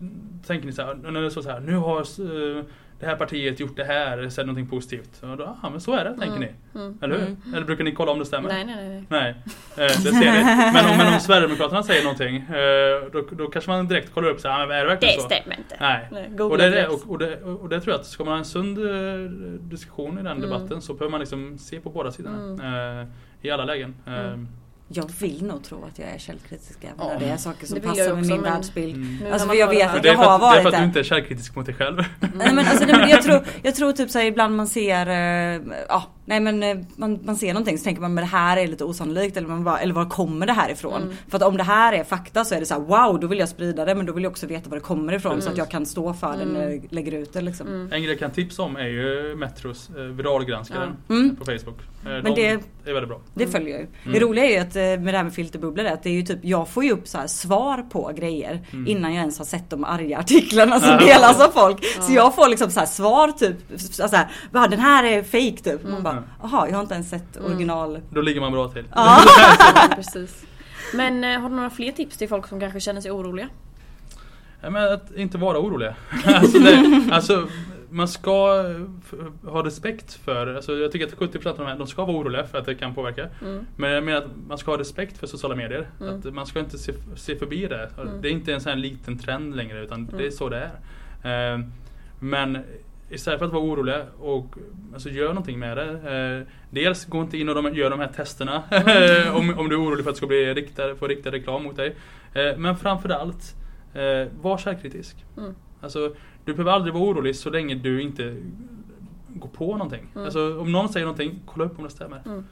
tänker 0.46 0.66
ni 0.66 0.72
så 0.72 0.82
här, 0.82 0.94
när 0.94 1.22
det 1.22 1.30
står 1.30 1.42
så 1.42 1.50
här, 1.50 1.60
nu 1.60 1.76
har 1.76 2.00
eh, 2.00 2.64
det 3.00 3.06
här 3.06 3.16
partiet 3.16 3.60
gjort 3.60 3.76
det 3.76 3.84
här, 3.84 4.28
säg 4.28 4.44
någonting 4.44 4.66
positivt. 4.70 5.22
Och 5.22 5.36
då, 5.36 5.56
ja 5.62 5.70
men 5.70 5.80
så 5.80 5.92
är 5.92 6.04
det, 6.04 6.16
tänker 6.18 6.38
ni. 6.38 6.50
Mm. 6.74 6.98
Eller 7.02 7.14
hur? 7.14 7.22
Mm. 7.26 7.54
Eller 7.54 7.66
brukar 7.66 7.84
ni 7.84 7.92
kolla 7.92 8.12
om 8.12 8.18
det 8.18 8.24
stämmer? 8.26 8.48
Nej, 8.48 8.64
nej, 8.64 8.88
nej. 8.88 9.04
Nej, 9.08 9.30
eh, 9.76 9.76
det 9.76 10.10
ser 10.12 10.32
ni. 10.32 10.72
Men 10.72 10.90
om, 10.90 10.96
men 10.96 11.14
om 11.14 11.20
Sverigedemokraterna 11.20 11.82
säger 11.82 12.02
någonting, 12.02 12.36
eh, 12.36 13.10
då, 13.12 13.36
då 13.36 13.46
kanske 13.48 13.70
man 13.70 13.88
direkt 13.88 14.14
kollar 14.14 14.28
upp 14.28 14.40
så 14.40 14.48
här, 14.48 14.62
"Ah, 14.62 14.66
men 14.66 14.76
är 14.76 14.80
det 14.82 14.88
verkligen 14.88 15.14
Det 15.16 15.20
så? 15.22 15.26
stämmer 15.28 15.58
inte. 15.58 15.76
Nej. 15.80 16.08
Nej, 16.12 16.40
Och 16.40 16.58
det, 16.58 16.70
det, 16.70 16.88
och, 16.88 17.10
och, 17.10 17.18
det, 17.18 17.42
och 17.42 17.68
det 17.68 17.80
tror 17.80 17.92
jag 17.92 18.00
att 18.00 18.06
ska 18.06 18.24
man 18.24 18.32
ha 18.32 18.38
en 18.38 18.44
sund 18.44 18.78
eh, 18.78 19.30
diskussion 19.60 20.12
i 20.18 20.22
den 20.22 20.26
Mm. 20.26 20.40
debatten 20.40 20.82
så 20.82 20.94
behöver 20.94 21.10
man 21.10 21.20
liksom 21.20 21.58
se 21.58 21.80
på 21.80 21.90
båda 21.90 22.12
sidorna. 22.12 22.38
Mm. 22.42 23.00
Eh, 23.00 23.06
I 23.42 23.50
alla 23.50 23.64
lägen. 23.64 23.94
Mm. 24.88 25.02
Jag 25.02 25.10
vill 25.20 25.44
nog 25.44 25.64
tro 25.64 25.84
att 25.84 25.98
jag 25.98 26.08
är 26.08 26.18
källkritisk 26.18 26.78
även 26.84 26.94
Ja. 26.98 27.08
när 27.12 27.20
det 27.20 27.26
är 27.32 27.36
saker 27.36 27.66
som 27.66 27.80
passar 27.80 28.14
med 28.14 28.26
min 28.26 28.42
världsbild. 28.42 28.96
mm. 28.96 29.32
Alltså, 29.32 29.48
man 29.48 29.58
jag 29.58 29.68
vet 29.68 29.90
För 29.90 29.98
är 29.98 30.06
jag 30.06 30.16
för 30.16 30.24
har 30.24 30.34
att, 30.34 30.40
det 30.40 30.46
är 30.46 30.50
varit 30.50 30.62
för 30.62 30.68
att 30.68 30.78
du 30.78 30.84
inte 30.84 30.98
är 31.00 31.04
källkritisk 31.04 31.56
mot 31.56 31.66
dig 31.66 31.74
själv. 31.74 31.96
Nej 32.20 32.54
men 32.54 32.58
alltså 32.58 32.84
nej, 32.84 32.96
men 32.98 33.08
jag 33.08 33.22
tror, 33.22 33.44
jag 33.62 33.74
tror 33.74 33.92
typ 33.92 34.10
så 34.10 34.18
här, 34.18 34.26
ibland 34.26 34.56
man 34.56 34.66
ser, 34.68 35.06
eh, 35.06 35.60
ja 35.88 36.04
nej 36.24 36.40
men 36.40 36.62
eh, 36.62 36.76
man, 36.96 37.18
man 37.24 37.36
ser 37.36 37.52
någonting 37.52 37.78
så 37.78 37.84
tänker 37.84 38.02
man 38.02 38.14
men 38.14 38.24
det 38.24 38.30
här 38.30 38.56
är 38.56 38.66
lite 38.66 38.84
osannolikt 38.84 39.36
eller, 39.36 39.48
man 39.48 39.64
bara, 39.64 39.78
eller 39.80 39.94
var 39.94 40.08
kommer 40.10 40.46
det 40.46 40.52
här 40.52 40.70
ifrån? 40.70 41.02
Mm. 41.02 41.14
För 41.28 41.36
att 41.36 41.42
om 41.42 41.56
det 41.56 41.62
här 41.62 41.92
är 41.92 42.04
fakta 42.04 42.44
så 42.44 42.54
är 42.54 42.60
det 42.60 42.66
så 42.66 42.74
här: 42.74 42.80
wow 42.80 43.20
då 43.20 43.26
vill 43.26 43.38
jag 43.38 43.48
sprida 43.48 43.84
det 43.84 43.94
men 43.94 44.06
då 44.06 44.12
vill 44.12 44.24
jag 44.24 44.30
också 44.30 44.46
veta 44.46 44.70
var 44.70 44.76
det 44.76 44.82
kommer 44.82 45.12
ifrån 45.12 45.32
så 45.42 45.46
Mm. 45.46 45.52
att 45.52 45.58
jag 45.58 45.70
kan 45.70 45.86
stå 45.86 46.14
för 46.14 46.36
det 46.36 46.44
när 46.44 46.68
jag 46.70 46.86
lägger 46.90 47.12
ut 47.12 47.32
det 47.32 47.40
liksom. 47.40 47.66
Mm. 47.66 47.92
En 47.92 48.00
grej 48.02 48.10
jag 48.10 48.18
kan 48.18 48.30
tipsa 48.30 48.62
om 48.62 48.76
är 48.76 48.86
ju 48.88 49.36
Metros 49.36 49.90
eh, 49.96 50.02
viralgranskaren 50.02 50.96
Mm. 51.08 51.36
på 51.36 51.44
Facebook. 51.44 51.78
Eh, 52.06 52.22
Men 52.22 52.24
de 52.24 52.30
det- 52.34 52.46
är 52.90 52.94
väldigt 52.94 53.08
bra. 53.08 53.20
Det 53.34 53.46
följer 53.46 53.68
jag 53.70 53.80
ju. 53.80 53.86
Mm. 54.02 54.12
Det 54.12 54.20
roliga 54.20 54.44
är 54.44 54.50
ju 54.50 54.58
att 54.58 54.76
eh, 54.76 54.82
med 54.82 55.14
det 55.14 55.16
här 55.16 55.24
med 55.24 55.34
filterbubblor 55.34 55.86
är 55.86 55.92
att 55.92 56.02
det 56.02 56.08
är 56.08 56.14
ju 56.14 56.22
typ, 56.22 56.38
jag 56.42 56.68
får 56.68 56.84
ju 56.84 56.90
upp 56.92 57.08
så 57.08 57.18
här 57.18 57.26
svar 57.26 57.82
på 57.90 58.12
grejer 58.16 58.60
Mm. 58.72 58.86
innan 58.86 59.14
jag 59.14 59.20
ens 59.20 59.38
har 59.38 59.44
sett 59.44 59.70
de 59.70 59.84
arga 59.84 60.18
artiklarna 60.18 60.80
som 60.80 60.98
delas 60.98 61.40
av 61.40 61.48
folk. 61.50 61.84
Så 61.84 62.12
Ja. 62.12 62.14
jag 62.14 62.34
får 62.34 62.48
liksom 62.48 62.70
så 62.70 62.80
här 62.80 62.86
svar 62.86 63.28
typ, 63.32 63.56
så 63.80 64.16
här, 64.16 64.28
"Va, 64.50 64.68
den 64.68 64.80
här 64.80 65.04
är 65.04 65.22
fake 65.22 65.62
typ. 65.70 65.82
Man 65.82 65.90
Mm. 65.92 66.02
bara, 66.02 66.22
jaha 66.42 66.68
jag 66.68 66.74
har 66.74 66.82
inte 66.82 66.94
ens 66.94 67.10
sett 67.10 67.36
Mm. 67.36 67.50
original. 67.50 68.00
Då 68.10 68.20
ligger 68.20 68.40
man 68.40 68.52
bra 68.52 68.68
till. 68.68 68.84
Ja. 68.94 69.18
Ja, 69.58 69.94
precis. 69.96 70.42
Men 70.94 71.24
eh, 71.24 71.40
har 71.40 71.48
du 71.50 71.56
några 71.56 71.70
fler 71.70 71.92
tips 71.92 72.16
till 72.16 72.28
folk 72.28 72.46
som 72.46 72.60
kanske 72.60 72.80
känner 72.80 73.00
sig 73.00 73.10
oroliga? 73.10 73.48
Ja, 74.60 74.70
men 74.70 74.92
att 74.92 75.14
inte 75.16 75.38
vara 75.38 75.58
oroliga. 75.58 75.94
alltså, 76.24 76.58
det, 76.58 77.02
alltså, 77.12 77.48
man 77.96 78.08
ska 78.08 78.62
ha 79.44 79.64
respekt 79.64 80.12
för, 80.14 80.54
alltså, 80.54 80.72
jag 80.76 80.92
tycker 80.92 81.06
att 81.06 81.14
70% 81.14 81.46
av 81.50 81.56
de 81.56 81.66
här, 81.66 81.78
de 81.78 81.86
ska 81.86 82.04
vara 82.04 82.16
oroliga 82.16 82.44
för 82.46 82.58
att 82.58 82.64
det 82.66 82.74
kan 82.74 82.94
påverka. 82.94 83.28
Mm. 83.42 83.66
Men 83.76 83.90
jag 83.90 84.04
menar 84.04 84.18
att 84.18 84.30
man 84.48 84.58
ska 84.58 84.70
ha 84.70 84.78
respekt 84.78 85.18
för 85.18 85.26
sociala 85.26 85.56
medier. 85.56 85.88
Mm. 86.00 86.18
Att 86.18 86.34
man 86.34 86.46
ska 86.46 86.60
inte 86.60 86.78
se, 86.78 86.92
se 87.16 87.36
förbi 87.36 87.66
det. 87.66 87.90
Mm. 88.00 88.20
Det 88.22 88.28
är 88.28 88.32
inte 88.32 88.54
en 88.54 88.60
sån 88.60 88.70
här 88.70 88.76
liten 88.78 89.18
trend 89.18 89.56
längre 89.56 89.82
utan 89.84 90.06
det 90.06 90.12
är 90.16 90.20
Mm. 90.20 90.30
så 90.32 90.48
det 90.48 90.70
är. 91.22 91.54
Eh, 91.54 91.60
Men 92.20 92.58
istället 93.10 93.38
för 93.38 93.46
att 93.46 93.52
vara 93.52 93.62
oroliga 93.64 94.02
och 94.18 94.54
alltså, 94.94 95.08
gör 95.08 95.28
någonting 95.28 95.58
med 95.58 95.76
det. 95.76 95.90
Eh, 96.46 96.52
dels 96.70 97.04
gå 97.04 97.20
inte 97.20 97.38
in 97.38 97.48
och 97.48 97.54
de, 97.62 97.74
gör 97.74 97.90
de 97.90 98.00
här 98.00 98.08
testerna 98.16 98.62
om, 99.34 99.58
om 99.58 99.68
du 99.68 99.74
är 99.76 99.80
orolig 99.82 100.04
för 100.04 100.10
att 100.10 100.14
det 100.14 100.18
ska 100.18 100.26
bli 100.26 100.54
riktad, 100.54 100.94
få 100.96 101.06
riktad 101.06 101.30
reklam 101.30 101.62
mot 101.62 101.76
dig. 101.76 101.94
Eh, 102.34 102.56
men 102.56 102.76
framförallt, 102.76 103.54
eh, 103.94 104.28
var 104.42 104.58
källkritisk. 104.58 105.24
Mm. 105.36 105.54
Alltså, 105.80 106.14
du 106.46 106.52
behöver 106.52 106.72
aldrig 106.72 106.94
vara 106.94 107.04
orolig 107.04 107.36
så 107.36 107.50
länge 107.50 107.74
du 107.74 108.02
inte 108.02 108.36
går 109.28 109.48
på 109.48 109.72
någonting. 109.72 110.06
Mm. 110.14 110.24
Alltså, 110.24 110.60
om 110.60 110.72
någon 110.72 110.88
säger 110.88 111.06
någonting, 111.06 111.40
kolla 111.46 111.64
upp 111.64 111.78
om 111.78 111.84
det 111.84 111.90
stämmer. 111.90 112.22
Mm. 112.26 112.44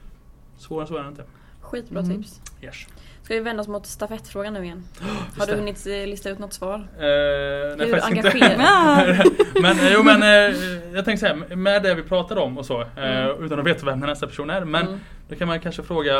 Svårare 0.57 0.81
än 0.83 0.87
så 0.87 0.97
är 0.97 1.03
det 1.03 1.09
inte. 1.09 1.23
Skitbra 1.61 1.99
Mm. 1.99 2.17
tips. 2.23 2.41
Yes. 2.61 2.75
Ska 3.21 3.33
vi 3.33 3.39
vända 3.39 3.61
oss 3.61 3.67
mot 3.67 3.85
stafettfrågan 3.85 4.53
nu 4.53 4.63
igen? 4.63 4.83
Har 5.37 5.45
du 5.45 5.51
det. 5.51 5.57
hunnit 5.59 5.87
eh, 5.87 5.91
lista 6.07 6.29
ut 6.29 6.39
något 6.39 6.53
svar? 6.53 6.75
Eh, 6.75 7.77
nej, 7.77 7.87
Hur 7.87 8.05
engagerad? 8.05 8.57
men 9.61 9.79
eh, 9.79 9.93
jo 9.93 10.03
men 10.03 10.23
eh, 10.23 10.27
jag 10.93 11.05
tänkte 11.05 11.17
säga, 11.17 11.55
med 11.55 11.83
det 11.83 11.95
vi 11.95 12.03
pratade 12.03 12.41
om 12.41 12.57
och 12.57 12.65
så, 12.65 12.85
Mm. 12.97 13.43
utan 13.43 13.59
att 13.59 13.65
veta 13.65 13.85
vem 13.85 13.99
den 13.99 14.09
nästa 14.09 14.27
person 14.27 14.49
är. 14.49 14.65
Men 14.65 14.87
Mm. 14.87 14.99
då 15.29 15.35
kan 15.35 15.47
man 15.47 15.59
kanske 15.59 15.83
fråga 15.83 16.19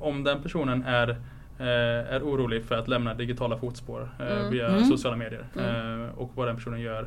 om 0.00 0.24
den 0.24 0.42
personen 0.42 0.84
är, 0.84 1.16
är 1.58 2.22
orolig 2.22 2.64
för 2.64 2.74
att 2.74 2.88
lämna 2.88 3.14
digitala 3.14 3.58
fotspår 3.58 4.10
eh, 4.20 4.26
Mm. 4.38 4.50
via 4.50 4.68
Mm. 4.68 4.84
sociala 4.84 5.16
medier. 5.16 5.46
Mm. 5.58 6.02
Eh, 6.02 6.08
och 6.18 6.30
vad 6.34 6.48
den 6.48 6.56
personen 6.56 6.80
gör 6.80 7.02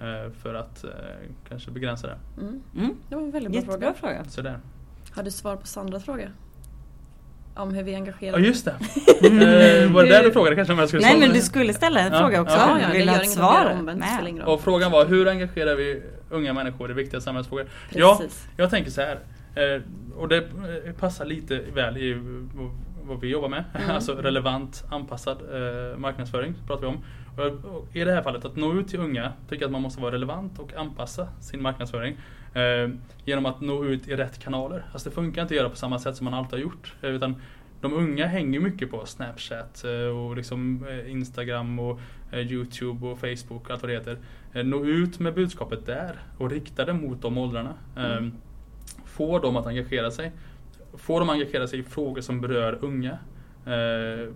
eh, 0.00 0.30
för 0.42 0.54
att 0.54 0.84
eh, 0.84 0.90
kanske 1.48 1.70
begränsa 1.70 2.06
det. 2.06 2.16
Mm. 2.40 2.60
Mm. 2.76 2.94
Det 3.08 3.14
var 3.14 3.22
en 3.22 3.30
väldigt 3.30 3.52
bra 3.52 3.60
Jättebra 3.60 3.94
fråga. 3.94 4.14
fråga. 4.14 4.24
Så 4.30 4.42
där. 4.42 4.58
Har 5.14 5.22
du 5.22 5.30
svar 5.30 5.56
på 5.56 5.66
Sandras 5.66 6.04
fråga? 6.04 6.28
Om 7.54 7.74
hur 7.74 7.82
vi 7.82 7.94
engagerar 7.94 8.38
Ja 8.38 8.44
just 8.46 8.64
det. 8.64 8.70
eh, 9.82 9.92
var 9.92 10.02
det 10.02 10.08
där 10.08 10.22
du 10.22 10.32
frågade 10.32 10.56
kanske 10.56 10.72
om 10.72 10.78
jag 10.78 10.88
skulle 10.88 11.02
Nej 11.06 11.18
men 11.20 11.30
du 11.32 11.40
skulle 11.40 11.72
ställa 11.74 12.00
en 12.00 12.12
Ja, 12.12 12.18
fråga 12.18 12.40
också. 12.42 12.54
ja. 12.56 12.78
Ja, 12.80 12.86
ja, 12.88 12.92
Vill 12.92 13.06
du 13.06 13.12
ha 13.12 13.20
ett 13.20 13.30
svar? 13.30 13.74
omvänt. 13.78 14.42
Och 14.44 14.60
frågan 14.60 14.90
var 14.92 15.06
hur 15.06 15.28
engagerar 15.28 15.74
vi 15.76 16.02
unga 16.30 16.52
människor 16.52 16.90
i 16.90 16.94
viktiga 16.94 17.20
samhällsfrågor? 17.20 17.66
Ja, 17.90 18.16
Precis. 18.20 18.46
Jag 18.56 18.70
tänker 18.70 18.90
så 18.90 19.00
här. 19.00 19.18
eh, 19.54 19.82
Och 20.16 20.28
det 20.28 20.36
eh, 20.36 20.92
passar 20.98 21.24
lite 21.24 21.60
väl 21.74 21.96
i 21.96 22.20
vad 23.04 23.20
vi 23.20 23.28
jobbar 23.28 23.48
med. 23.48 23.64
Mm. 23.74 23.90
Alltså 23.94 24.14
relevant 24.14 24.84
anpassad 24.90 25.38
eh, 25.52 25.98
marknadsföring 25.98 26.54
pratar 26.66 26.80
vi 26.80 26.86
om. 26.86 26.98
Och- 27.36 27.64
och 27.76 27.96
I 27.96 28.04
det 28.04 28.12
här 28.12 28.22
fallet 28.22 28.44
att 28.44 28.56
nå 28.56 28.74
ut 28.74 28.88
till 28.88 29.00
unga 29.00 29.32
tycker 29.48 29.64
att 29.66 29.70
man 29.72 29.82
måste 29.82 30.00
vara 30.02 30.12
relevant 30.12 30.58
och 30.58 30.74
anpassa 30.74 31.28
sin 31.40 31.62
marknadsföring. 31.62 32.16
eh, 32.54 32.88
Genom 33.24 33.46
att 33.46 33.60
nå 33.60 33.84
ut 33.84 34.08
i 34.08 34.16
rätt 34.16 34.38
kanaler. 34.38 34.84
Alltså 34.92 35.08
det 35.08 35.14
funkar 35.14 35.42
inte 35.42 35.54
att 35.54 35.58
göra 35.58 35.68
på 35.70 35.76
samma 35.76 35.98
sätt 35.98 36.16
som 36.16 36.24
man 36.24 36.34
alltid 36.34 36.52
har 36.52 36.58
gjort. 36.58 36.94
eh, 37.02 37.10
Utan 37.10 37.36
de 37.80 37.92
unga 37.92 38.26
hänger 38.26 38.60
mycket 38.60 38.90
på 38.90 39.06
Snapchat 39.06 39.84
eh, 39.84 39.90
och 40.18 40.36
liksom 40.36 40.86
eh, 40.88 41.10
Instagram 41.10 41.78
och 41.78 42.00
Youtube 42.32 43.06
och 43.06 43.18
Facebook 43.18 43.64
och 43.64 43.70
allt 43.70 43.82
vad 43.82 43.90
det 43.90 43.94
heter. 43.94 44.18
Nå 44.64 44.84
ut 44.84 45.18
med 45.18 45.34
budskapet 45.34 45.86
där 45.86 46.12
och 46.38 46.50
rikta 46.50 46.84
det 46.84 46.92
mot 46.92 47.22
de 47.22 47.38
åldrarna. 47.38 47.74
Mm. 47.96 48.24
Eh, 48.26 48.30
Få 49.04 49.38
dem 49.38 49.56
att 49.56 49.66
engagera 49.66 50.10
sig. 50.10 50.32
Få 50.96 51.18
dem 51.18 51.28
att 51.28 51.32
engagera 51.34 51.66
sig 51.66 51.78
i 51.78 51.82
frågor 51.82 52.20
som 52.20 52.40
berör 52.40 52.78
unga. 52.80 53.18
Eh, 53.66 54.28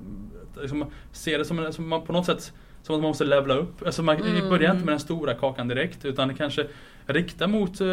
liksom, 0.60 0.90
se 1.12 1.38
det 1.38 1.44
som, 1.44 1.58
en- 1.58 1.72
som 1.72 1.88
man 1.88 2.02
på 2.02 2.12
något 2.12 2.26
sätt 2.26 2.52
som 2.82 2.94
att 2.94 3.00
man 3.00 3.08
måste 3.08 3.24
levla 3.24 3.54
upp. 3.54 3.86
Alltså 3.86 4.02
man 4.02 4.16
Mm. 4.16 4.48
börjar 4.48 4.72
inte 4.72 4.84
med 4.84 4.92
den 4.92 5.00
stora 5.00 5.34
kakan 5.34 5.68
direkt 5.68 6.04
utan 6.04 6.34
kanske 6.34 6.66
rikta 7.06 7.46
mot 7.46 7.80
eh, 7.80 7.86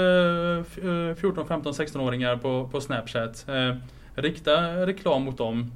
f- 0.62 0.78
eh, 0.84 1.16
14, 1.16 1.48
15, 1.48 1.74
16-åringar 1.74 2.38
på, 2.38 2.70
på 2.72 2.82
Snapchat. 2.82 3.46
Eh, 3.50 3.76
rikta 4.16 4.86
reklam 4.86 5.24
mot 5.24 5.38
dem 5.38 5.72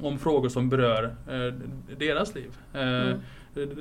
om 0.00 0.18
frågor 0.18 0.48
som 0.48 0.68
berör 0.68 1.04
eh, 1.04 1.54
deras 1.98 2.34
liv. 2.34 2.50
Eh, 2.74 2.80
Mm. 2.82 3.20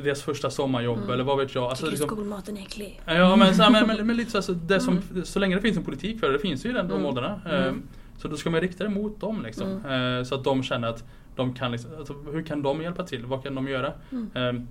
Deras 0.04 0.21
första 0.23 0.49
sommarjobb 0.49 0.97
Mm. 0.97 1.10
eller 1.12 1.23
vad 1.23 1.38
vet 1.38 1.56
jag. 1.56 1.63
Alltså, 1.63 1.86
Tycker 1.86 1.91
liksom, 1.91 2.08
skolmaten 2.17 2.58
är 2.58 2.62
äcklig? 2.62 3.02
Ja 3.06 3.36
men, 3.36 3.56
så, 3.56 3.71
men, 3.71 3.88
men, 3.88 4.08
men 4.08 4.17
lite 4.17 4.32
så, 4.32 4.38
alltså, 4.38 4.54
det 4.54 4.80
som, 4.80 4.97
Mm. 5.12 5.25
så 5.25 5.39
länge 5.39 5.56
det 5.56 5.62
finns 5.62 5.78
en 5.78 5.84
politik 5.84 6.19
för 6.19 6.28
det, 6.28 6.34
det 6.34 6.39
finns 6.39 6.65
ju 6.65 6.69
i 6.69 6.73
den, 6.73 6.88
de 6.88 6.93
Mm. 6.93 7.06
åldrarna. 7.06 7.41
Mm. 7.49 7.84
Så 8.21 8.27
då 8.27 8.38
ska 8.38 8.49
man 8.49 8.62
rikta 8.62 8.84
det 8.84 8.89
mot 8.89 9.19
dem 9.21 9.41
liksom. 9.43 9.86
Eh, 9.86 10.23
Så 10.23 10.36
att 10.36 10.43
de 10.43 10.63
känner 10.63 10.88
att 10.88 11.03
de 11.36 11.53
kan 11.53 11.71
liksom, 11.71 11.91
alltså, 11.97 12.13
hur 12.32 12.41
kan 12.43 12.62
de 12.62 12.82
hjälpa 12.82 13.03
till? 13.03 13.25
Vad 13.25 13.43
kan 13.43 13.55
de 13.55 13.67
göra? 13.67 13.93
Mm. 14.12 14.29
Eh, 14.36 14.63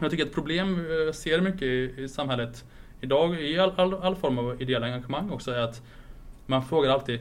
Jag 0.00 0.10
tycker 0.10 0.26
ett 0.26 0.34
problem, 0.34 0.78
eh, 0.86 0.92
jag 0.92 1.14
ser 1.14 1.40
mycket 1.40 1.62
i, 1.62 1.94
i 1.98 2.08
samhället 2.08 2.64
idag, 3.00 3.40
i 3.40 3.58
all, 3.58 3.72
all, 3.76 3.94
all 3.94 4.16
form 4.16 4.38
av 4.38 4.62
ideella 4.62 4.86
engagemang 4.86 5.30
också, 5.30 5.50
är 5.50 5.58
att 5.60 5.82
man 6.46 6.64
frågar 6.64 6.90
alltid 6.90 7.20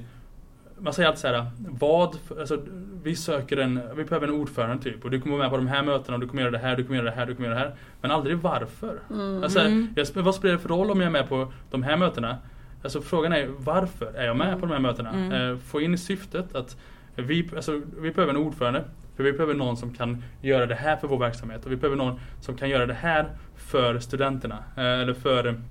man 0.80 0.94
säger 0.94 1.10
alltid 1.10 1.22
så 1.22 1.28
här, 1.28 1.46
vad, 1.58 2.18
alltså, 2.40 2.60
vi 3.04 3.16
söker 3.16 3.58
en, 3.58 3.82
vi 3.96 4.04
behöver 4.04 4.28
en 4.28 4.34
ordförande 4.34 4.84
typ 4.84 5.06
och 5.06 5.12
du 5.12 5.22
kommer 5.22 5.36
vara 5.38 5.44
med 5.48 5.52
på 5.52 5.58
de 5.58 5.68
här 5.68 5.84
mötena 5.84 6.16
och 6.16 6.22
du 6.22 6.28
kommer 6.28 6.42
göra 6.42 6.52
det 6.52 6.58
här, 6.58 6.76
du 6.76 6.84
kommer 6.84 6.98
göra 7.00 7.10
det 7.10 7.16
här, 7.16 7.26
du 7.26 7.36
kommer 7.36 7.50
göra 7.50 7.60
det 7.60 7.66
här. 7.66 7.76
Men 8.02 8.12
aldrig 8.12 8.38
varför. 8.38 9.00
Mm. 9.12 9.44
Alltså, 9.44 9.60
Mm. 9.60 9.88
jag, 9.96 10.08
vad 10.24 10.36
spelar 10.36 10.54
det 10.54 10.60
för 10.60 10.70
roll 10.70 10.92
om 10.92 11.00
jag 11.02 11.08
är 11.08 11.12
med 11.12 11.30
på 11.30 11.54
de 11.72 11.84
här 11.84 11.98
mötena? 11.98 12.38
Alltså 12.84 13.02
frågan 13.02 13.34
är 13.34 13.48
varför 13.58 14.14
är 14.16 14.26
jag 14.26 14.38
med 14.38 14.48
Mm. 14.48 14.60
på 14.60 14.66
de 14.66 14.72
här 14.74 14.80
mötena? 14.80 15.10
Mm. 15.10 15.32
Eh, 15.52 15.58
få 15.58 15.82
in 15.82 15.98
syftet 15.98 16.56
att 16.56 16.78
vi, 17.16 17.50
alltså, 17.56 17.82
vi 18.00 18.12
behöver 18.12 18.34
en 18.34 18.40
ordförande. 18.40 18.84
För 19.16 19.24
vi 19.24 19.32
behöver 19.32 19.54
någon 19.54 19.78
som 19.78 19.94
kan 19.94 20.24
göra 20.42 20.66
det 20.66 20.76
här 20.76 20.96
för 20.98 21.08
vår 21.08 21.18
verksamhet. 21.20 21.66
Och 21.66 21.72
vi 21.72 21.76
behöver 21.76 21.98
någon 21.98 22.20
som 22.42 22.58
kan 22.58 22.70
göra 22.70 22.86
det 22.86 22.94
här 22.94 23.30
för 23.56 24.00
studenterna. 24.00 24.64
Eh, 24.78 24.84
eller 24.84 25.14
för, 25.14 25.62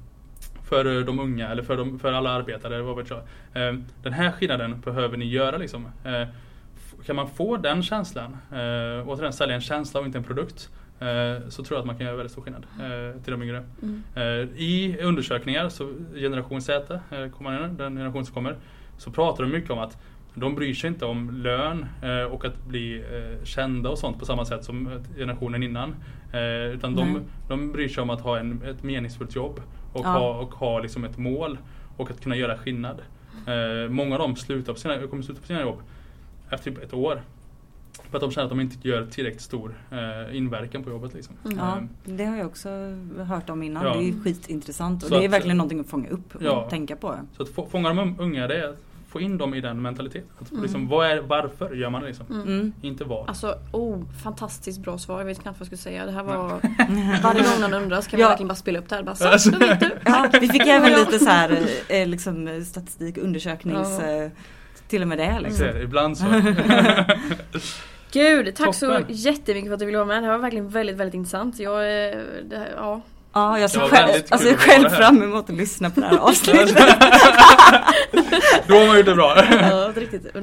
för 0.68 1.04
de 1.04 1.18
unga 1.20 1.48
eller 1.48 1.62
för, 1.62 1.76
de, 1.76 1.98
för 1.98 2.12
alla 2.12 2.30
arbetare. 2.30 2.74
Eller 2.74 2.84
vad 2.84 2.96
vet 2.96 3.10
jag. 3.10 3.18
Eh, 3.68 3.74
den 4.02 4.12
här 4.12 4.30
skillnaden 4.32 4.80
behöver 4.80 5.16
ni 5.16 5.24
göra 5.24 5.56
liksom. 5.56 5.86
Kan 7.06 7.16
man 7.16 7.28
få 7.28 7.56
den 7.56 7.82
känslan, 7.82 8.36
återigen 9.06 9.32
sälja 9.32 9.54
en 9.54 9.60
känsla 9.60 10.00
och 10.00 10.06
inte 10.06 10.18
en 10.18 10.24
produkt. 10.24 10.70
Eh, 11.02 11.48
Så 11.48 11.64
tror 11.64 11.76
jag 11.76 11.80
att 11.80 11.86
man 11.86 11.96
kan 11.96 12.06
göra 12.06 12.16
väldigt 12.16 12.32
stor 12.32 12.42
skillnad 12.42 12.66
eh, 12.80 13.22
till 13.22 13.30
de 13.32 13.42
yngre. 13.42 13.64
Mm. 13.82 14.02
Eh, 14.14 14.62
I 14.62 14.98
undersökningar, 15.02 15.68
så 15.68 15.92
generation 16.14 16.62
Z, 16.62 17.00
kommer 17.36 17.60
den, 17.60 17.96
generation 17.96 18.24
som 18.24 18.34
kommer, 18.34 18.56
så 18.98 19.10
pratar 19.10 19.44
de 19.44 19.50
mycket 19.52 19.70
om 19.70 19.78
att 19.78 19.98
de 20.34 20.54
bryr 20.54 20.74
sig 20.74 20.88
inte 20.88 21.04
om 21.04 21.30
lön 21.30 21.86
och 22.30 22.44
att 22.44 22.64
bli 22.66 23.04
kända 23.44 23.90
och 23.90 23.98
sånt 23.98 24.18
på 24.18 24.24
samma 24.24 24.44
sätt 24.44 24.64
som 24.64 24.90
generationen 25.16 25.62
innan. 25.62 25.94
Utan 26.74 26.94
de, 26.94 27.12
Nej. 27.12 27.22
de 27.48 27.72
bryr 27.72 27.88
sig 27.88 28.02
om 28.02 28.10
att 28.10 28.20
ha 28.20 28.38
en, 28.38 28.62
ett 28.62 28.82
meningsfullt 28.82 29.36
jobb 29.36 29.60
och 29.92 30.04
Ja. 30.04 30.08
ha, 30.08 30.38
och 30.38 30.54
ha 30.54 30.78
liksom 30.78 31.04
ett 31.04 31.18
mål 31.18 31.58
och 31.96 32.10
att 32.10 32.20
kunna 32.20 32.36
göra 32.36 32.58
skillnad. 32.58 33.02
Många 33.88 34.14
av 34.14 34.18
dem 34.20 34.36
slutar 34.36 34.72
på 34.72 34.78
sina, 34.78 35.06
kommer 35.06 35.22
sluta 35.22 35.40
på 35.40 35.46
sina 35.46 35.60
jobb 35.60 35.82
efter 36.50 36.70
typ 36.70 36.82
ett 36.82 36.94
år. 36.94 37.22
För 38.10 38.16
att 38.18 38.20
de 38.22 38.30
känner 38.30 38.44
att 38.44 38.50
de 38.50 38.60
inte 38.60 38.88
gör 38.88 39.06
tillräckligt 39.06 39.42
stor 39.42 39.74
eh, 39.90 40.36
inverkan 40.36 40.82
på 40.84 40.90
jobbet. 40.90 41.14
Liksom. 41.14 41.34
Mm. 41.44 41.58
Ja, 41.58 41.76
Eh, 41.78 41.82
det 42.16 42.24
har 42.24 42.36
jag 42.36 42.46
också 42.46 42.68
hört 43.28 43.50
om 43.50 43.62
innan. 43.62 43.84
Ja. 43.86 43.92
Det 43.92 43.98
är 43.98 44.02
ju 44.02 44.20
skitintressant 44.22 45.02
och 45.02 45.08
Så 45.08 45.14
det 45.14 45.24
är 45.24 45.28
att- 45.28 45.34
verkligen 45.34 45.56
någonting 45.56 45.80
att 45.80 45.86
fånga 45.88 46.08
upp 46.08 46.34
och 46.34 46.42
Ja. 46.42 46.66
tänka 46.70 46.96
på. 46.96 47.14
Så 47.36 47.42
att 47.42 47.48
få, 47.48 47.66
fånga 47.66 47.88
de 47.94 48.16
unga, 48.20 48.46
det 48.46 48.56
är 48.64 48.68
att 48.68 48.76
få 49.08 49.20
in 49.20 49.38
dem 49.38 49.54
i 49.54 49.60
den 49.60 49.82
mentaliteten. 49.82 50.28
Att 50.38 50.50
Mm. 50.50 50.62
liksom, 50.62 50.88
vad 50.88 51.06
är, 51.06 51.20
varför 51.20 51.74
gör 51.74 51.90
man 51.90 52.00
det 52.02 52.06
liksom? 52.08 52.26
Mm. 52.30 52.42
Mm. 52.42 52.72
Inte 52.80 53.04
vad. 53.04 53.28
Alltså, 53.28 53.54
oh, 53.72 54.02
fantastiskt 54.22 54.80
bra 54.80 54.98
svar. 54.98 55.18
Jag 55.18 55.24
vet 55.24 55.42
knappt 55.42 55.60
vad 55.60 55.68
jag 55.70 55.78
ska 55.78 55.84
säga. 55.90 56.06
Det 56.06 56.12
här 56.12 56.22
var... 56.22 56.48
Varje 57.22 57.40
gång 57.42 57.60
någon 57.60 57.82
undrar 57.82 58.00
ska 58.00 58.16
vi 58.16 58.22
Ja. 58.22 58.28
verkligen 58.28 58.48
bara 58.48 58.54
spela 58.54 58.78
upp 58.78 58.88
det 58.88 58.94
här. 58.96 59.02
Bara, 59.02 59.14
så, 59.14 59.28
Alltså. 59.28 59.58
vet 59.58 59.80
du. 59.80 59.90
Ja, 60.04 60.28
vi 60.40 60.48
fick 60.48 60.66
även 60.66 60.90
lite 60.92 61.18
så 61.18 61.30
här 61.30 61.58
eh, 61.88 62.06
liksom, 62.08 62.64
statistik, 62.64 63.18
undersöknings... 63.18 63.98
Ja. 64.00 64.06
eh, 64.10 64.30
Till 64.92 65.02
och 65.02 65.08
med 65.08 65.18
det 65.18 65.40
liksom. 65.40 65.68
Så, 65.72 65.78
ibland 65.78 66.18
så. 66.18 66.24
Gud, 68.12 68.54
tack 68.56 68.74
så 68.74 68.86
Toppen. 68.86 69.04
jättemycket 69.08 69.68
för 69.68 69.74
att 69.74 69.80
du 69.80 69.86
ville 69.86 69.98
vara 69.98 70.06
med. 70.08 70.22
Det 70.22 70.26
här 70.26 70.32
var 70.32 70.38
verkligen 70.38 70.68
väldigt, 70.68 70.96
väldigt 70.96 71.14
intressant. 71.14 71.58
Jag, 71.58 71.74
eh, 71.74 72.18
det 72.44 72.56
här, 72.58 72.72
ja. 72.76 73.00
Ja, 73.34 73.58
jag 73.58 73.70
ser 73.70 73.80
själv, 73.80 74.22
alltså, 74.30 74.48
jag 74.48 74.58
själv 74.58 74.88
fram 74.88 75.22
emot 75.22 75.50
att 75.50 75.56
lyssna 75.56 75.90
på 75.90 76.00
det 76.00 76.06
här 76.06 76.18
avsnittet. 76.28 76.68
Då 78.66 78.74
har 78.74 78.86
man 78.86 78.96
gjort 78.96 79.06
det 79.06 79.14
bra. 79.14 79.44
ja 79.60 79.92
riktigt. 79.96 80.22
Det 80.32 80.38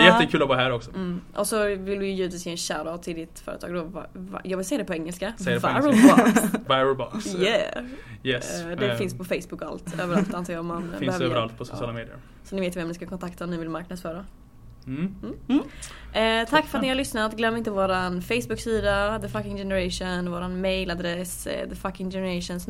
är 0.00 0.04
Jättekul 0.04 0.42
att 0.42 0.48
vara 0.48 0.58
här 0.58 0.72
också. 0.72 0.90
Mm. 0.90 1.20
Och 1.34 1.46
så 1.46 1.64
vill 1.64 1.98
vi 1.98 2.06
ju 2.06 2.12
givetvis 2.12 2.46
ge 2.46 2.52
en 2.52 2.58
shoutout 2.58 3.02
till 3.02 3.14
ditt 3.16 3.40
företag 3.44 3.74
då. 3.74 3.82
Va, 3.84 4.06
va, 4.12 4.40
jag 4.44 4.56
vill 4.56 4.66
säga 4.66 4.78
det 4.78 4.84
på 4.84 4.94
engelska. 4.94 5.32
Säg 5.38 5.54
det 5.54 5.60
på 5.60 5.66
Viral 5.68 5.84
engelska. 5.94 6.16
Box. 6.16 6.40
Viral 6.68 6.96
Box. 6.96 7.34
Yeah. 7.34 7.84
Yes. 8.22 8.60
Eh, 8.62 8.68
Det 8.78 8.86
Eh, 8.90 8.96
finns 8.96 9.18
på 9.18 9.24
Facebook 9.24 9.62
och 9.62 9.68
allt. 9.68 10.00
Överallt 10.00 10.34
antar 10.34 10.52
jag 10.52 10.64
man 10.64 10.94
Finns 10.98 11.20
överallt 11.20 11.58
på 11.58 11.64
sociala 11.64 11.86
Ja. 11.92 11.92
medier. 11.92 12.16
Så 12.44 12.54
ni 12.54 12.60
vet 12.60 12.76
vem 12.76 12.88
ni 12.88 12.94
ska 12.94 13.06
kontakta 13.06 13.44
om 13.44 13.50
ni 13.50 13.56
vill 13.56 13.68
marknadsföra. 13.68 14.24
Mm. 14.88 15.62
Eh, 16.12 16.48
tack 16.48 16.66
för 16.66 16.78
att 16.78 16.82
ni 16.82 16.88
har 16.88 16.94
lyssnat. 16.96 17.36
Glöm 17.36 17.56
inte 17.56 17.70
våran 17.70 18.22
Facebook-sida, 18.22 19.18
The 19.18 19.28
Fucking 19.28 19.56
Generation, 19.56 20.30
våran 20.30 20.60
mailadress, 20.60 21.46
eh, 21.46 21.68
thefukkingggeneration 21.68 22.60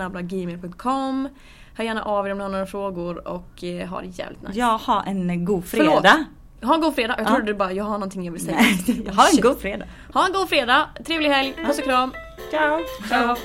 Hör 1.74 1.85
gärna 1.85 2.02
av 2.02 2.26
er 2.26 2.31
om 2.33 2.38
ni 2.38 2.44
har 2.44 2.50
några 2.50 2.66
frågor 2.66 3.28
och 3.28 3.64
eh, 3.64 3.88
ha 3.88 4.00
det 4.00 4.07
jävligt 4.07 4.42
nice. 4.42 4.59
Jag 4.59 4.78
har 4.78 5.02
en 5.07 5.44
god 5.44 5.64
Förlåt. 5.64 5.87
fredag. 5.94 6.24
Ha 6.62 6.74
en 6.74 6.81
god 6.81 6.94
fredag. 6.94 7.14
Jag 7.18 7.26
Ja. 7.26 7.31
trodde 7.31 7.46
du 7.46 7.54
bara, 7.54 7.72
jag 7.72 7.85
har 7.85 7.92
någonting 7.92 8.24
jag 8.24 8.33
vill 8.33 8.44
säga. 8.44 8.57
Nej, 8.61 9.07
har 9.14 9.24
en 9.24 9.31
Shit. 9.31 9.42
god 9.42 9.59
fredag. 9.61 9.85
Ha 10.14 10.26
en 10.26 10.33
god 10.33 10.48
fredag, 10.48 10.88
trevlig 11.07 11.31
helg, 11.31 11.54
puss 11.66 11.78
och 11.78 11.85
kram. 11.85 12.12
Ciao. 12.50 12.81
Ciao. 13.09 13.37